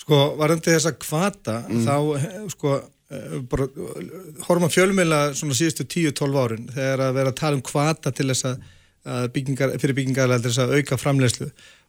[0.03, 1.83] Sko, varandi þess að kvata, mm.
[1.87, 2.79] þá, eh, sko,
[3.13, 3.69] eh, bara,
[4.49, 8.31] horfum að fjölmjöla svona síðustu 10-12 árin þegar að vera að tala um kvata til
[8.33, 8.65] þess að,
[9.35, 11.49] byggingar, fyrir byggingarlega til þess að auka framlegslu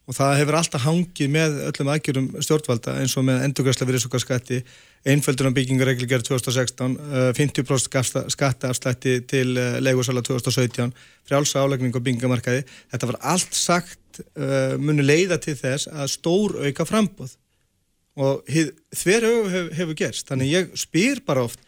[0.10, 4.58] og það hefur alltaf hangið með öllum aðgjörum stjórnvalda eins og með endurgræsla virðisokarskatti,
[5.14, 6.98] einföldunar byggingareglgerð 2016,
[7.38, 10.92] 50% skattaafslætti til eh, leigursala 2017,
[11.30, 12.66] frjálsa álægning og byggingamarkaði.
[12.94, 14.00] Þetta var allt sagt
[14.78, 17.32] muni leiða til þess að stór auka frambóð
[18.20, 18.44] og
[18.94, 20.28] þver auð hef, hefur gerst.
[20.30, 21.62] Þannig ég spyr bara oft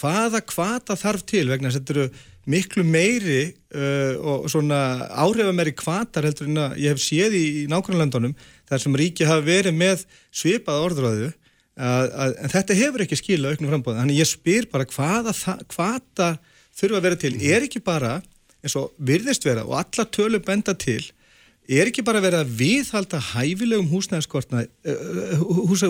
[0.00, 3.42] hvaða hvata þarf til vegna þess að þetta eru miklu meiri
[3.76, 4.80] uh, og svona
[5.22, 8.34] áhrifameri hvatar heldur en að ég hef séð í, í nákvæmlandunum
[8.70, 10.02] þar sem ríki hafi verið með
[10.34, 11.30] svipað orðröðu
[11.72, 15.32] en þetta hefur ekki skila auknum frambóðin þannig ég spyr bara hvaða
[15.72, 16.34] hvata
[16.76, 17.32] þurfa að vera til.
[17.40, 18.18] Er ekki bara
[18.62, 21.00] eins og virðist vera og alla tölur benda til
[21.68, 23.90] er ekki bara verið að viðhalda hæfilegum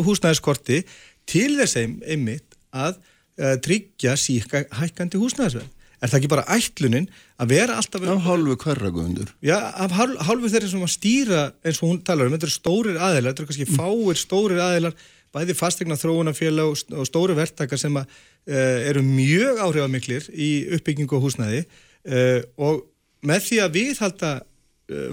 [0.03, 0.83] húsnæðiskorti
[1.29, 5.71] til þess einmitt að uh, tryggja síka hækkandi húsnæðisverð.
[6.03, 7.07] Er það ekki bara ætlunin
[7.39, 8.03] að vera alltaf...
[8.11, 9.29] Af hálfu hverra guðundur?
[9.45, 12.99] Já, af hálfu þeirri sem að stýra eins og hún talar um, þetta eru stórir
[12.99, 13.77] aðeilar, þetta eru kannski mm.
[13.79, 14.97] fáir stórir aðeilar,
[15.33, 16.67] bæði fastegna þróunafélag
[16.99, 18.17] og stóri verktakar sem að,
[18.51, 22.83] uh, eru mjög áhrifamiklir í uppbyggingu og húsnæði uh, og
[23.23, 24.33] með því að viðhalda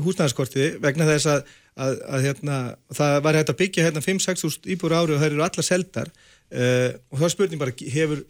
[0.05, 2.57] húsnæðaskorti vegna þess að, að, að hérna,
[2.95, 6.89] það var hægt að byggja hérna 5-6 íbúr ári og það eru alla seldar uh,
[7.11, 8.23] og þá er spurning bara, hefur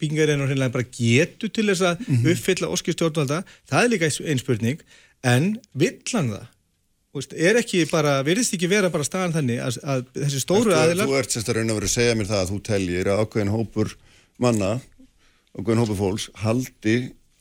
[0.00, 2.32] byggingarinn og hreinlega bara getu til þess að mm -hmm.
[2.32, 4.82] uppfylla oskistjórnvalda, það er líka einn spurning,
[5.22, 6.50] en villan það?
[7.14, 11.06] Er ekki bara, verðist ekki vera bara staðan þannig að, að þessi stóru Ertu, aðilar
[11.06, 13.52] Þú ert sérstaklega raun að vera að segja mér það að þú teljir að ákveðin
[13.54, 13.92] hópur
[14.42, 14.70] manna
[15.54, 16.96] ákveðin hópur fólks haldi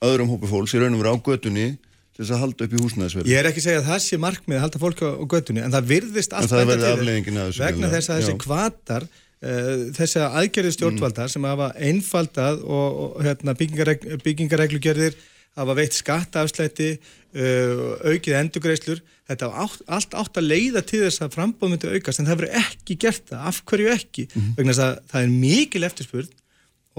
[0.06, 1.66] öðrum hópur fólks í raun og vera á götunni
[2.14, 3.30] til þess að halda upp í húsnæðisverð.
[3.32, 5.64] Ég er ekki að segja að það sé markmið að halda fólk á, á götunni
[5.66, 11.34] en það virðist þessu vegna þess að þessi kvatar uh, þessi aðgerði stjórnvaldar mm.
[11.34, 15.18] sem hafa einfaldað og, og hérna, byggingarregl, byggingarreglugerðir
[15.58, 21.38] hafa veitt skattaafslætti uh, aukið endugreislur þetta átt, allt átt að leiða til þess að
[21.38, 23.46] frambóð myndi aukast en það verður ekki gert það.
[23.50, 26.34] Af hverju ekki, mm vegna þess að það er mikil eftirspurn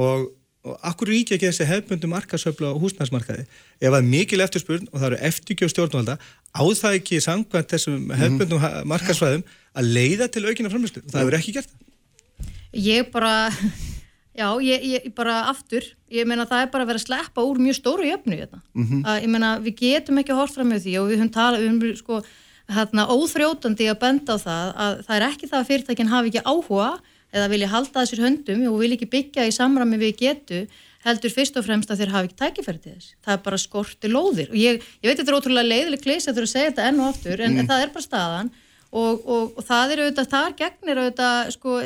[0.04, 0.26] og,
[0.64, 3.44] og akkur ríkja ekki þessi hefbundum markasöfla og húsnæðsmarkaði,
[3.80, 6.18] ef það er mikil eftirspurn og það eru eftirgjóð stjórnvalda
[6.54, 8.20] á það ekki samkvæmt þessum mhm.
[8.22, 9.42] hefbundum mm markasvæðum
[9.74, 11.74] að leiða til aukina framlýslu, það verður ekki gert
[12.74, 13.34] Ég bara
[14.34, 17.60] Já, ég, ég bara aftur, ég meina það er bara að vera að sleppa úr
[17.62, 18.58] mjög stóru jöfnu hérna.
[18.74, 19.02] mm -hmm.
[19.06, 21.60] að, ég meina við getum ekki að horfa fram með því og við höfum talað,
[21.60, 22.22] við höfum sko
[22.74, 26.42] hérna óþrjótandi að benda á það að það er ekki það að fyrirtækinn hafi ekki
[26.48, 26.90] áhuga
[27.34, 30.64] eða vilja halda þessir höndum og vil ekki byggja í samrami við getu
[31.04, 33.14] heldur fyrst og fremst að þeir hafi ekki tækifæri til þess.
[33.24, 36.38] Það er bara skorti lóðir og ég, ég veit þetta er ótrúlega leiðileg klís að
[36.38, 37.60] þú eru að segja þetta enn og aftur en, mm.
[37.60, 38.52] en það er bara staðan
[38.94, 41.76] og, og, og það er auðvitað, það er gegnir auðvitað sko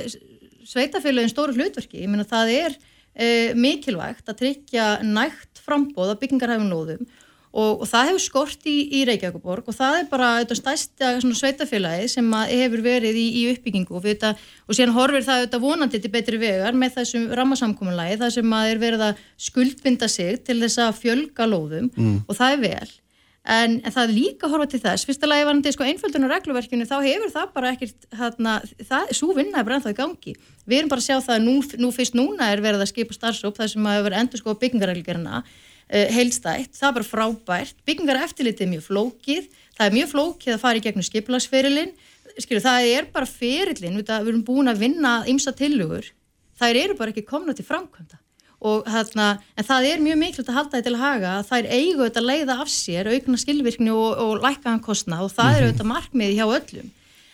[0.69, 2.77] sveitafélagin stóru hlutverki, ég meina það er
[3.17, 7.09] e, mikilvægt að tryggja nægt frambóð af byggingarhæfum lóðum
[7.53, 12.11] og, og það hefur skort í, í Reykjavíkuborg og það er bara þetta stæsta sveitafélagi
[12.13, 14.35] sem hefur verið í, í uppbyggingu og, þetta,
[14.67, 18.73] og síðan horfir það þetta vonandi til betri vegar með þessum rammasamkominlagi þar sem að
[18.75, 22.17] er verið að skuldbinda sig til þess að fjölga lóðum mm.
[22.27, 22.97] og það er vel
[23.49, 26.85] En, en það er líka horfa til þess, fyrsta lagi varandi sko, einföldun og regluverkinu,
[26.85, 28.57] þá hefur það bara ekkert, hérna,
[28.91, 30.35] það, svo vinna er bara ennþá í gangi.
[30.69, 33.17] Við erum bara að sjá það að nú, nú fyrst núna er verið að skipa
[33.17, 35.55] starfsóp þar sem að vera endur sko byggingareglgerina uh,
[35.89, 40.81] heilstætt, það er bara frábært, byggingareftilitið er mjög flókið, það er mjög flókið að fara
[40.81, 41.93] í gegnum skiplagsferilinn,
[42.39, 46.11] skilju það er bara ferillin, við erum búin að vinna ymsa tilugur,
[46.61, 48.21] það eru bara ekki komna til framkvæmda.
[48.69, 51.69] Og hérna, en það er mjög mikilvægt að halda þetta til að haga að er
[51.77, 55.53] eigu þetta að leiða af sér aukna skilvirkni og, og lækkaðan kostna og það mm
[55.53, 55.59] -hmm.
[55.59, 55.69] er mhm.
[55.69, 56.89] auðvitað markmiði hjá öllum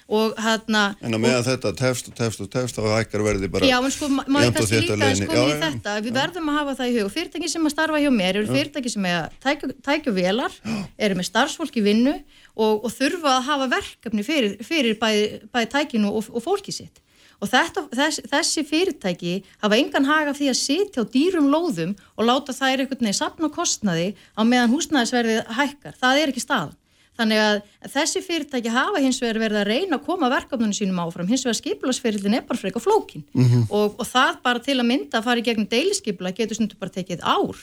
[0.08, 3.68] og hérna En á meðan þetta tefst og tefst og tefst og hækkar verði bara
[3.68, 6.90] Já, en sko, maður kannski líka að sko í þetta við verðum að hafa það
[6.90, 10.16] í hug og fyrirtæki sem að starfa hjá mér eru fyrirtæki sem er að tækja
[10.18, 10.58] velar,
[10.98, 12.18] eru með starfsfólk í vinnu
[12.54, 15.24] og, og þurfa að hafa verkefni fyrir, fyrir bæði,
[15.54, 17.00] bæði tækinu og, og fólki sitt.
[17.42, 19.34] Og þetta, þess, þessi fyrirtæki
[19.64, 23.50] hafa engan haga því að sitja á dýrum lóðum og láta þær einhvern veginn sapna
[23.52, 25.98] kostnaði á meðan húsnæðisverðið hækkar.
[25.98, 26.76] Það er ekki staðan.
[27.14, 27.56] Þannig að
[27.94, 31.60] þessi fyrirtæki hafa hins vegar verið að reyna að koma verkefnunum sínum áfram, hins vegar
[31.60, 33.66] skipilagsfyrirlin er bara freka flókin mm -hmm.
[33.70, 36.90] og, og það bara til að mynda að fara í gegnum deilisskipla getur stundu bara
[36.90, 37.54] tekið ár,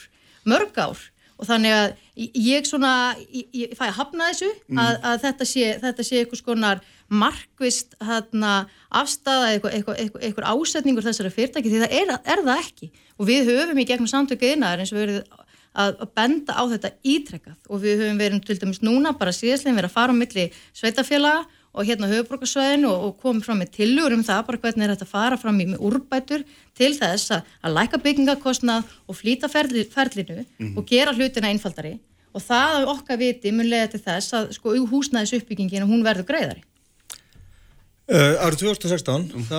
[0.44, 0.98] mörg ár
[1.42, 1.92] og þannig að
[2.38, 4.78] ég svona, ég, ég fæ að hafna þessu mm.
[4.78, 6.82] að, að þetta sé, þetta sé eitthvað skonar
[7.12, 8.52] markvist hérna,
[8.88, 13.28] afstæða eitthvað, eitthvað, eitthvað, eitthvað ásetningur þessari fyrirtæki því það er, er það ekki og
[13.28, 15.18] við höfum í gegnum samtöku innar eins og við
[15.72, 19.78] að, að benda á þetta ítrekkað og við höfum verið til dæmis núna bara síðastlegin
[19.78, 20.46] verið að fara á milli
[20.76, 24.94] sveitafélaga og hérna höfuborgarsvæðinu og, og komið fram með tilugur um það bara hvernig er
[24.94, 26.44] þetta að fara fram í með úrbætur
[26.76, 30.74] til þess að, að læka byggingakostnað og flýta ferli, ferlinu mm -hmm.
[30.76, 31.96] og gera hlutina einfaldari
[32.32, 36.28] og það okkar viti mun lega til þess að sko húsnæðis uppbyggingin og hún verður
[36.28, 36.62] greiðari.
[38.10, 39.44] Uh, árið 2016, mm.
[39.46, 39.58] þá,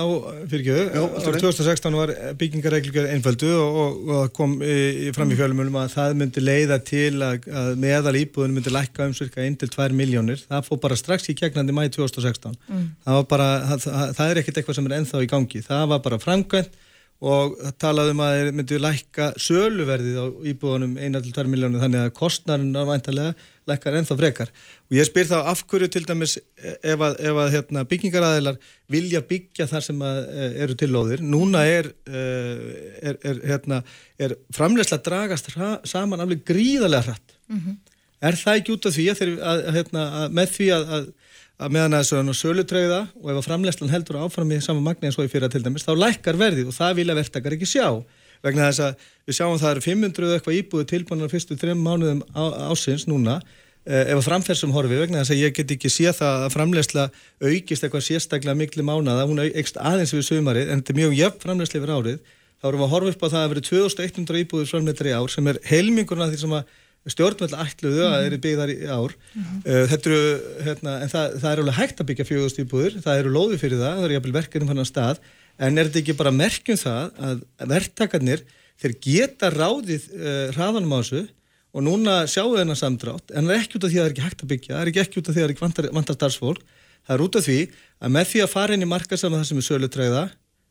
[0.50, 5.78] fyrir ekki þau, árið 2016 var byggingareglur einföldu og, og, kom í, fram í fjölumölum
[5.80, 10.44] að það myndi leiða til að, að meðal íbúðun myndi lækka um cirka 1-2 miljónir.
[10.44, 12.58] Það fór bara strax í gegnandi mæði 2016.
[12.68, 12.84] Mm.
[13.08, 15.64] Það, bara, það, það, það er ekkert eitthvað sem er enþá í gangi.
[15.64, 16.78] Það var bara framkvæmt
[17.24, 22.84] og talaðum að þeir myndu lækka söluverðið á íbúðunum 1-2 miljónir þannig að kostnarinn á
[22.84, 24.50] væntalega lækkar ennþá frekar.
[24.90, 28.58] Og ég spyr þá af hverju til dæmis ef að, ef að hérna, byggingaræðilar
[28.92, 33.80] vilja byggja þar sem að, eh, eru tilóðir núna er, eh, er, er, hérna,
[34.20, 35.48] er framlegslega dragast
[35.88, 37.38] saman afleg gríðarlega hratt.
[37.48, 37.76] Mm -hmm.
[38.20, 41.12] er það ekki út af því að, hérna, með því að
[41.58, 45.18] að meðan að þessu sölutreyða og ef að framlegslan heldur áfram í sama magni eins
[45.18, 47.88] og í fyrra til dæmis, þá lækkar verðið og það vilja verktakar ekki sjá.
[48.44, 52.24] Vegna þess að við sjáum að það eru 500 eitthvað íbúið tilbúinlega fyrstu þrejum mánuðum
[52.34, 53.38] ásins núna
[53.84, 57.02] Eh, ef að framferðsum horfi vegna þess að ég get ekki sé það að framlegsla
[57.44, 61.42] aukist eitthvað sérstaklega miklu mánaða, hún aukist aðeins við sömarið en þetta er mjög jöfn
[61.42, 62.22] framlegsli yfir árið.
[62.56, 65.34] Þá erum við að horfa upp á það að það verið 2100 íbúður framleitari ár
[65.34, 66.72] sem er heilmingurna því sem að
[67.12, 69.14] stjórnveld ætluðu að þeir eru byggðar í ár.
[69.36, 70.20] Uh, þetta eru,
[70.66, 73.80] hérna, en það, það er alveg hægt að byggja fjögust íbúður, það eru lóði fyrir
[73.80, 75.24] það það eru jafnvel verkefnum fann að stað.
[75.54, 77.42] En er þetta ekki bara merkjum það að
[77.74, 78.44] verktakarnir,
[78.80, 81.24] þeir geta ráðið uh, hraðanum á þessu
[81.74, 83.34] og núna sjáu þennan samdrátt.
[83.34, 84.82] En það er ekki út af því að það er ekki hægt að byggja, það
[84.82, 86.64] er ekki, út af því að það er ekki vantar, vantar starfsfólk.
[87.04, 87.58] Það er út af því
[88.00, 90.24] að með því að fara inn í það er sölutræða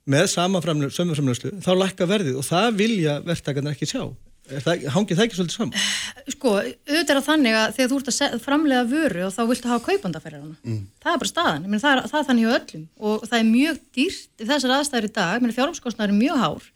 [0.03, 4.03] með sama framlöslu, þá lækka verðið og það vilja verktakarnir ekki sjá
[4.49, 5.87] það, hangið það ekki svolítið saman?
[6.33, 9.71] Sko, auðvitað er það þannig að þegar þú ert að framlega vöru og þá viltu
[9.71, 10.57] hafa kaupandafærir hana.
[10.63, 10.81] Mm.
[11.03, 11.67] Það er bara staðan.
[11.67, 14.75] Meni, það, er, það er þannig hjá öllum og það er mjög dýrt í þessar
[14.77, 15.47] aðstæður í dag.
[15.57, 16.69] Fjárhómskostnar er mjög hár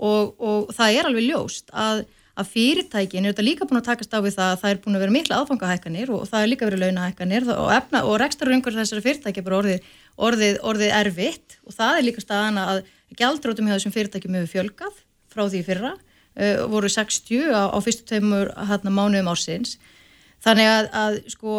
[0.00, 2.04] og, og það er alveg ljóst að,
[2.40, 4.96] að fyrirtækin er þetta líka búin að takast á við það að það er búin
[4.96, 9.04] að vera mikla aðfangahækkanir og það er líka verið launahækkanir og, efna, og rekstarur þessari
[9.04, 9.90] fyrirtæki er bara orðið,
[10.28, 12.82] orðið, orðið erfitt og það er líka staðan að
[13.18, 15.92] gjaldrótum hjá þessum fyrirtækjum hefur fjölgað frá því fyrra
[16.40, 19.76] uh, voru 60 á, á fyrstu tveimur hérna, mánuðum ársins.
[20.40, 21.56] Þannig að, að sko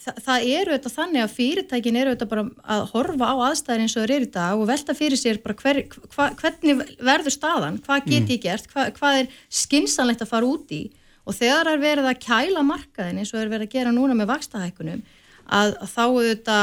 [0.00, 2.44] það, það eru þetta þannig að fyrirtækin eru þetta bara
[2.76, 5.58] að horfa á aðstæðin eins og þeir eru í dag og velta fyrir sér bara
[5.62, 5.82] hver,
[6.14, 8.68] hva, hvernig verður staðan, hvað get ég gert?
[8.72, 10.84] Hva, hvað er skinsanlegt að fara út í?
[11.26, 14.30] Og þegar er verið að kæla markaðin eins og þeir verið að gera núna með
[14.30, 15.02] vakstahækunum
[15.46, 16.60] að, að þá er þetta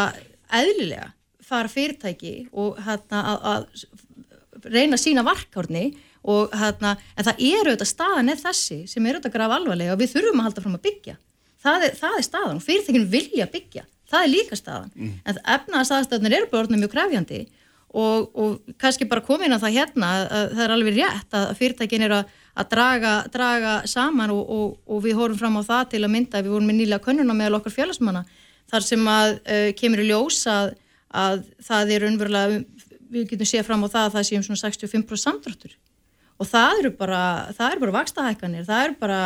[0.62, 1.10] eðlilega
[1.44, 5.90] fara fyrirtæki og hérna að, að reyna sína varkárni
[6.24, 10.00] og hérna, en það eru auðvitað staðan eða þessi sem eru auðvitað graf alvarlega og
[10.02, 11.18] við þurfum að halda fram að byggja.
[11.64, 13.84] Það er, það er staðan og fyrirtækinn vilja byggja.
[14.14, 15.12] Það er líka staðan, mm.
[15.26, 17.42] en efnaðarstaðstöðnir eru bara orðinlega mjög krafjandi
[17.94, 22.06] og, og kannski bara komin að það hérna að það er alveg rétt að fyrirtækinn
[22.08, 26.02] eru að, að draga, draga saman og, og, og við horfum fram á það til
[26.02, 28.24] að mynda við vorum með nýlega könnuna með okkar fjölasmanna
[28.74, 30.74] þar sem að uh, kemur í ljós að,
[31.14, 32.62] að það er unverulega
[33.14, 35.78] við getum séð fram á það að það sé um svona 65% samdráttur
[36.42, 37.22] og það eru bara,
[37.54, 39.20] það eru bara vakstahækkanir, það eru bara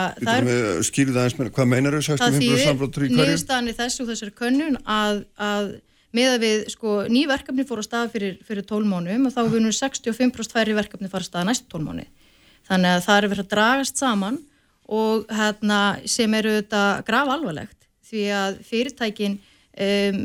[0.85, 3.27] Skýrið aðeins með, hvað meinar þau 65% sambrottur í hverju?
[3.31, 5.71] Nýðustanir þessu og þessari könnun að, að
[6.17, 9.41] með að við, sko, ný verkefni fór á stað fyrir, fyrir 12 mánuðum og þá
[9.53, 12.07] vunum 65% færri verkefni fara á stað næstu 12 mánuði.
[12.67, 14.39] Þannig að það eru verið að dragast saman
[14.87, 20.21] og hérna sem eru þetta graf alvarlegt því að fyrirtækin um,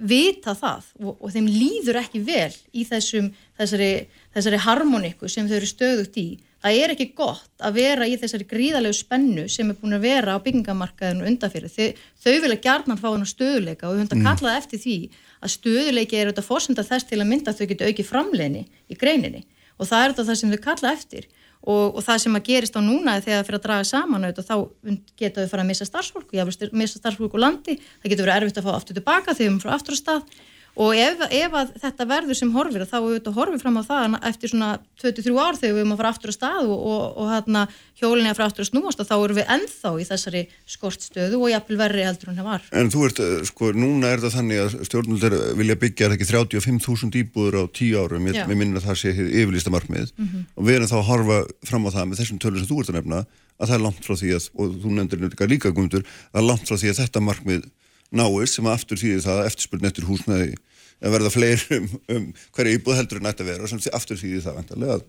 [0.00, 3.92] vita það og, og þeim líður ekki vel í þessum, þessari
[4.34, 6.28] þessari harmoniku sem þau eru stöðugt í
[6.60, 10.36] það er ekki gott að vera í þessari gríðalegu spennu sem er búin að vera
[10.36, 11.72] á byggingamarkaðinu undanfyrir.
[11.72, 14.26] Þau, þau vilja gjarnan fá hann á stöðuleika og við höfum mm.
[14.26, 14.96] að kalla eftir því
[15.40, 18.98] að stöðuleiki er auðvitað fórsenda þess til að mynda að þau geta aukið framleginni í
[19.00, 19.44] greininni.
[19.80, 21.30] Og það er auðvitað það sem þau kalla eftir.
[21.60, 24.46] Og, og það sem að gerist á núna þegar það fyrir að draga saman auðvitað
[24.48, 27.76] þá geta þau fara að missa starfsfólk og missa starfsfólk úr landi.
[28.00, 30.40] Það getur verið erfitt að fá aftur tilbaka þegar við erum frá aftur á stað
[30.78, 34.52] og ef, ef þetta verður sem horfir þá er þetta horfið fram á það eftir
[34.52, 34.70] svona
[35.02, 37.64] 23 ár þegar við erum að fara aftur á stað og, og, og hérna,
[37.98, 40.42] hjólinni að fara aftur að snúast og þá erum við ennþá í þessari
[40.74, 42.68] skortstöðu og jafnvel verri heldur en það var.
[42.80, 46.30] En þú ert, eh, sko, núna er það þannig að stjórnuldur vilja byggja er ekki
[46.30, 50.14] 35.000 íbúður á 10 árum, við minnum að það sé yfirlista markmið.
[50.16, 50.48] Mm -hmm.
[50.54, 52.90] og við erum þá að horfa fram á það með þessum tölur sem þú ert
[52.90, 53.24] að nefna
[53.60, 56.76] að það er langt frá því að, og þú nefndir líka gumundur, að langt frá
[56.80, 57.68] því að þetta markmið
[58.10, 60.52] náist sem aftur þýðir það eftirspurn eftir húsnaði
[61.00, 62.26] að verða fleiri um, um
[62.56, 65.06] hverju íbúð heldur en þetta vera og sem aftur þýðir það vantarlega að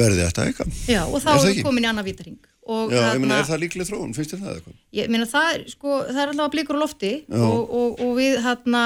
[0.00, 0.80] verði þetta eitthvað.
[0.88, 2.38] Já og þá er komin í annað vítering.
[2.70, 4.74] Já, ég meina er það líklega þróun, finnst þér það eitthvað?
[4.94, 8.36] Ég meina það, sko, það er alltaf að blíkur á lofti og, og, og við
[8.44, 8.82] hérna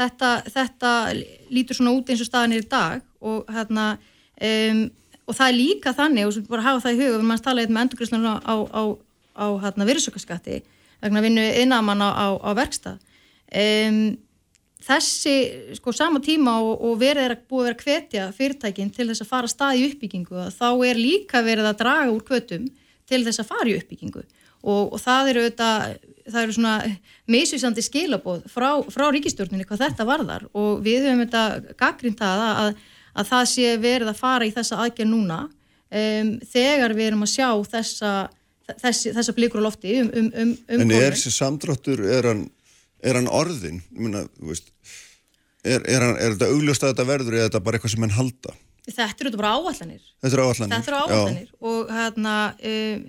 [0.00, 0.94] þetta, þetta
[1.52, 4.82] lítur svona út eins og staðan er í dag og hérna um,
[5.28, 7.76] og það er líka þannig og bara hafa það í huga, við mannst tala eitthvað
[7.76, 8.82] með endurgrislega á, á,
[9.38, 10.60] á hérna virðsökkaskatti
[11.00, 13.00] vegna vinnu innamann á, á verkstað.
[13.50, 14.18] Um,
[14.84, 15.34] þessi,
[15.78, 19.08] sko, sama tíma og, og verið er að búið að vera að hvetja fyrirtækinn til
[19.10, 22.68] þess að fara stað í uppbyggingu þá er líka verið að draga úr kvötum
[23.10, 24.22] til þess að fara í uppbyggingu.
[24.60, 25.98] Og, og það eru auðvitað
[26.30, 26.74] það eru svona
[27.30, 30.46] meðsvísandi skilaboð frá, frá ríkistjórninu hvað þetta varðar.
[30.56, 32.74] Og við höfum þetta gaggrind það að,
[33.14, 35.40] að það sé verið að fara í þessa aðgerð núna.
[35.90, 38.12] Um, þegar við erum að sjá þessa
[38.80, 42.48] þessa, þessa blíkur á lofti um, um, um, um En er þessi samdráttur, er hann
[43.04, 44.68] er hann orðin myrna, veist,
[45.64, 48.06] er, er, hann, er þetta augljóst að þetta verður eða er þetta bara eitthvað sem
[48.06, 48.58] henn halda?
[48.90, 51.50] Þetta eru bara áallanir þetta eru áallanir, þetta eru áallanir.
[51.70, 52.36] og hérna
[52.70, 53.02] um,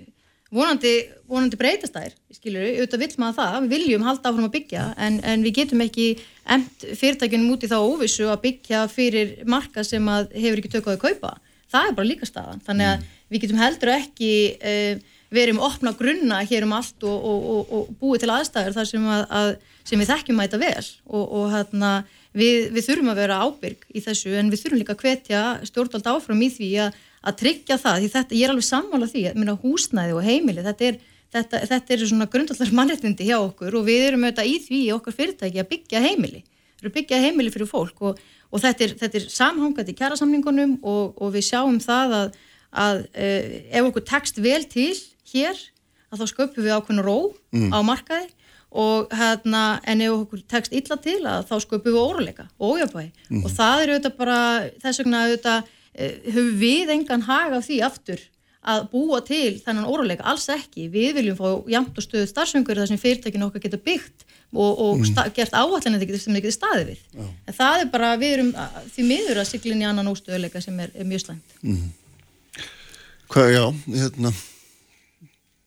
[0.51, 0.93] vonandi,
[1.31, 3.55] vonandi breytast þær skilur við, auðvitað vill maður það.
[3.63, 6.07] Við viljum halda áfram að byggja en, en við getum ekki
[6.55, 11.05] emt fyrirtækjunum út í þá óvissu að byggja fyrir marka sem hefur ekki tökkaði að
[11.07, 11.33] kaupa.
[11.71, 13.17] Það er bara líka staðan, þannig að mm.
[13.31, 17.91] Við getum heldur ekki uh, verið með opna grunna hér um allt og, og, og,
[18.01, 19.51] búið til aðstæður þar sem, að, að,
[19.87, 20.87] sem við þekkjum mæta vel.
[21.07, 21.91] Og hérna,
[22.35, 26.11] við, við þurfum að vera ábyrg í þessu en við þurfum líka að hvetja stjórnvald
[26.11, 29.55] áfram í því að, að tryggja það, því þetta, ég er alveg sammála því að
[29.63, 30.99] húsnæði og heimili, þetta er
[31.31, 34.93] þetta, þetta er svona grundallar mannreitindi hjá okkur og við erum auðvitað í því í
[34.95, 38.21] okkar fyrirtæki að byggja heimili, við erum byggja heimili fyrir fólk og,
[38.51, 42.39] og þetta er, er samhangað í kjærasamningunum og, og við sjáum það að,
[42.71, 44.93] að uh, ef okkur tekst vel til
[45.33, 45.57] hér,
[46.11, 47.17] að þá sköpum við ákveðinu ró
[47.55, 47.69] mm.
[47.71, 48.29] á markaði
[48.71, 53.09] og hérna, en ef okkur tekst illa til að þá sköpum við óruleika og ójabæði
[53.29, 53.43] mm.
[53.43, 54.41] og það er auðvitað bara
[54.83, 55.71] þess vegna auðvitað
[56.31, 58.21] höfum við engan hag af því aftur
[58.61, 62.91] að búa til þennan óróleika, alls ekki við viljum fá jæmt og stöðu starfsöngur þar
[62.91, 65.31] sem fyrirtækinu okkar getur byggt og, og mm.
[65.33, 67.25] gert áallan sem það getur staðið við Já.
[67.25, 68.51] en það er bara, við erum
[68.93, 71.89] því miður að siglin í annan óstöðuleika sem er, er mjög slæmt mm.
[73.31, 74.33] Hvað, já, hérna.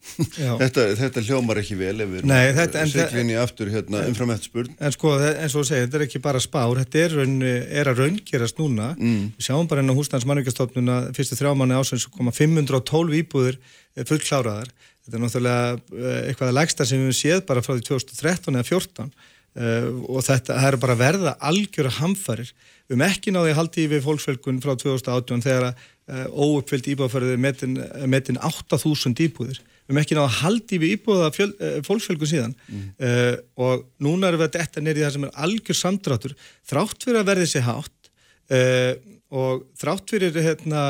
[0.05, 4.74] Þetta, þetta hljómar ekki vel ef við erum siklinni aftur hérna, umfram eftir spurn.
[4.77, 7.91] en sko, eins og þú segir, þetta er ekki bara spár þetta er, raun, er
[7.91, 8.91] að raungerast núna.
[9.01, 9.32] Mm.
[9.35, 13.59] við sjáum bara enn á húsnæðans mannvíkastofnuna fyrstu þrjá manni ásins koma 512 íbúður
[13.97, 14.70] fullkláraðar.
[15.05, 18.69] Þetta er náttúrulega eh, eitthvað að lægsta sem við séð bara frá því 2013 eða
[18.70, 22.49] 2014 Uh, og þetta er bara verða algjöra hamfarir
[22.91, 27.78] um ekki náði að haldi við fólksvelkun frá 2018 þegar uh, óuppfyllt íbúðaförður metin,
[28.12, 32.85] metin 8000 íbúðir við erum ekki náða að haldi við íbúða uh, fólksfjölgu síðan mm.
[33.05, 33.35] uh,
[33.66, 36.35] og núna erum við að detta neyri það sem er algjör samdráttur
[36.70, 38.10] þrátt fyrir að verði sér hátt
[38.56, 38.93] uh,
[39.35, 40.81] og þrátt fyrir hérna,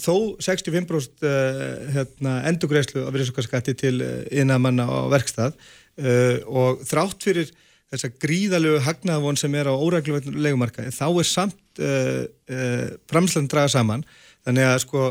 [0.00, 1.24] þó 65%
[1.92, 3.96] hérna, endugreislu að verið svo skatti til
[4.30, 5.56] innamanna á verkstað
[6.46, 7.50] og þrátt fyrir
[7.90, 14.04] þessa gríðalögu hagnafón sem er á óræklulegumarkaði þá er samt framslæðin draga saman.
[14.46, 15.06] Þannig að sko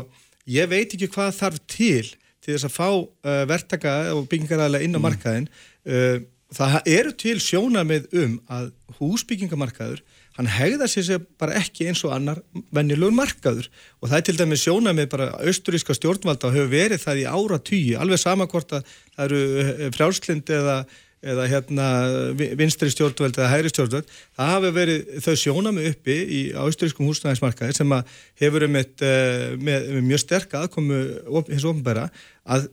[0.50, 2.06] ég veit ekki hvað þarf til
[2.46, 5.06] til þess að fá uh, verktaka og byggingaræðilega inn á mm.
[5.06, 5.48] markaðin
[5.90, 6.18] uh,
[6.54, 8.68] það eru til sjónamið um að
[9.00, 10.04] húsbyggingamarkaður
[10.36, 12.42] hann hegða sér bara ekki eins og annar
[12.76, 13.70] vennilegur markaður.
[14.02, 17.58] Og það er til dæmi sjónamið bara austuríska stjórnvalda og hefur verið það í ára
[17.64, 20.78] tíu alveg sama hvort að það eru uh, frjálslind eða
[21.24, 21.86] eða hérna
[22.58, 27.94] vinstri stjórnveld eða hægri stjórnveld, það hafi verið þau sjónami uppi í ásturískum húsnæðismarkaði sem
[27.96, 31.00] að hefur með, eh, með, með mjög sterk aðkomu
[31.48, 32.10] hins ofnbæra
[32.44, 32.68] að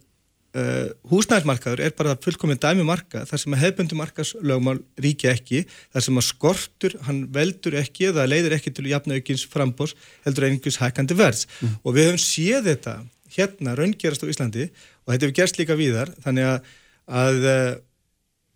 [0.57, 5.63] uh, húsnæðismarkaður er bara fullkominn dæmi marka þar sem að hefbundi markaslögmál ríki ekki,
[5.93, 9.95] þar sem að skortur hann veldur ekki eða leiður ekki til jafnaukins frambós
[10.27, 11.79] heldur einhvers hækandi verðs mm.
[11.81, 12.97] og við höfum séð þetta
[13.33, 16.71] hérna raungerast á Íslandi og þetta hefur gerst líka víðar þannig að,
[17.23, 17.73] að eh,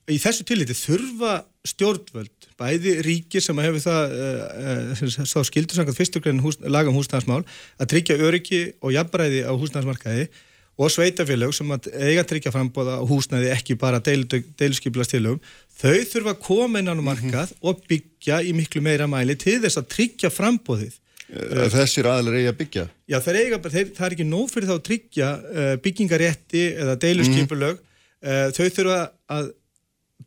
[0.08, 1.34] í þessu tilliti þurfa
[1.68, 7.44] stjórnvöld, bæði ríkir sem hefur það uh, uh, skildur samkvæmt fyrsturgrein hús, lagum húsnæðarsmál
[7.78, 10.30] að tryggja öryggi og jafnbræði á húsnæðarsmarkaði
[10.78, 15.42] og sveitafélög sem að eiga að tryggja frambóða á húsnæði ekki bara deilskiplastilum,
[15.74, 17.68] þau þurfa að koma innan á markað mm -hmm.
[17.68, 20.94] og byggja í miklu meira mæli til þess að tryggja frambóðið.
[21.28, 22.86] Eh, þessir aðlar eiga að byggja?
[23.10, 26.64] Já, það er, eiga, þeir, það er ekki nóg fyrir þá að tryggja uh, byggingarétti
[26.78, 27.84] eða deiluskipulög, mm
[28.30, 28.54] -hmm.
[28.54, 29.50] þau þurfa að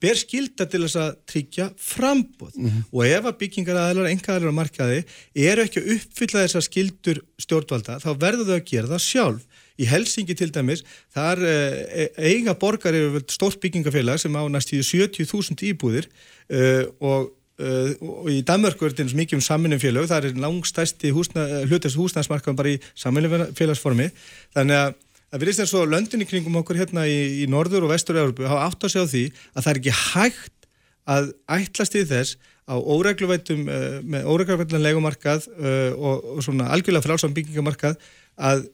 [0.01, 2.85] ber skilda til þess að tryggja frambóð mm -hmm.
[2.93, 5.01] og ef að byggingaraðalar, engaðalar á markaði
[5.35, 9.43] eru ekki að uppfylla þessar skildur stjórnvalda þá verður þau að gera það sjálf.
[9.81, 14.81] Í Helsingi til dæmis, þar e eiga borgar eru stórt byggingafélag sem á næst í
[14.85, 16.09] 70.000 íbúðir
[16.53, 21.15] uh, og, uh, og í Danmörku er þetta mikið um saminum félag, það er langstæsti
[21.17, 24.11] húsna, hlutast húsnæðsmarkaðum bara í saminum félagsformi,
[24.53, 24.99] þannig að
[25.31, 28.65] Það verðist eins og löndinni kringum okkur hérna í, í norður og vestur Európu hafa
[28.67, 30.67] átt að segja á því að það er ekki hægt
[31.11, 37.07] að ætlast í þess á óregluvætum uh, með óregluvætum legumarkað uh, og, og svona algjörlega
[37.07, 37.97] frálsam byggingamarkað
[38.39, 38.67] að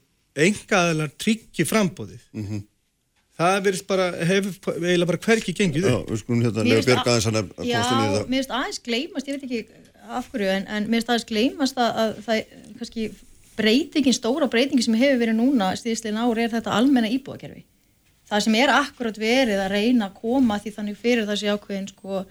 [0.47, 2.25] enga aðeins tryggji frambóðið.
[2.33, 2.65] Mm -hmm.
[3.37, 5.93] Það verðist bara, hefur eiginlega bara hverki gengið upp.
[5.93, 8.17] Já, við skulum hérna lega björga aðeins hann að kostum í það.
[8.17, 9.61] Já, mér finnst aðeins gleymast, ég veit ekki
[10.17, 12.39] af hverju, en, en mér finnst aðeins gleymast að, að það
[12.79, 13.09] kannski
[13.57, 17.65] breytingin, stóra breytingin sem hefur verið núna stíðslegin ári er þetta almenna íbúðakerfi.
[18.27, 22.25] Það sem er akkurat verið að reyna að koma því þannig fyrir þessi ákveðin sko,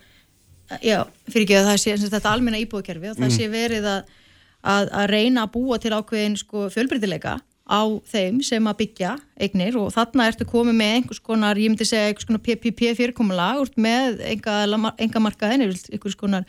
[0.83, 0.99] já,
[1.29, 3.35] fyrir ekki að það sé þetta almenna íbúðakerfi og það mm.
[3.37, 4.15] sé verið að,
[4.61, 9.77] að, að reyna að búa til ákveðin sko, fjölbreytileika á þeim sem að byggja eignir
[9.81, 14.21] og þarna ertu komið með einhvers konar, ég myndi segja einhvers konar PPP fyrirkomulag með
[14.29, 16.45] enga, markaðin, einhvers konar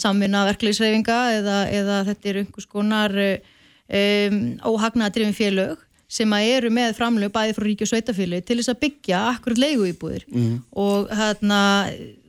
[0.00, 3.12] samvinna verkleysreifinga eða, eða þetta er einhvers konar
[3.88, 4.38] um,
[4.72, 5.82] óhagnaðadrifin félög
[6.14, 9.60] sem að eru með framlög bæði frá ríki og sveitafélög til þess að byggja akkurat
[9.62, 10.56] leiguýbúðir mm.
[10.84, 11.60] og hérna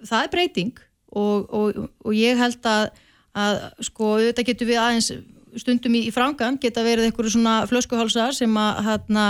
[0.08, 2.88] það er breyting og, og, og ég held að,
[3.36, 3.60] að
[3.90, 5.12] sko auðvitað getur við aðeins
[5.60, 9.28] stundum í, í frangan geta verið einhverju svona flöskuhálsar sem að hérna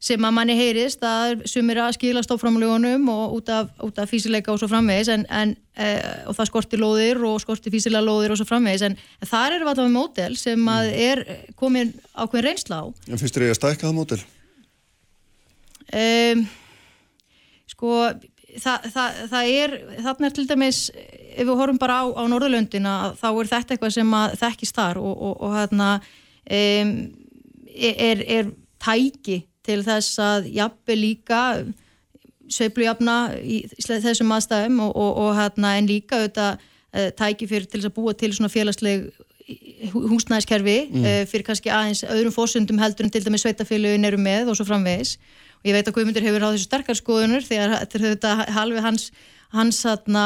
[0.00, 4.52] sem að manni heyrist að sumir að skila stofnframlugunum og út af, út af físileika
[4.54, 5.90] og svo framvegis en, en, e,
[6.30, 9.72] og það skorti lóðir og skorti físilega lóðir og svo framvegis en þar eru við
[9.74, 11.02] alltaf með mótel sem að mm.
[11.04, 14.20] er komin ákveðin reynsla á En finnst þér að stækka það mótel?
[15.90, 16.46] Um,
[17.68, 17.92] sko
[18.56, 22.96] það, það, það er þarna er til dæmis ef við horfum bara á, á Norðurlöndina
[23.20, 26.96] þá er þetta eitthvað sem þekkist þar og, og, og hérna um,
[27.76, 31.40] er, er tæki til þess að jafnveg líka
[32.50, 37.80] sveiflujafna í þessum aðstæðum og, og, og hérna en líka auðvitað uh, tæki fyrir til
[37.80, 39.10] þess að búa til svona félagsleg
[39.94, 41.04] húsnæðiskerfi mm.
[41.04, 44.66] uh, fyrir kannski aðeins öðrum fórsundum heldur en til dæmis sveitafélugin eru með og svo
[44.68, 45.16] framvegis
[45.60, 49.10] og ég veit að Guðmundur hefur á þessu sterkar skoðunur að þetta er halvi hans,
[49.54, 50.24] hans hérna,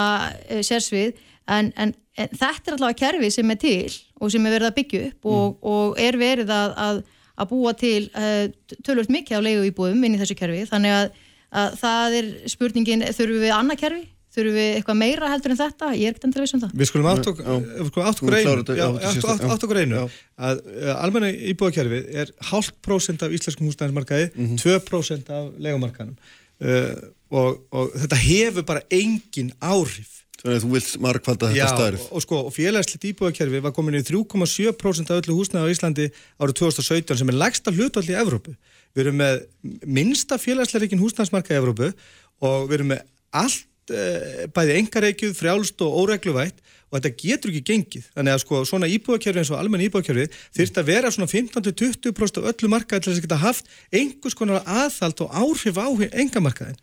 [0.49, 1.15] uh, sérsvið
[1.51, 4.79] en, en, en þetta er allavega kerfi sem er til og sem er verið að
[4.79, 5.59] byggja upp og, mm.
[5.75, 7.03] og er verið að, að
[7.35, 8.47] að búa til uh,
[8.87, 10.65] tölvöld mikið á leigu íbúðum inn í þessu kerfi.
[10.71, 11.23] Þannig að,
[11.63, 14.05] að það er spurningin þurfum við annað kerfi,
[14.35, 16.73] þurfum við eitthvað meira heldur en þetta, ég er ekkert endur að vissum það.
[16.81, 17.11] Við skulum
[19.55, 24.81] átt okkur einu að uh, almenna íbúðakerfi er hálft prósent af íslenskum húsnæðismarkaði mm -hmm.
[24.89, 26.93] 2% af legumarkaðnum uh,
[27.35, 32.01] og, og þetta hefur bara engin áhrif Þannig að þú vilt markvalda þetta starf.
[32.03, 36.09] Já, og, og sko, félagsleitt íbúðakerfi var komin í 3,7% af öllu húsnæði á Íslandi
[36.37, 38.53] árið 2017 sem er lægsta hlutvall í Evrópu.
[38.93, 39.41] Við erum með
[39.89, 41.89] minsta félagsleikin húsnæðismarka í Evrópu
[42.45, 43.03] og við erum með
[43.41, 44.05] allt e,
[44.53, 46.61] bæði engareikjuð, frjálst og óregluvætt
[46.93, 48.13] og þetta getur ekki gengið.
[48.13, 50.29] Þannig að sko, svona íbúðakerfi eins og almenna íbúðakerfi
[50.61, 54.61] þurft að vera svona 15-20% af öllu markaði til þess að geta haft einhvers konar
[54.69, 56.77] aðhald og áhrif á engamarkaðin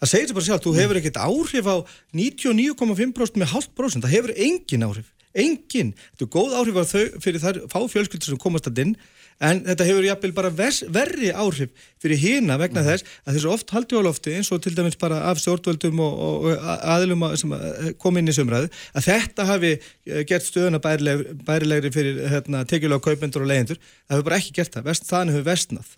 [0.00, 1.76] það segir sér bara sjálf, þú hefur ekkert áhrif á
[2.16, 5.94] 99,5% með halvt prosent, það hefur engin áhrif, engin.
[6.12, 8.94] Þetta er góð áhrif á þau fyrir þar fá fjölskyldur sem komast að inn
[9.40, 11.72] en þetta hefur jafnvel bara vers, verri áhrif
[12.02, 12.88] fyrir hýna vegna mm.
[12.90, 16.20] þess að þessu oft haldi á lofti eins og til dæmis bara af stjórnvöldum og,
[16.26, 17.54] og aðlum sem
[18.02, 23.04] kom inn í sömræðu að þetta hafi eh, gert stöðuna bærilegri, bærilegri fyrir hérna, tekjulega
[23.06, 25.94] kaupendur og leyendur, það hefur bara ekki gert það, þannig hefur vestnað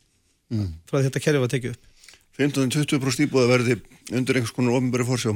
[0.54, 0.68] mm.
[0.86, 1.91] frá þetta kerfi var tekið upp
[2.38, 3.78] 15-20% íbúða verði
[4.12, 5.34] undir einhvers konar ofinbæri fórsjá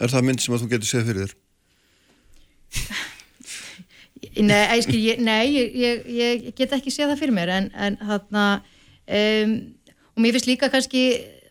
[0.00, 1.34] er það mynd sem að þú getur séð fyrir þér?
[4.50, 7.96] Nei, æskil, ég, nei ég, ég, ég get ekki séð það fyrir mér en, en
[7.98, 9.54] þarna um,
[10.14, 11.02] og mér finnst líka kannski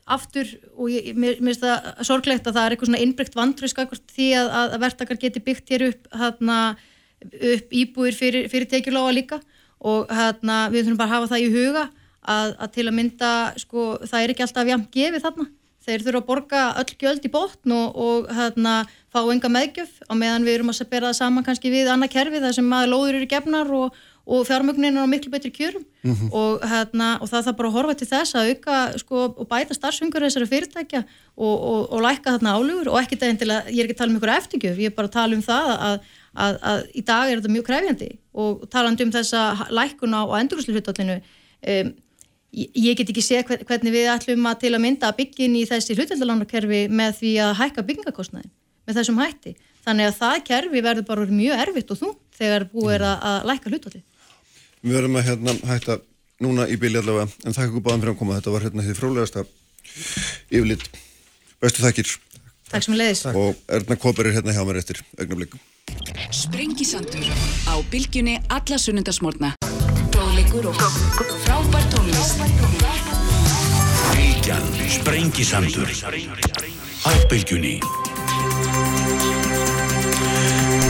[0.10, 3.82] aftur og mér finnst það sorglegt að það er eitthvað svona innbrygt vantrösk
[4.14, 6.60] því að, að verðtakar geti byggt hér upp, þarna,
[7.54, 9.40] upp íbúir fyrir, fyrir tekjulága líka.
[9.80, 11.84] Og þarna, við þurfum bara að hafa það í huga
[12.30, 13.32] að, að til að mynda
[13.62, 15.50] sko, það er ekki alltaf jafn gefið þarna
[15.90, 18.76] þeir þurfa að borga öll gjöld í botn og, og hérna,
[19.14, 22.42] fá enga meðgjöf á meðan við erum að bera það saman kannski við annað kerfi
[22.44, 23.96] þar sem að lóður eru gefnar og,
[24.30, 26.30] og fjármögnin er á miklu betri kjörum mm -hmm.
[26.36, 29.78] og, hérna, og það þarf bara að horfa til þess að auka sko, og bæta
[29.78, 31.04] starfsfengur þessari fyrirtækja
[31.36, 34.20] og læka þarna álugur og ekki en til að ég er ekki að tala um
[34.20, 35.98] ykkur eftirgjöf, ég er bara að tala um það að,
[36.36, 39.42] að, að í dag er þetta mjög krefjandi og talandi um þessa
[39.72, 41.94] lækun á endurúslu hlutallinu um,
[42.52, 45.66] ég get ekki séð hvernig við ætlum að til að mynda að byggja inn í
[45.70, 48.54] þessi hlutveldalánarkerfi með því að hækka byggingakostnæðin
[48.88, 49.56] með þessum hætti.
[49.86, 53.50] Þannig að það kerfi verður bara mjög erfitt og þú þegar búið er að, að
[53.52, 54.02] lækka hlutvalli.
[54.80, 56.00] Við verðum að hérna, hætta
[56.40, 58.40] núna í bíli allavega en þakka ykkur báðan fyrir að koma.
[58.40, 59.46] Þetta var hérna því frólægasta
[60.50, 60.90] yfirlitt.
[61.60, 62.16] Bestu þakkir.
[62.70, 63.26] Takk sem leiðis.
[63.34, 65.58] Og Erna Kóper er hérna hjá mér eftir augnablík.
[66.34, 67.30] Sprengisandur
[67.66, 69.56] á bylgjunni alla sunnundasmórna
[70.20, 72.38] fróðleikur og frábær tónlist.
[74.14, 75.90] Bylgjan, sprengisandur,
[77.10, 77.80] á bylgjunni.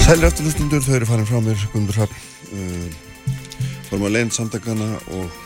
[0.03, 2.18] Sælir eftirlustundur, þau eru farin frá mér, Guðmundur Hrapp,
[2.52, 2.88] uh,
[3.88, 5.40] fórum að leint samtakana og,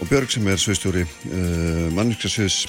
[0.00, 2.64] og Björg sem er sveistjóri uh, manniskarsviðs,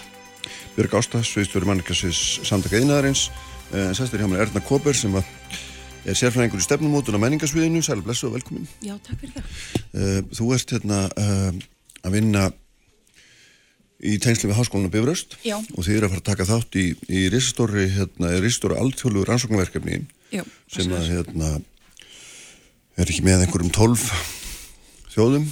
[0.76, 3.30] Björg Ásta, sveistjóri manniskarsviðs samtaka einaðarins,
[3.72, 5.26] uh, en sæstir hjá mér Erna Kóper sem að
[6.06, 9.46] er sérfræðingur í stefnumótun á menningarsviðinu Sæl, blessu og velkomin Já, takk fyrir það
[9.94, 11.62] uh, Þú ert hérna uh,
[12.06, 12.50] að vinna
[14.02, 15.38] í tegnsli við Háskólinu Bifröst.
[15.46, 18.32] Og þið eru að fara að taka þátt í, í risastóri hérna,
[18.82, 20.04] alþjóðlu rannsóknverkefni
[20.34, 21.52] Já, sem að hérna
[22.98, 24.08] er ekki með einhverjum tólf
[25.14, 25.50] þjóðum?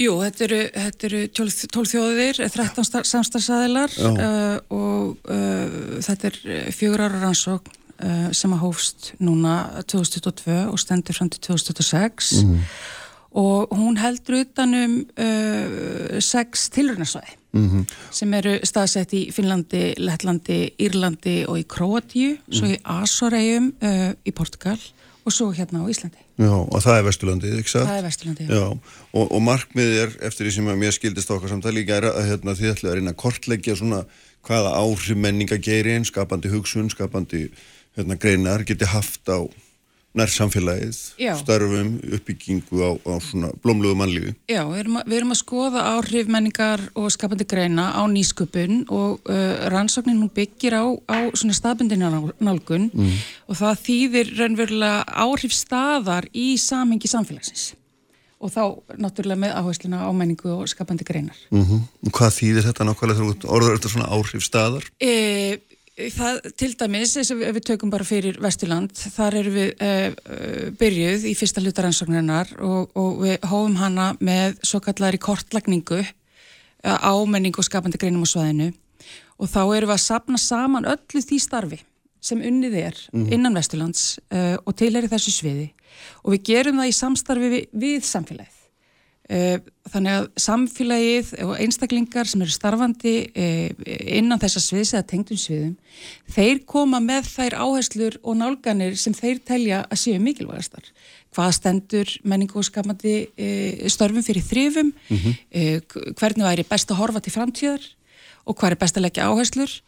[0.00, 5.26] Jú, þetta eru, þetta eru tólf þjóðir, 13 samstagsæðilar uh, og
[6.06, 6.38] þetta er
[6.72, 9.58] fjögur ára rannsókn uh, sem að hófst núna
[9.90, 12.64] 2022 og stendur fram til 2026 mm -hmm.
[13.30, 17.84] Og hún heldur utanum uh, sex tilröðnarsvæði mm -hmm.
[18.10, 24.32] sem eru staðsett í Finnlandi, Lettlandi, Írlandi og í Kroatíu, svo í Asoregjum uh, í
[24.32, 24.78] Portugal
[25.24, 26.18] og svo hérna á Íslandi.
[26.40, 27.86] Já, og það er Vesturlandið, ekki það?
[27.86, 28.54] Það er Vesturlandið, já.
[28.56, 28.78] já.
[29.12, 32.54] Og, og markmiðið er, eftir því sem mér skildist okkar samtali, líka er að hérna,
[32.56, 34.04] þið ætlaði að reyna að kortleggja svona
[34.48, 37.50] hvaða áhrif menninga gerir, skapandi hugsun, skapandi
[37.98, 39.44] hérna, greinar, geti haft á
[40.18, 41.32] nær samfélagið, Já.
[41.38, 44.34] starfum, uppbyggingu á, á svona blómluðu mannlífi.
[44.50, 48.84] Já, við erum, að, við erum að skoða áhrif menningar og skapandi greina á nýsköpun
[48.90, 52.10] og uh, rannsóknin hún byggir á, á svona staðbundina
[52.42, 53.18] nálgun mm.
[53.46, 57.70] og það þýðir raunverulega áhrif staðar í samhengi samfélagsins
[58.40, 58.62] og þá
[58.96, 61.36] náttúrulega með áhersluna á menningu og skapandi greinar.
[61.52, 61.80] Mm -hmm.
[62.08, 64.84] Hvað þýðir þetta nákvæmlega þegar orður þetta svona áhrif staðar?
[64.96, 65.60] E,
[66.08, 71.34] Það, til dæmis, ef við tökum bara fyrir Vesturland, þar eru við uh, byrjuð í
[71.36, 76.08] fyrsta hlutaransóknarinnar og, og við hófum hana með svo kallari kortlagningu uh,
[76.96, 78.70] á menningu og skapandi greinum á svaðinu
[79.40, 81.80] og þá eru við að sapna saman öllu því starfi
[82.20, 83.34] sem unnið er mm -hmm.
[83.34, 85.68] innan Vesturlands uh, og tilheri þessu sviði
[86.24, 88.59] og við gerum það í samstarfi við, við samfélagið.
[89.30, 89.60] Eh,
[89.92, 93.68] þannig að samfélagið og einstaklingar sem eru starfandi eh,
[94.16, 95.76] innan þessa sviðs eða tengdum sviðum,
[96.34, 100.88] þeir koma með þær áherslur og nálganir sem þeir telja að séu mikilvægastar.
[101.30, 106.14] Hvað stendur menningu og skapandi eh, störfum fyrir þrifum, mm -hmm.
[106.18, 107.86] hvernig væri best að horfa til framtíðar
[108.50, 109.82] og hvað er best að leggja áherslur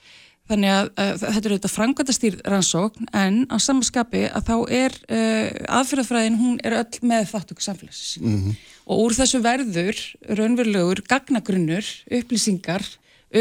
[0.51, 4.97] Þannig að uh, þetta er auðvitað frangvæntastýr rannsókn en á samanskapi að þá er
[5.71, 8.57] aðfyrðafræðin, hún er öll með þáttöku samfélagsins mm -hmm.
[8.87, 9.99] Og úr þessu verður
[10.39, 12.85] raunverulegur gagnagrunnur, upplýsingar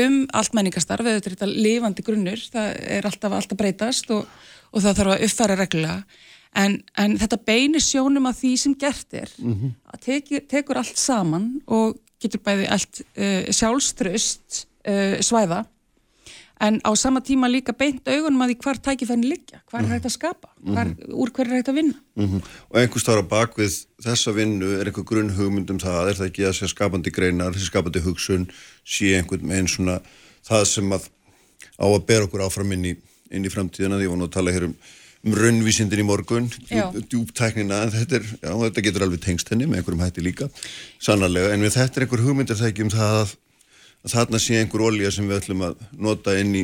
[0.01, 4.27] um allt menningastarf, eða þetta er lifandi grunnur, það er alltaf alltaf breytast og,
[4.71, 5.97] og það þarf að uppfæra reglulega
[6.61, 9.75] en, en þetta beinir sjónum að því sem gert er mm -hmm.
[9.93, 14.65] að teki, tekur allt saman og getur bæði allt uh, sjálfströst
[15.21, 15.65] svæða
[16.61, 19.87] en á sama tíma líka beint augunum að því hvar tækifærin liggja, hvar mm.
[19.87, 21.15] er hægt að skapa, hvar, mm.
[21.17, 21.97] úr hver er hægt að vinna.
[22.15, 22.51] Mm -hmm.
[22.69, 26.45] Og einhvers þar á bakvið þessa vinnu er einhver grunn hugmyndum það, er það ekki
[26.45, 28.47] að sé skapandi greinar, þessi skapandi hugsun,
[28.85, 29.99] sé einhvern með einn svona
[30.45, 31.09] það sem að
[31.81, 32.95] á að bera okkur áfram inn í,
[33.31, 34.75] inn í framtíðina, því ég vona að tala hér um,
[35.25, 36.49] um raunvísindin í morgun,
[37.09, 40.49] djúptæknina, en þetta, er, já, þetta getur alveg tengst henni með einhverjum hætti líka,
[41.01, 43.39] sannarlega, en við þetta er einhver hugmyndir það ekki um það að
[44.05, 46.55] að þarna sé einhver olja sem við ætlum að nota inn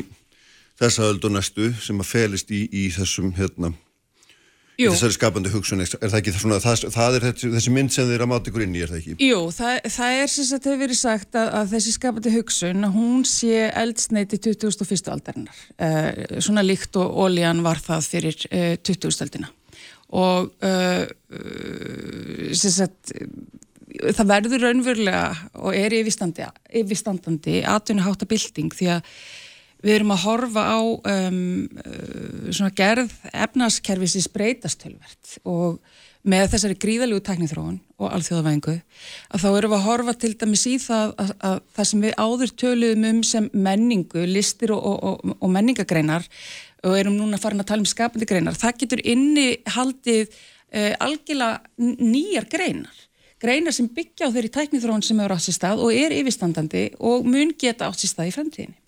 [0.78, 3.72] þessa öld og næstu sem að felist í, í þessum hérna
[4.78, 8.12] í þessari skapandi hugsun er það ekki svona, það, það er þessi, þessi mynd sem
[8.14, 9.16] er að máta ykkur inn í, er það ekki?
[9.26, 13.24] Jú, það, það er sem þetta hefur verið sagt að, að þessi skapandi hugsun, hún
[13.26, 15.10] sé eldsneiti 2001.
[15.14, 19.18] aldarinnar uh, svona líkt og ólíjan var það fyrir uh, 20.
[19.26, 19.50] aldina
[20.18, 21.04] og uh,
[22.56, 23.12] sem sagt
[23.98, 25.26] það verður raunverulega
[25.58, 29.12] og er yfirstandandi atvinnuháttabilding því að
[29.84, 31.40] við erum að horfa á um,
[31.84, 35.78] uh, svona gerð efnaskerfisins breytastölvert og
[36.28, 40.74] með þessari gríðalegu teknithróun og alþjóðavæðingu að þá erum við að horfa til dæmis í
[40.82, 45.36] það að, að það sem við áður töluðum um sem menningu, listir og, og, og,
[45.38, 46.26] og menningagreinar
[46.86, 51.94] og erum núna farin að tala um skapandi greinar, það getur inni haldið uh, algjörlega
[52.02, 53.04] nýjar greinar
[53.42, 57.26] greinar sem byggja á þeirri tæknithróun sem eru átt sér stað og er yfirstandandi og
[57.26, 58.78] mun geta átt sér stað í fremtíðinni.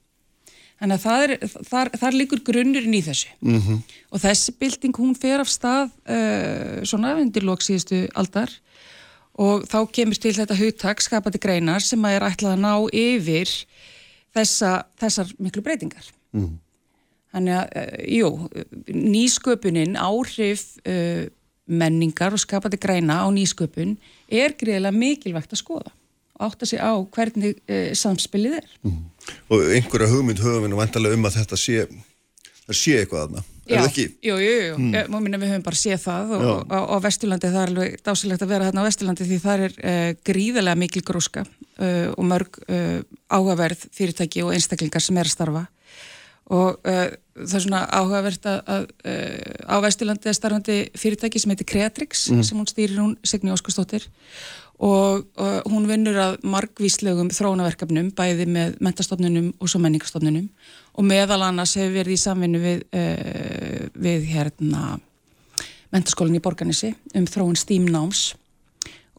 [0.80, 1.32] Þannig að er,
[1.68, 3.80] þar, þar líkur grunnurinn í þessu mm -hmm.
[4.16, 8.54] og þessi bilding hún fer af stað uh, svona undir loksíðustu aldar
[9.36, 13.52] og þá kemur til þetta hugtak skapandi greinar sem að er ætlað að ná yfir
[14.32, 16.06] þessa, þessar miklu breytingar.
[16.32, 16.58] Mm.
[17.30, 18.30] Þannig að, uh, jú,
[18.88, 21.28] nýsköpunin, áhrif uh,
[21.70, 23.96] menningar og skapandi græna á nýsköpun
[24.28, 25.94] er greiðilega mikilvægt að skoða
[26.40, 28.68] og átta sig á hvernig e, samspilið er.
[28.86, 29.00] Mm.
[29.52, 31.82] Og einhverja hugmynd höfum við nú vantarlega um að þetta sé,
[32.72, 34.06] sé eitthvað aðna, er það ekki?
[34.24, 34.94] Jú, jú, jú, mm.
[34.96, 38.06] Ég, minna, við höfum bara séð það og, og, og á Vesturlandi það er alveg
[38.08, 39.96] dásilegt að vera hérna á Vesturlandi því það er e,
[40.30, 42.62] gríðilega mikil gróska e, og mörg
[43.30, 45.66] áhugaverð fyrirtæki og einstaklingar sem er að starfa
[46.50, 47.04] og uh,
[47.38, 52.26] það er svona áhugavert að, að uh, á Vesturlandi er starfandi fyrirtæki sem heitir Creatrix
[52.32, 52.42] mm.
[52.46, 54.08] sem hún stýrir hún Signi Óskarstóttir
[54.80, 60.46] og, og hún vinnur að margvíslegum þróunaverkefnum bæði með mentastofnunum og svo menningarstofnunum.
[60.96, 64.96] Og meðal annars hefur verið í samvinnu við, uh, við hérna
[65.92, 68.30] mentaskólinni í Borganissi um þróun stímnáms.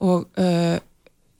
[0.01, 0.25] Og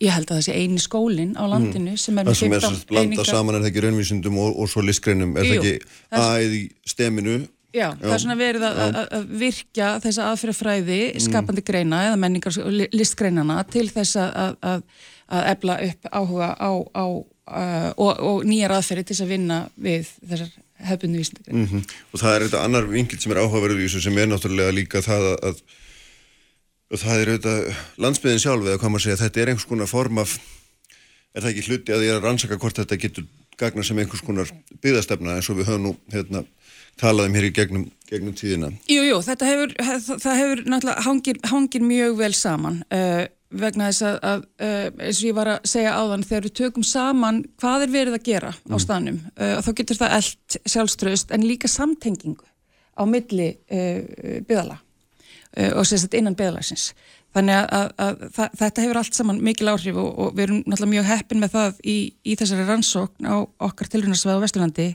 [0.02, 2.02] Ég held að það sé eini skólinn á landinu mm.
[2.02, 2.61] sem er með 15 einingar.
[2.61, 5.57] Það sem er blanda saman er það ekki raunvísindum og, og svo listgreinum, er það
[5.60, 7.36] ekki aðeð í steminu?
[7.72, 11.22] Já, Já, það er svona verið að, að, að virkja þessa aðfyrirfræði, mm.
[11.28, 12.57] skapandi greina eða menningar
[12.91, 17.06] listgreinana til þess að, að ebla upp áhuga á, á
[17.95, 20.52] og, og nýjar aðferði til þess að vinna við þessar
[20.88, 21.61] hefbundu vísindagrein.
[21.61, 24.76] Mm Og það er þetta annar vingil sem er áhugaverður í þessu sem er náttúrulega
[24.76, 25.81] líka það að, að, að
[26.99, 30.34] það er auðvitað landsbyðin sjálf eða hvað maður segja, þetta er einhvers konar form af,
[31.31, 33.27] er það ekki hluti að ég er að rannsaka hvort þetta getur
[33.61, 34.49] gagna sem einhvers konar
[34.81, 36.43] byggðastefna eins og við höfum nú hérna,
[36.99, 38.72] talað um hér í gegnum, gegnum tíðina.
[38.91, 43.23] Jú, jú, þetta hefur, hef, það hefur náttúrulega hangir, hangir mjög vel saman uh,
[43.61, 46.88] vegna þess að, að uh, eins og ég var að segja áðan, þegar við tökum
[46.88, 51.47] saman hvað er verið að gera á staðnum uh, þá getur það eld sjálfströðust en
[51.47, 52.47] líka samtengingu
[52.91, 54.81] á milli byggðala
[55.52, 56.94] og sérstaklega innan byggðalagsins.
[57.36, 60.94] Þannig að, að, að, þetta hefur allt saman mikil áhrif og, og við erum náttúrulega
[60.95, 61.95] mjög heppin með það í,
[62.28, 63.36] í þessari rannsókn á
[63.68, 64.88] okkar tilrunarsvæð á Vesturlandi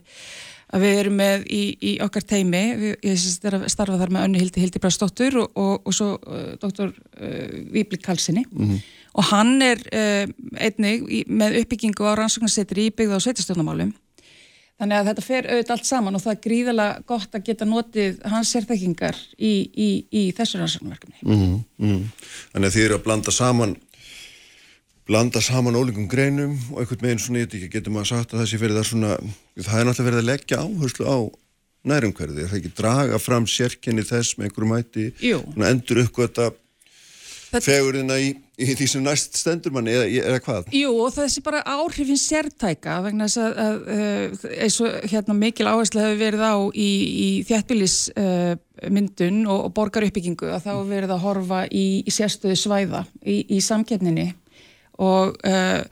[0.74, 4.27] að við erum með í, í okkar teimi, við, ég er að starfa þar með
[4.27, 8.81] önnu Hildi Hildi Bræðsdóttur og, og, og svo uh, doktor uh, Víblik Kalsinni mm -hmm.
[9.15, 10.27] og hann er uh,
[10.59, 13.95] einnig í, með uppbyggingu á rannsóknarsetri í byggða á sveitarstjónamálum
[14.77, 18.20] þannig að þetta fer auðvitað allt saman og það er gríðalega gott að geta notið
[18.32, 19.55] hans sérþekkingar í,
[20.12, 21.23] í þessu rannsóknarverkefni.
[21.23, 22.31] Mm -hmm, mm -hmm.
[22.53, 23.77] Þannig að þið eru að blanda saman
[25.07, 28.40] blanda saman ólíkum greinum og einhvern veginn svona, ég veit ekki, getur maður sagt að
[28.43, 29.11] það sé fyrir það svona,
[29.55, 31.19] það er náttúrulega verið að leggja áherslu á
[31.86, 36.48] nærumhverfið, það er ekki draga fram sérkenni þess með einhverju mæti, svona, endur uppgöta
[37.65, 38.28] fegurina í,
[38.59, 40.70] í því sem næst stendur manni eða, eða hvað?
[40.77, 45.69] Jú og þessi bara áhrifin sértæka vegna þess að, að, að eins og hérna mikil
[45.70, 46.91] áherslu hefur verið á í,
[47.27, 53.05] í þjættbílismyndun uh, og, og borgaruppbyggingu að þá verið að horfa í, í sérstöðu svæða
[53.24, 54.28] í samkeppninni
[55.03, 55.83] og uh,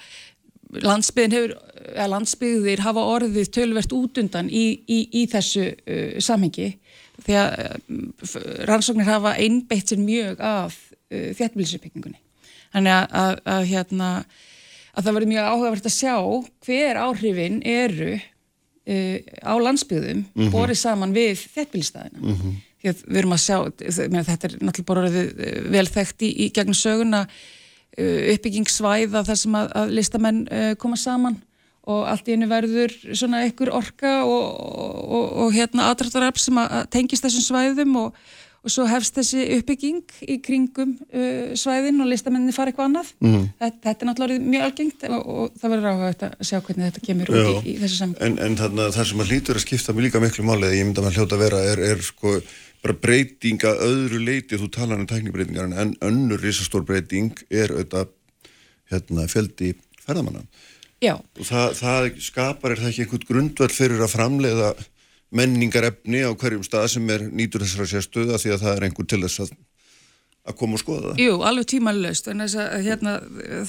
[0.84, 1.58] landsbyðin hefur,
[1.94, 6.72] eða landsbyðir hafa orðið tölvert út undan í, í, í þessu uh, samhengi
[7.24, 7.52] því að
[8.68, 10.78] rannsóknir hafa einbeitt sér mjög af
[11.14, 12.20] uh, þjættbílisupbyggingunni
[12.74, 14.10] þannig að, að, að, hérna,
[14.92, 16.14] að það verður mjög áhugavert að sjá
[16.66, 20.52] hver áhrifin eru uh, á landsbyðum mm -hmm.
[20.54, 22.62] borið saman við þjættbílistæðina mm -hmm.
[22.82, 27.26] við erum að sjá þetta er náttúrulega bara uh, vel þekkt í, í gegnum söguna
[27.94, 31.36] Uh, uppbyggingsvæða þar sem að, að listamenn uh, koma saman
[31.86, 34.48] og allt í einu verður svona ykkur orka og,
[35.04, 38.16] og, og hérna aðrættararp sem að tengist þessum svæðum og,
[38.64, 43.46] og svo hefst þessi uppbygging í kringum uh, svæðin og listamenninni fara eitthvað annað mm.
[43.60, 47.32] þetta, þetta er náttúrulega mjög algengt og það verður áhuga að sjá hvernig þetta kemur
[47.34, 50.08] út í, í þessu samfélag En, en þarna, það sem að lítur að skipta mig
[50.08, 52.36] líka miklu máli ég mynda að maður hljóta að vera er, er sko
[52.84, 58.12] bara breytinga öðru leiti þú talar um tæknibreitingar en önnur risastór breyting er auðvitað
[58.92, 59.74] hérna, fjöldi
[60.04, 60.44] ferðamanna
[61.04, 61.16] Já.
[61.16, 64.74] og það, það skapar er það ekki einhvern grundvall fyrir að framleiða
[65.34, 69.20] menningarefni á hverjum stað sem er nýtur þessara sérstöða því að það er einhver til
[69.24, 69.54] þess að,
[70.44, 73.14] að koma og skoða það Jú, alveg tímanlaust en þess að hérna,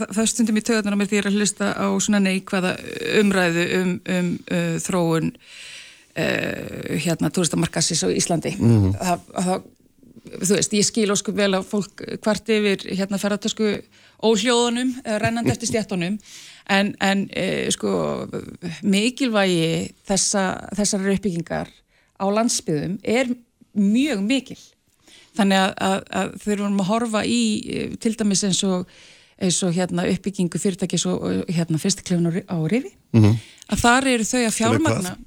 [0.01, 2.75] það, það stundum í töðunar með því að hlusta á svona neikvæða
[3.21, 8.97] umræðu um, um uh, þróun uh, hérna turistamarkassis á Íslandi mm -hmm.
[8.99, 9.69] það, það,
[10.41, 13.77] þú veist, ég skil óskup vel að fólk hvart yfir hérna ferðartösku
[14.25, 16.19] óhljóðunum, rennandi eftir stjættunum
[16.69, 17.95] en, en uh, sko
[18.83, 20.45] mikilvægi þessa,
[20.77, 21.73] þessar uppbyggingar
[22.15, 23.33] á landsbyðum er
[23.75, 24.61] mjög mikil.
[25.35, 27.41] Þannig að, að, að þau erum að horfa í
[27.99, 28.87] til dæmis eins og
[29.35, 32.93] eins og hérna uppbyggingu fyrirtækis og hérna fyrsteklefun á Rifi.
[33.11, 33.35] Mm -hmm.
[33.67, 35.17] að þar eru þau að fjármagna.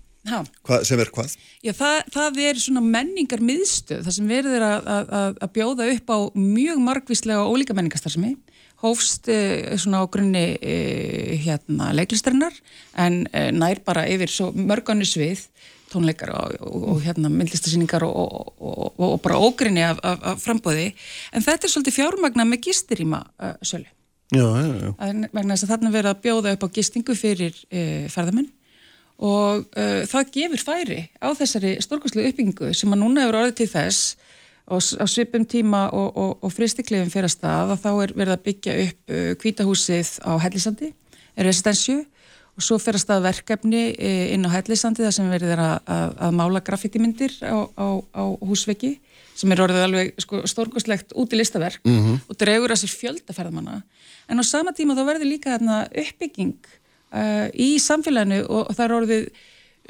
[0.64, 1.36] Hva, sem er hvað?
[1.62, 6.10] Já, það, það er svona menningar miðstöð, það sem verður að, að, að bjóða upp
[6.12, 8.36] á mjög margvíslega og ólíka menningarstarfsemi
[8.82, 12.54] hófst eh, svona á grunni eh, hérna leiklistarinnar
[12.94, 15.46] en eh, nær bara yfir svo mörganu svið
[15.88, 20.90] tónleikar og, og, og hérna myndlistasýningar og, og bara ógrinni af, af, af frambóði
[21.32, 23.88] en þetta er svolítið fjármagna með gistiríma uh, sölu.
[24.28, 24.90] Já, já, já.
[25.32, 28.50] Vegna þess að þarna verður að bjóða upp á gistingu fyrir uh, ferðamenn
[29.18, 33.70] og uh, það gefur færi á þessari stórkoslu uppbyggingu sem að núna hefur orðið til
[33.72, 34.18] þess
[34.68, 38.34] og á svipum tíma og, og, og fristiklefum fyrir að stað að þá er verið
[38.34, 40.92] að byggja upp uh, kvítahúsið á Hellisandi,
[41.48, 41.98] residensju
[42.58, 46.16] og svo fyrir að stað verkefni uh, inn á Hellisandi þar sem verið að, að,
[46.26, 48.98] að mála graffítimyndir á, á, á húsveki
[49.38, 52.18] sem er orðið alveg sko, stórkoslegt út í listaverk mm -hmm.
[52.28, 53.82] og dregur að sér fjöldaferðamanna
[54.28, 56.58] en á sama tíma þá verður líka hérna, uppbygging
[57.14, 59.28] uh, í samfélaginu og, og það er orðið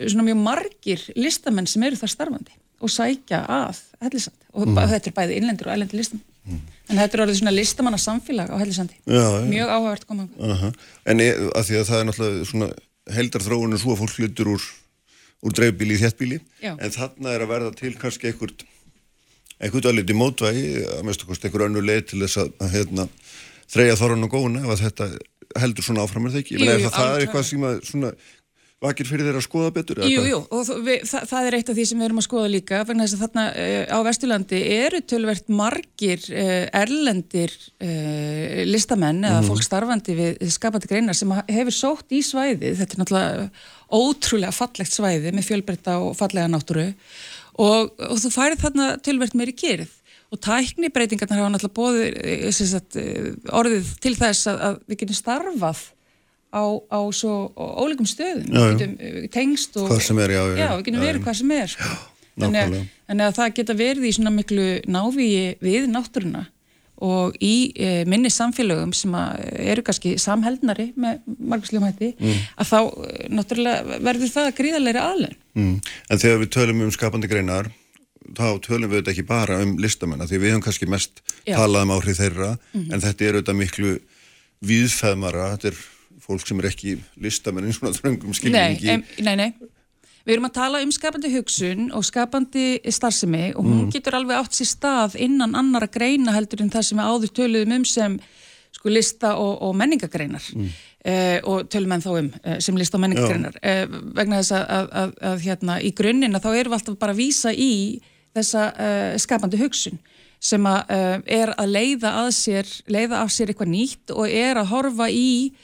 [0.07, 4.83] svona mjög margir listamenn sem eru þar starfandi og sækja að Hellisandi og mm.
[4.93, 6.61] þetta er bæði innlendur og ælendur listam mm.
[6.89, 9.47] en þetta er orðið svona listamanna samfélag á Hellisandi já, já.
[9.49, 10.75] mjög áhugavert koma uh -huh.
[11.05, 12.69] En ég, að því að það er náttúrulega svona
[13.19, 14.63] heldar þróunum svo að fólk hlutur úr,
[15.43, 18.65] úr dreifbíli í þéttbíli en þarna er að verða til kannski einhvert
[19.59, 23.09] einhvert í mótvægi að mestu kosti einhver önnu leið til þess að, að hérna,
[23.69, 25.09] þreja þorran og góna ef að þetta
[25.59, 27.79] heldur svona áfram er það ekki, ég meina ef það, það er eitthvað sem að
[27.89, 28.13] svona
[28.85, 29.99] vakir fyrir þeirra að skoða betur?
[30.07, 32.51] Jú, jú, og við, það, það er eitt af því sem við erum að skoða
[32.53, 39.25] líka, vegna þess að þarna uh, á Vesturlandi eru tölvert margir uh, erlendir uh, listamenn
[39.27, 39.49] eða Mhm.
[39.51, 43.51] fólk starfandi við skapandi greinar sem hefur sótt í svæðið, þetta er náttúrulega
[43.99, 46.89] ótrúlega fallegt svæði með fjölbreytta og fallega náttúru
[47.59, 49.95] og, og þú færið þarna tölvert meiri kyrð
[50.29, 55.81] og tæknibreitingarnar hafa náttúrulega bóðið orðið til þess að, að við getum starfað
[56.53, 58.47] á, á svo ólíkum stöðum
[58.79, 61.51] getum uh, tengst og Hvar sem er, já, já, já við getum verið hvað sem
[61.59, 61.97] er sko.
[62.39, 66.47] þannig, að, þannig að það geta verið í svona miklu návíi við náttúruna
[66.99, 72.41] og í e, minni samfélögum sem að eru kannski samheldnari með marguslegum hætti Mm.
[72.59, 75.77] að þá eh, náttúrulega verður það gríðarleiri aðlun Mm.
[76.11, 77.71] En þegar við tölum um skapandi greinar
[78.35, 81.55] þá tölum við þetta ekki bara um listamenn því við höfum kannski mest Já.
[81.59, 82.93] talað um áhrif þeirra Mhm.
[82.93, 83.93] en þetta er auðvitað miklu
[84.69, 85.79] viðfæðmara, þetta er
[86.29, 88.89] fólk sem er ekki listamenn svona þröngum nei, skilningi.
[88.95, 89.51] em, nei, nei.
[90.29, 93.93] Við erum að tala um skapandi hugsun og skapandi starfsemi og hún Mm.
[93.95, 97.73] getur alveg átt sér stað innan annara greina heldur en það sem við áður töluðum
[97.79, 98.19] um sem
[98.77, 100.43] sko lista og, og menningagreinar.
[100.55, 100.69] Mm.
[101.05, 103.57] eh, og tölum enn þá um eh, sem lista og menningagreinar.
[103.63, 107.13] Eh, vegna þess að, að, að, að hérna í grunnina þá erum við alltaf bara
[107.17, 107.73] að vísa í
[108.37, 109.99] þessa eh, skapandi hugsun
[110.39, 114.61] sem að eh, er að leiða að sér leiða af sér eitthvað nýtt og er
[114.61, 115.55] að horfa í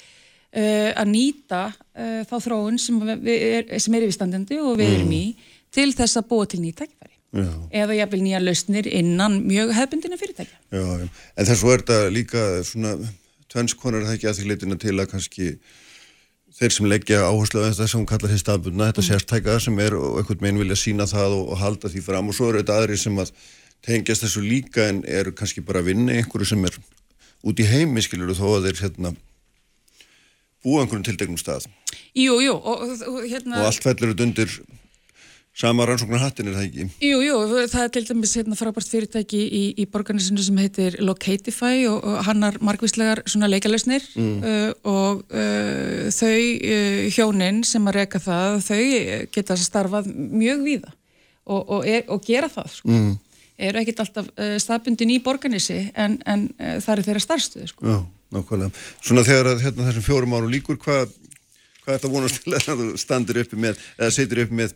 [0.54, 5.24] að nýta uh, þá þróun sem, er, sem er yfirstandandi og við erum í
[5.74, 7.14] til þess að búa til nýtt tækifæri.
[7.34, 7.50] Já,
[7.82, 10.58] eða jafnvel nýja lausnir innan mjög hefbundina fyrirtækja.
[10.70, 11.08] já, já.
[11.34, 12.92] En þess er þetta líka svona
[13.50, 15.48] tvennskonar það ekki að því leitina til að kannski
[16.54, 20.20] þeir sem leggja áherslu á þetta sem kallar hér staðbundna, þetta sérstæka sem er og
[20.20, 22.30] einhvern veginn vilja sína það og, og halda því fram.
[22.30, 23.34] Og svo eru þetta aðri sem að
[23.84, 26.78] tengjast þessu líka en eru kannski bara að vinna einhverju sem er
[27.44, 29.16] út í heimi skilur þó að þeir hérna
[30.64, 31.68] búa einhverjum tildegnum stað
[32.14, 33.60] Jú, jú, og, og, hérna...
[33.60, 34.56] og allt fellur þetta undir
[35.54, 37.36] sama rannsóknar hattin er það ekki Jú, jú,
[37.70, 42.24] það er til dæmis hérna frábært fyrirtæki í, í borgarnisinu sem heitir Locatify og, og
[42.26, 44.42] hannar margvíslegar svona leikalausnir Mm.
[44.42, 48.82] uh, og uh, þau uh, hjónin sem að reka það, þau
[49.34, 50.90] geta starfað mjög víða
[51.46, 52.90] og, og, er, og gera það, sko.
[52.90, 53.40] mm.
[53.68, 57.88] eru ekkit alltaf uh, staðbundin í borgarnisi en, en uh, það er þeirra starfstöðu, sko.
[57.90, 57.98] Já,
[58.32, 58.70] nákvæmlega.
[59.02, 61.12] Svona þegar að hérna, þessum fjórum árum líkur, hvað
[61.84, 64.72] hvað er þetta vonast til að þú standir uppi með eða setur uppi með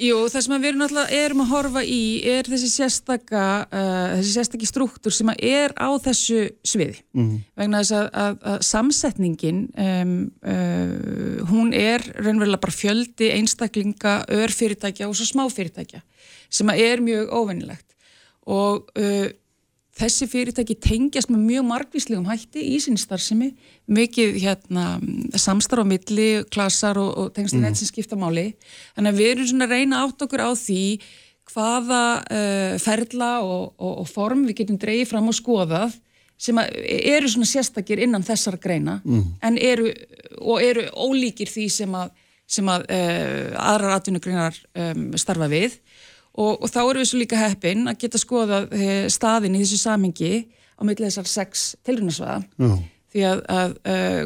[0.00, 4.30] Jú, það sem við erum náttúrulega erum að horfa í er þessi sérstaka uh, þessi
[4.32, 7.34] sérstaki struktúr sem er á þessu sviði Mhm.
[7.60, 15.08] vegna þess að, að, að samsetningin um, uh, hún er raunverulega bara fjöldi einstaklinga, örfyrirtækja
[15.08, 16.00] og svo smáfyrirtækja
[16.48, 17.92] sem er mjög óvennilegt
[18.48, 19.28] og uh,
[20.00, 23.50] þessi fyrirtæki tengjast með mjög margvíslegum hætti í sinni starfsemi,
[23.90, 24.84] mikið hérna,
[25.36, 27.80] samstarf á milli, klasar og, og tengslinett Mhm.
[27.82, 28.54] sem skipta máli.
[28.96, 30.82] Þannig að við erum svona að reyna átt okkur á því
[31.50, 35.96] hvaða uh, ferla og, og, og form við getum dreigið fram og skoðað
[36.40, 39.24] sem eru svona sérstakir innan þessar greina Mhm.
[39.42, 39.90] en eru,
[40.40, 42.10] og eru ólíkir því sem að,
[42.46, 45.76] sem að uh, aðrar atvinnugreinar um, starfa við
[46.38, 49.80] og, og þá erum við svo líka heppin að geta skoða uh, staðin í þessu
[49.82, 52.42] samingi á milli þessar sex tilrunasvaða
[53.10, 54.22] því að, að uh,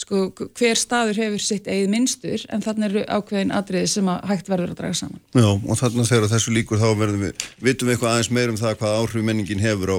[0.00, 0.22] sko,
[0.56, 4.74] hver staður hefur sitt eigið minnstur en þannig eru ákveðin atriði sem að hægt verður
[4.74, 5.20] að draga saman.
[5.34, 8.60] Já, og þegar að þessu líkur þá verðum við, vitum við eitthvað aðeins meir um
[8.60, 9.98] það hvað áhrif menningin hefur á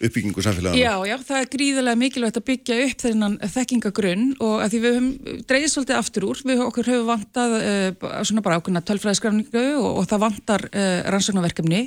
[0.00, 0.80] uppbyggingu samfélagana.
[0.80, 4.94] Já, já, það er gríðarlega mikilvægt að byggja upp þennan þekkingagrunn og að því við
[4.96, 5.10] höfum
[5.50, 10.08] dreigið svolítið aftur úr, við okkur höfum vantað uh, svona bara ákveðna tölfræðiskrafningu og, og
[10.10, 11.82] það vantar uh, rannsóknarverkefni,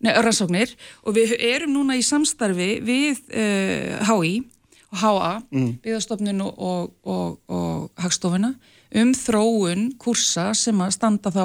[0.00, 0.72] nei, rannsóknir
[1.04, 4.40] og við erum núna í samstarfi við uh, HÍ
[4.90, 5.74] og HA, Mm.
[5.84, 8.54] byggðastofnun og, og, og, og hagstofuna
[8.98, 11.44] um þróun kursa sem að standa þá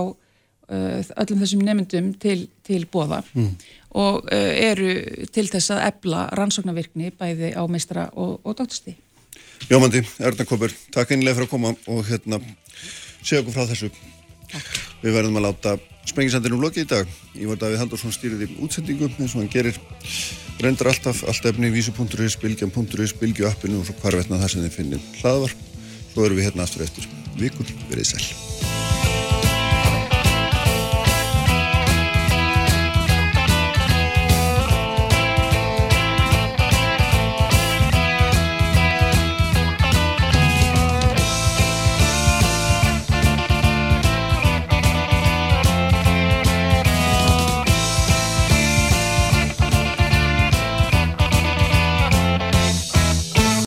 [0.69, 3.55] öllum þessum nefndum til, til bóða Mm.
[3.95, 8.95] og uh, eru til þess að ebla rannsóknarvirkni bæði á meistra og, og doktorsti.
[9.69, 12.41] Jómandi, Erna Kopper, takk einlega fyrir að koma og hérna
[13.21, 13.89] segja okkur frá þessu.
[14.51, 14.81] Takk.
[15.01, 15.75] Við verðum að láta
[16.09, 17.13] sprengisandinum lokið í dag.
[17.39, 19.79] Ívar Davíð Haldursson stýriði útsendingu eins og hann gerir
[20.61, 24.77] reyndar alltaf, allt efni vísu.is, bilgjan.is, bilgju appinu og svo hvar veitna það sem þið
[24.77, 25.57] finnir hlaðvar.
[26.13, 27.09] Svo erum við hérna aftur eftir
[27.39, 29.04] vikur, verið sæl.